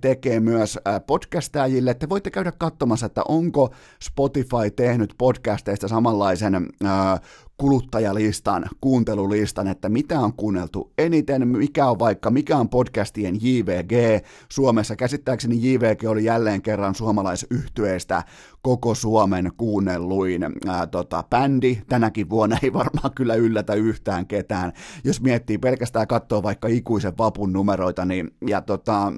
tekee 0.00 0.40
myös 0.40 0.78
podcastajille. 1.06 1.94
Te 1.94 2.08
voitte 2.08 2.30
käydä 2.30 2.52
katsomassa, 2.52 3.06
että 3.06 3.22
onko 3.28 3.74
Spotify 4.02 4.70
tehnyt 4.76 5.14
podcasteista 5.18 5.88
samanlaisen 5.88 6.54
äh, 6.54 7.20
kuluttajalistan, 7.60 8.64
kuuntelulistan, 8.80 9.68
että 9.68 9.88
mitä 9.88 10.20
on 10.20 10.32
kuunneltu 10.32 10.92
eniten, 10.98 11.48
mikä 11.48 11.86
on 11.86 11.98
vaikka, 11.98 12.30
mikä 12.30 12.56
on 12.56 12.68
podcastien 12.68 13.34
JVG. 13.42 14.24
Suomessa 14.48 14.96
käsittääkseni 14.96 15.56
JVG 15.62 16.04
oli 16.08 16.24
jälleen 16.24 16.62
kerran 16.62 16.94
suomalaisyhtyeestä 16.94 18.22
koko 18.62 18.94
Suomen 18.94 19.52
kuunnelluin 19.56 20.42
ää, 20.66 20.86
tota, 20.86 21.24
bändi. 21.30 21.78
Tänäkin 21.88 22.30
vuonna 22.30 22.56
ei 22.62 22.72
varmaan 22.72 23.14
kyllä 23.14 23.34
yllätä 23.34 23.74
yhtään 23.74 24.26
ketään. 24.26 24.72
Jos 25.04 25.20
miettii 25.20 25.58
pelkästään 25.58 26.06
katsoa 26.06 26.42
vaikka 26.42 26.68
ikuisen 26.68 27.18
vapun 27.18 27.52
numeroita, 27.52 28.04
niin 28.04 28.30
ja 28.46 28.60
tota, 28.60 29.12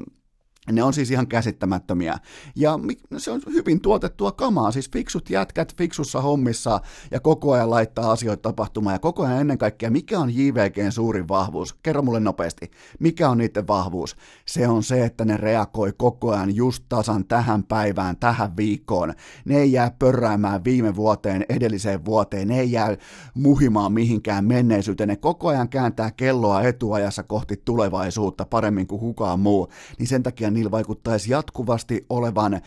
ne 0.71 0.83
on 0.83 0.93
siis 0.93 1.11
ihan 1.11 1.27
käsittämättömiä. 1.27 2.19
Ja 2.57 2.79
se 3.17 3.31
on 3.31 3.41
hyvin 3.53 3.81
tuotettua 3.81 4.33
kamaa, 4.33 4.71
siis 4.71 4.91
fiksut 4.91 5.31
jätkät 5.31 5.77
fiksussa 5.77 6.21
hommissa 6.21 6.81
ja 7.11 7.21
koko 7.21 7.53
ajan 7.53 7.71
laittaa 7.71 8.13
asioita 8.13 8.43
tapahtumaan 8.43 8.95
ja 8.95 8.99
koko 8.99 9.23
ajan 9.23 9.41
ennen 9.41 9.59
kaikkea, 9.59 9.91
mikä 9.91 10.19
on 10.19 10.35
JVGn 10.35 10.93
suurin 10.93 11.29
vahvuus? 11.29 11.75
Kerro 11.83 12.03
mulle 12.03 12.21
nopeasti, 12.21 12.71
mikä 12.99 13.29
on 13.29 13.39
niiden 13.39 13.67
vahvuus? 13.67 14.17
Se 14.47 14.69
on 14.69 14.83
se, 14.83 15.05
että 15.05 15.25
ne 15.25 15.37
reagoi 15.37 15.93
koko 15.97 16.31
ajan 16.31 16.57
just 16.57 16.85
tasan 16.89 17.25
tähän 17.25 17.65
päivään, 17.65 18.17
tähän 18.17 18.57
viikkoon. 18.57 19.15
Ne 19.45 19.59
ei 19.59 19.73
jää 19.73 19.91
pörräämään 19.99 20.65
viime 20.65 20.97
vuoteen, 20.97 21.47
edelliseen 21.49 22.05
vuoteen, 22.05 22.49
ne 22.49 22.61
ei 22.61 22.73
jää 22.73 22.97
muhimaan 23.35 23.93
mihinkään 23.93 24.45
menneisyyteen, 24.45 25.09
ne 25.09 25.17
koko 25.17 25.49
ajan 25.49 25.69
kääntää 25.69 26.11
kelloa 26.11 26.63
etuajassa 26.63 27.23
kohti 27.23 27.63
tulevaisuutta 27.65 28.45
paremmin 28.45 28.87
kuin 28.87 29.01
kukaan 29.01 29.41
muu, 29.41 29.69
niin 29.99 30.07
sen 30.07 30.23
takia 30.23 30.52
niillä 30.53 30.71
vaikuttaisi 30.71 31.33
jatkuvasti 31.33 32.07
olevan 32.11 32.61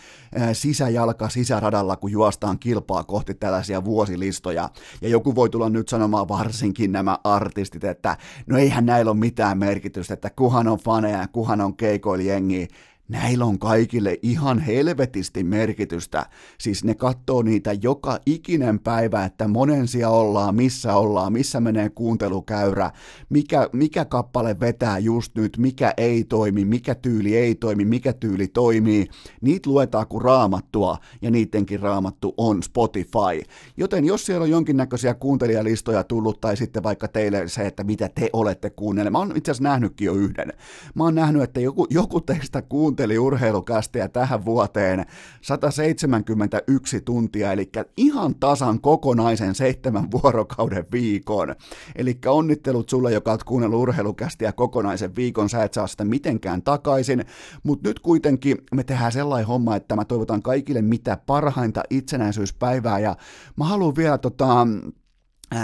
sisäjalka 0.53 1.29
sisäradalla, 1.29 1.95
kun 1.95 2.11
juostaan 2.11 2.59
kilpaa 2.59 3.03
kohti 3.03 3.33
tällaisia 3.33 3.85
vuosilistoja. 3.85 4.69
Ja 5.01 5.09
joku 5.09 5.35
voi 5.35 5.49
tulla 5.49 5.69
nyt 5.69 5.89
sanomaan 5.89 6.27
varsinkin 6.27 6.91
nämä 6.91 7.19
artistit, 7.23 7.83
että 7.83 8.17
no 8.47 8.57
eihän 8.57 8.85
näillä 8.85 9.11
ole 9.11 9.19
mitään 9.19 9.57
merkitystä, 9.57 10.13
että 10.13 10.29
kuhan 10.29 10.67
on 10.67 10.77
faneja, 10.77 11.27
kuhan 11.27 11.61
on 11.61 11.77
keikoilijengi, 11.77 12.67
Näillä 13.07 13.45
on 13.45 13.59
kaikille 13.59 14.17
ihan 14.21 14.59
helvetisti 14.59 15.43
merkitystä. 15.43 16.25
Siis 16.57 16.83
ne 16.83 16.95
katsoo 16.95 17.41
niitä 17.41 17.73
joka 17.81 18.19
ikinen 18.25 18.79
päivä, 18.79 19.25
että 19.25 19.47
monensia 19.47 20.09
ollaan, 20.09 20.55
missä 20.55 20.95
ollaan, 20.95 21.33
missä 21.33 21.59
menee 21.59 21.89
kuuntelukäyrä, 21.89 22.91
mikä, 23.29 23.69
mikä 23.73 24.05
kappale 24.05 24.59
vetää 24.59 24.97
just 24.97 25.35
nyt, 25.35 25.57
mikä 25.57 25.93
ei 25.97 26.23
toimi, 26.23 26.65
mikä 26.65 26.95
tyyli 26.95 27.35
ei 27.35 27.55
toimi, 27.55 27.85
mikä 27.85 28.13
tyyli 28.13 28.47
toimii. 28.47 29.07
Niitä 29.41 29.69
luetaan 29.69 30.07
kuin 30.07 30.21
raamattua, 30.21 30.97
ja 31.21 31.31
niidenkin 31.31 31.79
raamattu 31.79 32.33
on 32.37 32.63
Spotify. 32.63 33.41
Joten 33.77 34.05
jos 34.05 34.25
siellä 34.25 34.43
on 34.43 34.49
jonkinnäköisiä 34.49 35.13
kuuntelijalistoja 35.13 36.03
tullut, 36.03 36.41
tai 36.41 36.57
sitten 36.57 36.83
vaikka 36.83 37.07
teille 37.07 37.47
se, 37.47 37.67
että 37.67 37.83
mitä 37.83 38.09
te 38.15 38.29
olette 38.33 38.69
kuunnelleet, 38.69 39.11
mä 39.11 39.17
oon 39.17 39.33
itse 39.35 39.51
asiassa 39.51 39.69
nähnytkin 39.69 40.05
jo 40.05 40.13
yhden. 40.13 40.53
Mä 40.95 41.03
oon 41.03 41.15
nähnyt, 41.15 41.41
että 41.43 41.59
joku, 41.59 41.87
joku 41.89 42.21
teistä 42.21 42.61
kuuntelee 42.61 42.94
kuunteli 42.95 43.17
urheilukästiä 43.19 44.07
tähän 44.07 44.45
vuoteen. 44.45 45.05
171 45.41 47.01
tuntia, 47.01 47.51
eli 47.51 47.69
ihan 47.97 48.35
tasan 48.35 48.81
kokonaisen 48.81 49.55
seitsemän 49.55 50.11
vuorokauden 50.11 50.85
viikon. 50.91 51.55
Eli 51.95 52.17
onnittelut 52.25 52.89
sulle, 52.89 53.13
joka 53.13 53.31
oot 53.31 53.43
kuunnellut 53.43 53.81
urheilukästiä 53.81 54.51
kokonaisen 54.51 55.15
viikon, 55.15 55.49
sä 55.49 55.63
et 55.63 55.73
saa 55.73 55.87
sitä 55.87 56.05
mitenkään 56.05 56.61
takaisin, 56.61 57.25
mutta 57.63 57.89
nyt 57.89 57.99
kuitenkin 57.99 58.57
me 58.75 58.83
tehdään 58.83 59.11
sellainen 59.11 59.47
homma, 59.47 59.75
että 59.75 59.95
mä 59.95 60.05
toivotan 60.05 60.41
kaikille 60.41 60.81
mitä 60.81 61.17
parhainta 61.25 61.83
itsenäisyyspäivää, 61.89 62.99
ja 62.99 63.15
mä 63.57 63.65
haluan 63.65 63.95
vielä 63.95 64.17
tota, 64.17 64.67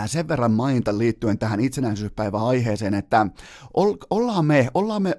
sen 0.05 0.27
verran 0.27 0.51
mainita 0.51 0.97
liittyen 0.97 1.37
tähän 1.37 1.59
itsenäisyyspäiväaiheeseen, 1.59 2.93
että 2.93 3.27
ollaan 4.09 4.45
me, 4.45 4.67
ollaan 4.73 5.01
me, 5.01 5.15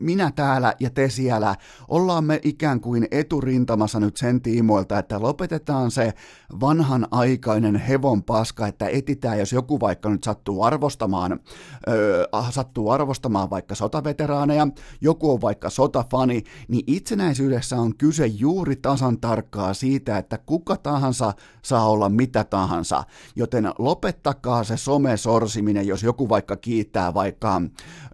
minä 0.00 0.32
täällä 0.36 0.74
ja 0.80 0.90
te 0.90 1.08
siellä, 1.08 1.56
ollaan 1.88 2.24
me 2.24 2.40
ikään 2.42 2.80
kuin 2.80 3.08
eturintamassa 3.10 4.00
nyt 4.00 4.16
sen 4.16 4.40
tiimoilta, 4.40 4.98
että 4.98 5.20
lopetetaan 5.20 5.90
se 5.90 6.12
vanhan 6.60 7.06
aikainen 7.10 7.76
hevon 7.76 8.22
paska, 8.22 8.66
että 8.66 8.88
etitään, 8.88 9.38
jos 9.38 9.52
joku 9.52 9.80
vaikka 9.80 10.10
nyt 10.10 10.24
sattuu 10.24 10.62
arvostamaan, 10.62 11.40
öö, 11.88 12.24
sattuu 12.50 12.90
arvostamaan 12.90 13.50
vaikka 13.50 13.74
sotaveteraaneja, 13.74 14.68
joku 15.00 15.30
on 15.30 15.40
vaikka 15.40 15.70
sotafani, 15.70 16.42
niin 16.68 16.84
itsenäisyydessä 16.86 17.76
on 17.76 17.96
kyse 17.96 18.26
juuri 18.26 18.76
tasan 18.76 19.20
tarkkaa 19.20 19.74
siitä, 19.74 20.18
että 20.18 20.38
kuka 20.38 20.76
tahansa 20.76 21.32
saa 21.62 21.90
olla 21.90 22.08
mitä 22.08 22.44
tahansa, 22.44 23.04
joten 23.36 23.72
lopettakaa 24.00 24.64
se 24.64 24.76
somesorsiminen, 24.76 25.86
jos 25.86 26.02
joku 26.02 26.28
vaikka 26.28 26.56
kiittää 26.56 27.14
vaikka, 27.14 27.62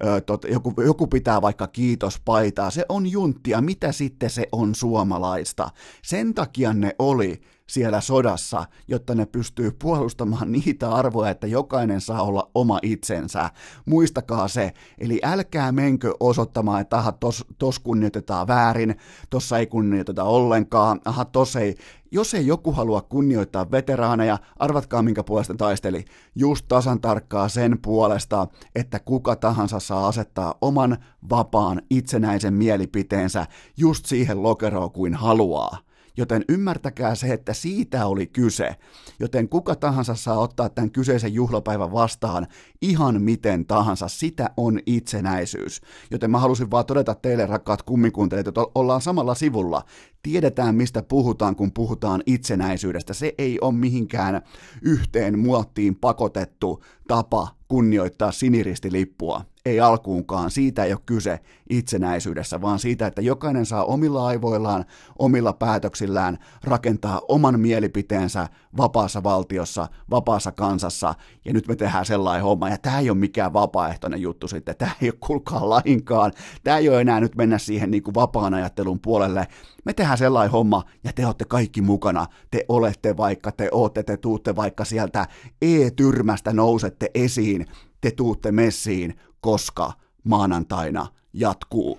ö, 0.04 0.20
tot, 0.20 0.44
joku, 0.44 0.74
joku 0.84 1.06
pitää 1.06 1.42
vaikka 1.42 1.66
kiitospaitaa, 1.66 2.70
se 2.70 2.84
on 2.88 3.06
junttia, 3.06 3.60
mitä 3.60 3.92
sitten 3.92 4.30
se 4.30 4.46
on 4.52 4.74
suomalaista. 4.74 5.70
Sen 6.02 6.34
takia 6.34 6.72
ne 6.72 6.94
oli 6.98 7.40
siellä 7.66 8.01
sodassa, 8.01 8.64
jotta 8.88 9.14
ne 9.14 9.26
pystyy 9.26 9.70
puolustamaan 9.82 10.52
niitä 10.52 10.90
arvoja, 10.90 11.30
että 11.30 11.47
jokainen 11.47 12.01
saa 12.01 12.22
olla 12.22 12.51
oma 12.55 12.78
itsensä. 12.82 13.51
Muistakaa 13.86 14.48
se, 14.48 14.72
eli 14.98 15.20
älkää 15.22 15.72
menkö 15.72 16.14
osoittamaan, 16.20 16.80
että 16.80 16.97
aha, 16.97 17.12
tos, 17.12 17.44
tos 17.59 17.78
kunnioitetaan 17.78 18.47
väärin, 18.47 18.97
tossa 19.30 19.59
ei 19.59 19.66
kunnioiteta 19.66 20.24
ollenkaan, 20.24 21.01
aha, 21.05 21.24
tos 21.24 21.56
ei, 21.56 21.74
jos 22.10 22.34
ei 22.34 22.47
joku 22.47 22.72
halua 22.72 23.02
kunnioittaa 23.02 23.70
veteraaneja, 23.70 24.38
arvatkaa 24.59 25.02
minkä 25.02 25.24
puolesta 25.24 25.55
taisteli. 25.55 26.05
Just 26.34 26.68
tasan 26.68 27.01
tarkkaa 27.01 27.48
sen 27.48 27.78
puolesta, 27.82 28.47
että 28.74 29.01
kuka 29.01 29.36
tahansa 29.36 29.80
saa 29.80 30.09
asettaa 30.09 30.55
oman 30.60 30.98
vapaan 31.30 31.82
itsenäisen 31.90 32.55
mielipiteensä 32.55 33.47
just 33.76 34.06
siihen 34.06 34.43
lokeroon 34.43 34.90
kuin 34.90 35.14
haluaa 35.14 35.85
joten 36.16 36.44
ymmärtäkää 36.48 37.14
se, 37.14 37.32
että 37.32 37.55
siitä 37.55 38.06
oli 38.06 38.26
kyse. 38.26 38.76
Joten 39.20 39.48
kuka 39.48 39.74
tahansa 39.74 40.14
saa 40.14 40.38
ottaa 40.38 40.68
tämän 40.68 40.90
kyseisen 40.90 41.34
juhlapäivän 41.34 41.93
vastaan 41.93 42.47
ihan 42.82 43.22
miten 43.22 43.66
tahansa, 43.66 44.09
sitä 44.09 44.51
on 44.56 44.80
itsenäisyys. 44.86 45.80
Joten 46.10 46.30
mä 46.30 46.38
halusin 46.38 46.70
vaan 46.70 46.86
todeta 46.86 47.14
teille, 47.14 47.47
rakkaat 47.47 47.82
kummikuuntelijat, 47.82 48.48
että 48.48 48.60
ollaan 48.74 49.01
samalla 49.01 49.34
sivulla. 49.34 49.82
Tiedetään, 50.22 50.74
mistä 50.74 51.02
puhutaan, 51.02 51.56
kun 51.56 51.72
puhutaan 51.72 52.22
itsenäisyydestä. 52.26 53.14
Se 53.14 53.34
ei 53.38 53.59
ole 53.60 53.74
mihinkään 53.74 54.43
yhteen 54.82 55.38
muottiin 55.38 55.97
pakotettu 55.97 56.84
tapa 57.09 57.48
kunnioittaa 57.68 58.32
sinirisilippua 58.32 59.44
ei 59.66 59.80
alkuunkaan. 59.80 60.51
Siitä 60.51 60.84
ei 60.84 60.93
ole 60.93 61.01
kyse 61.06 61.40
itsenäisyydessä, 61.70 62.60
vaan 62.60 62.78
siitä, 62.78 63.06
että 63.06 63.22
jokainen 63.22 63.66
saa 63.66 63.84
omilla 63.84 64.26
aivoillaan, 64.26 64.84
omilla 65.18 65.52
päätöksillään 65.52 66.38
rakentaa 66.64 67.20
oman 67.28 67.60
mielipiteensä 67.60 68.48
vapaassa 68.76 69.22
valtiossa, 69.22 69.88
vapaassa 70.10 70.52
kansassa, 70.52 71.14
ja 71.44 71.52
nyt 71.52 71.68
me 71.68 71.76
tehdään 71.76 72.06
sellainen 72.06 72.44
homma, 72.44 72.68
ja 72.68 72.78
tämä 72.78 72.98
ei 72.98 73.10
ole 73.10 73.18
mikään 73.18 73.52
vapaaehtoinen 73.52 74.22
juttu 74.22 74.48
sitten, 74.48 74.76
tämä 74.76 74.90
ei 75.02 75.09
ole 75.09 75.18
kulkaa 75.20 75.68
lainkaan, 75.68 76.32
tämä 76.64 76.78
ei 76.78 76.88
ole 76.88 77.01
enää 77.01 77.20
nyt 77.20 77.36
mennä 77.36 77.59
siihen 77.59 77.90
niin 77.90 78.02
kuin 78.02 78.14
vapaan 78.14 78.55
ajattelun 78.55 79.01
puolelle, 79.01 79.47
me 79.84 79.93
tehdään 79.93 80.18
sellainen 80.18 80.52
homma, 80.52 80.82
ja 81.05 81.12
te 81.12 81.26
olette 81.26 81.44
kaikki 81.44 81.82
mukana, 81.82 82.26
te 82.51 82.64
olette 82.68 83.16
vaikka, 83.16 83.52
te 83.52 83.68
ootte, 83.72 84.02
te 84.02 84.16
tuutte 84.16 84.56
vaikka 84.56 84.84
sieltä 84.84 85.26
E-tyrmästä 85.62 86.52
nousette 86.52 87.10
esiin, 87.14 87.66
te 88.01 88.10
tuutte 88.10 88.52
messiin, 88.52 89.14
koska 89.47 89.93
maanantaina 90.24 91.06
jatkuu. 91.32 91.98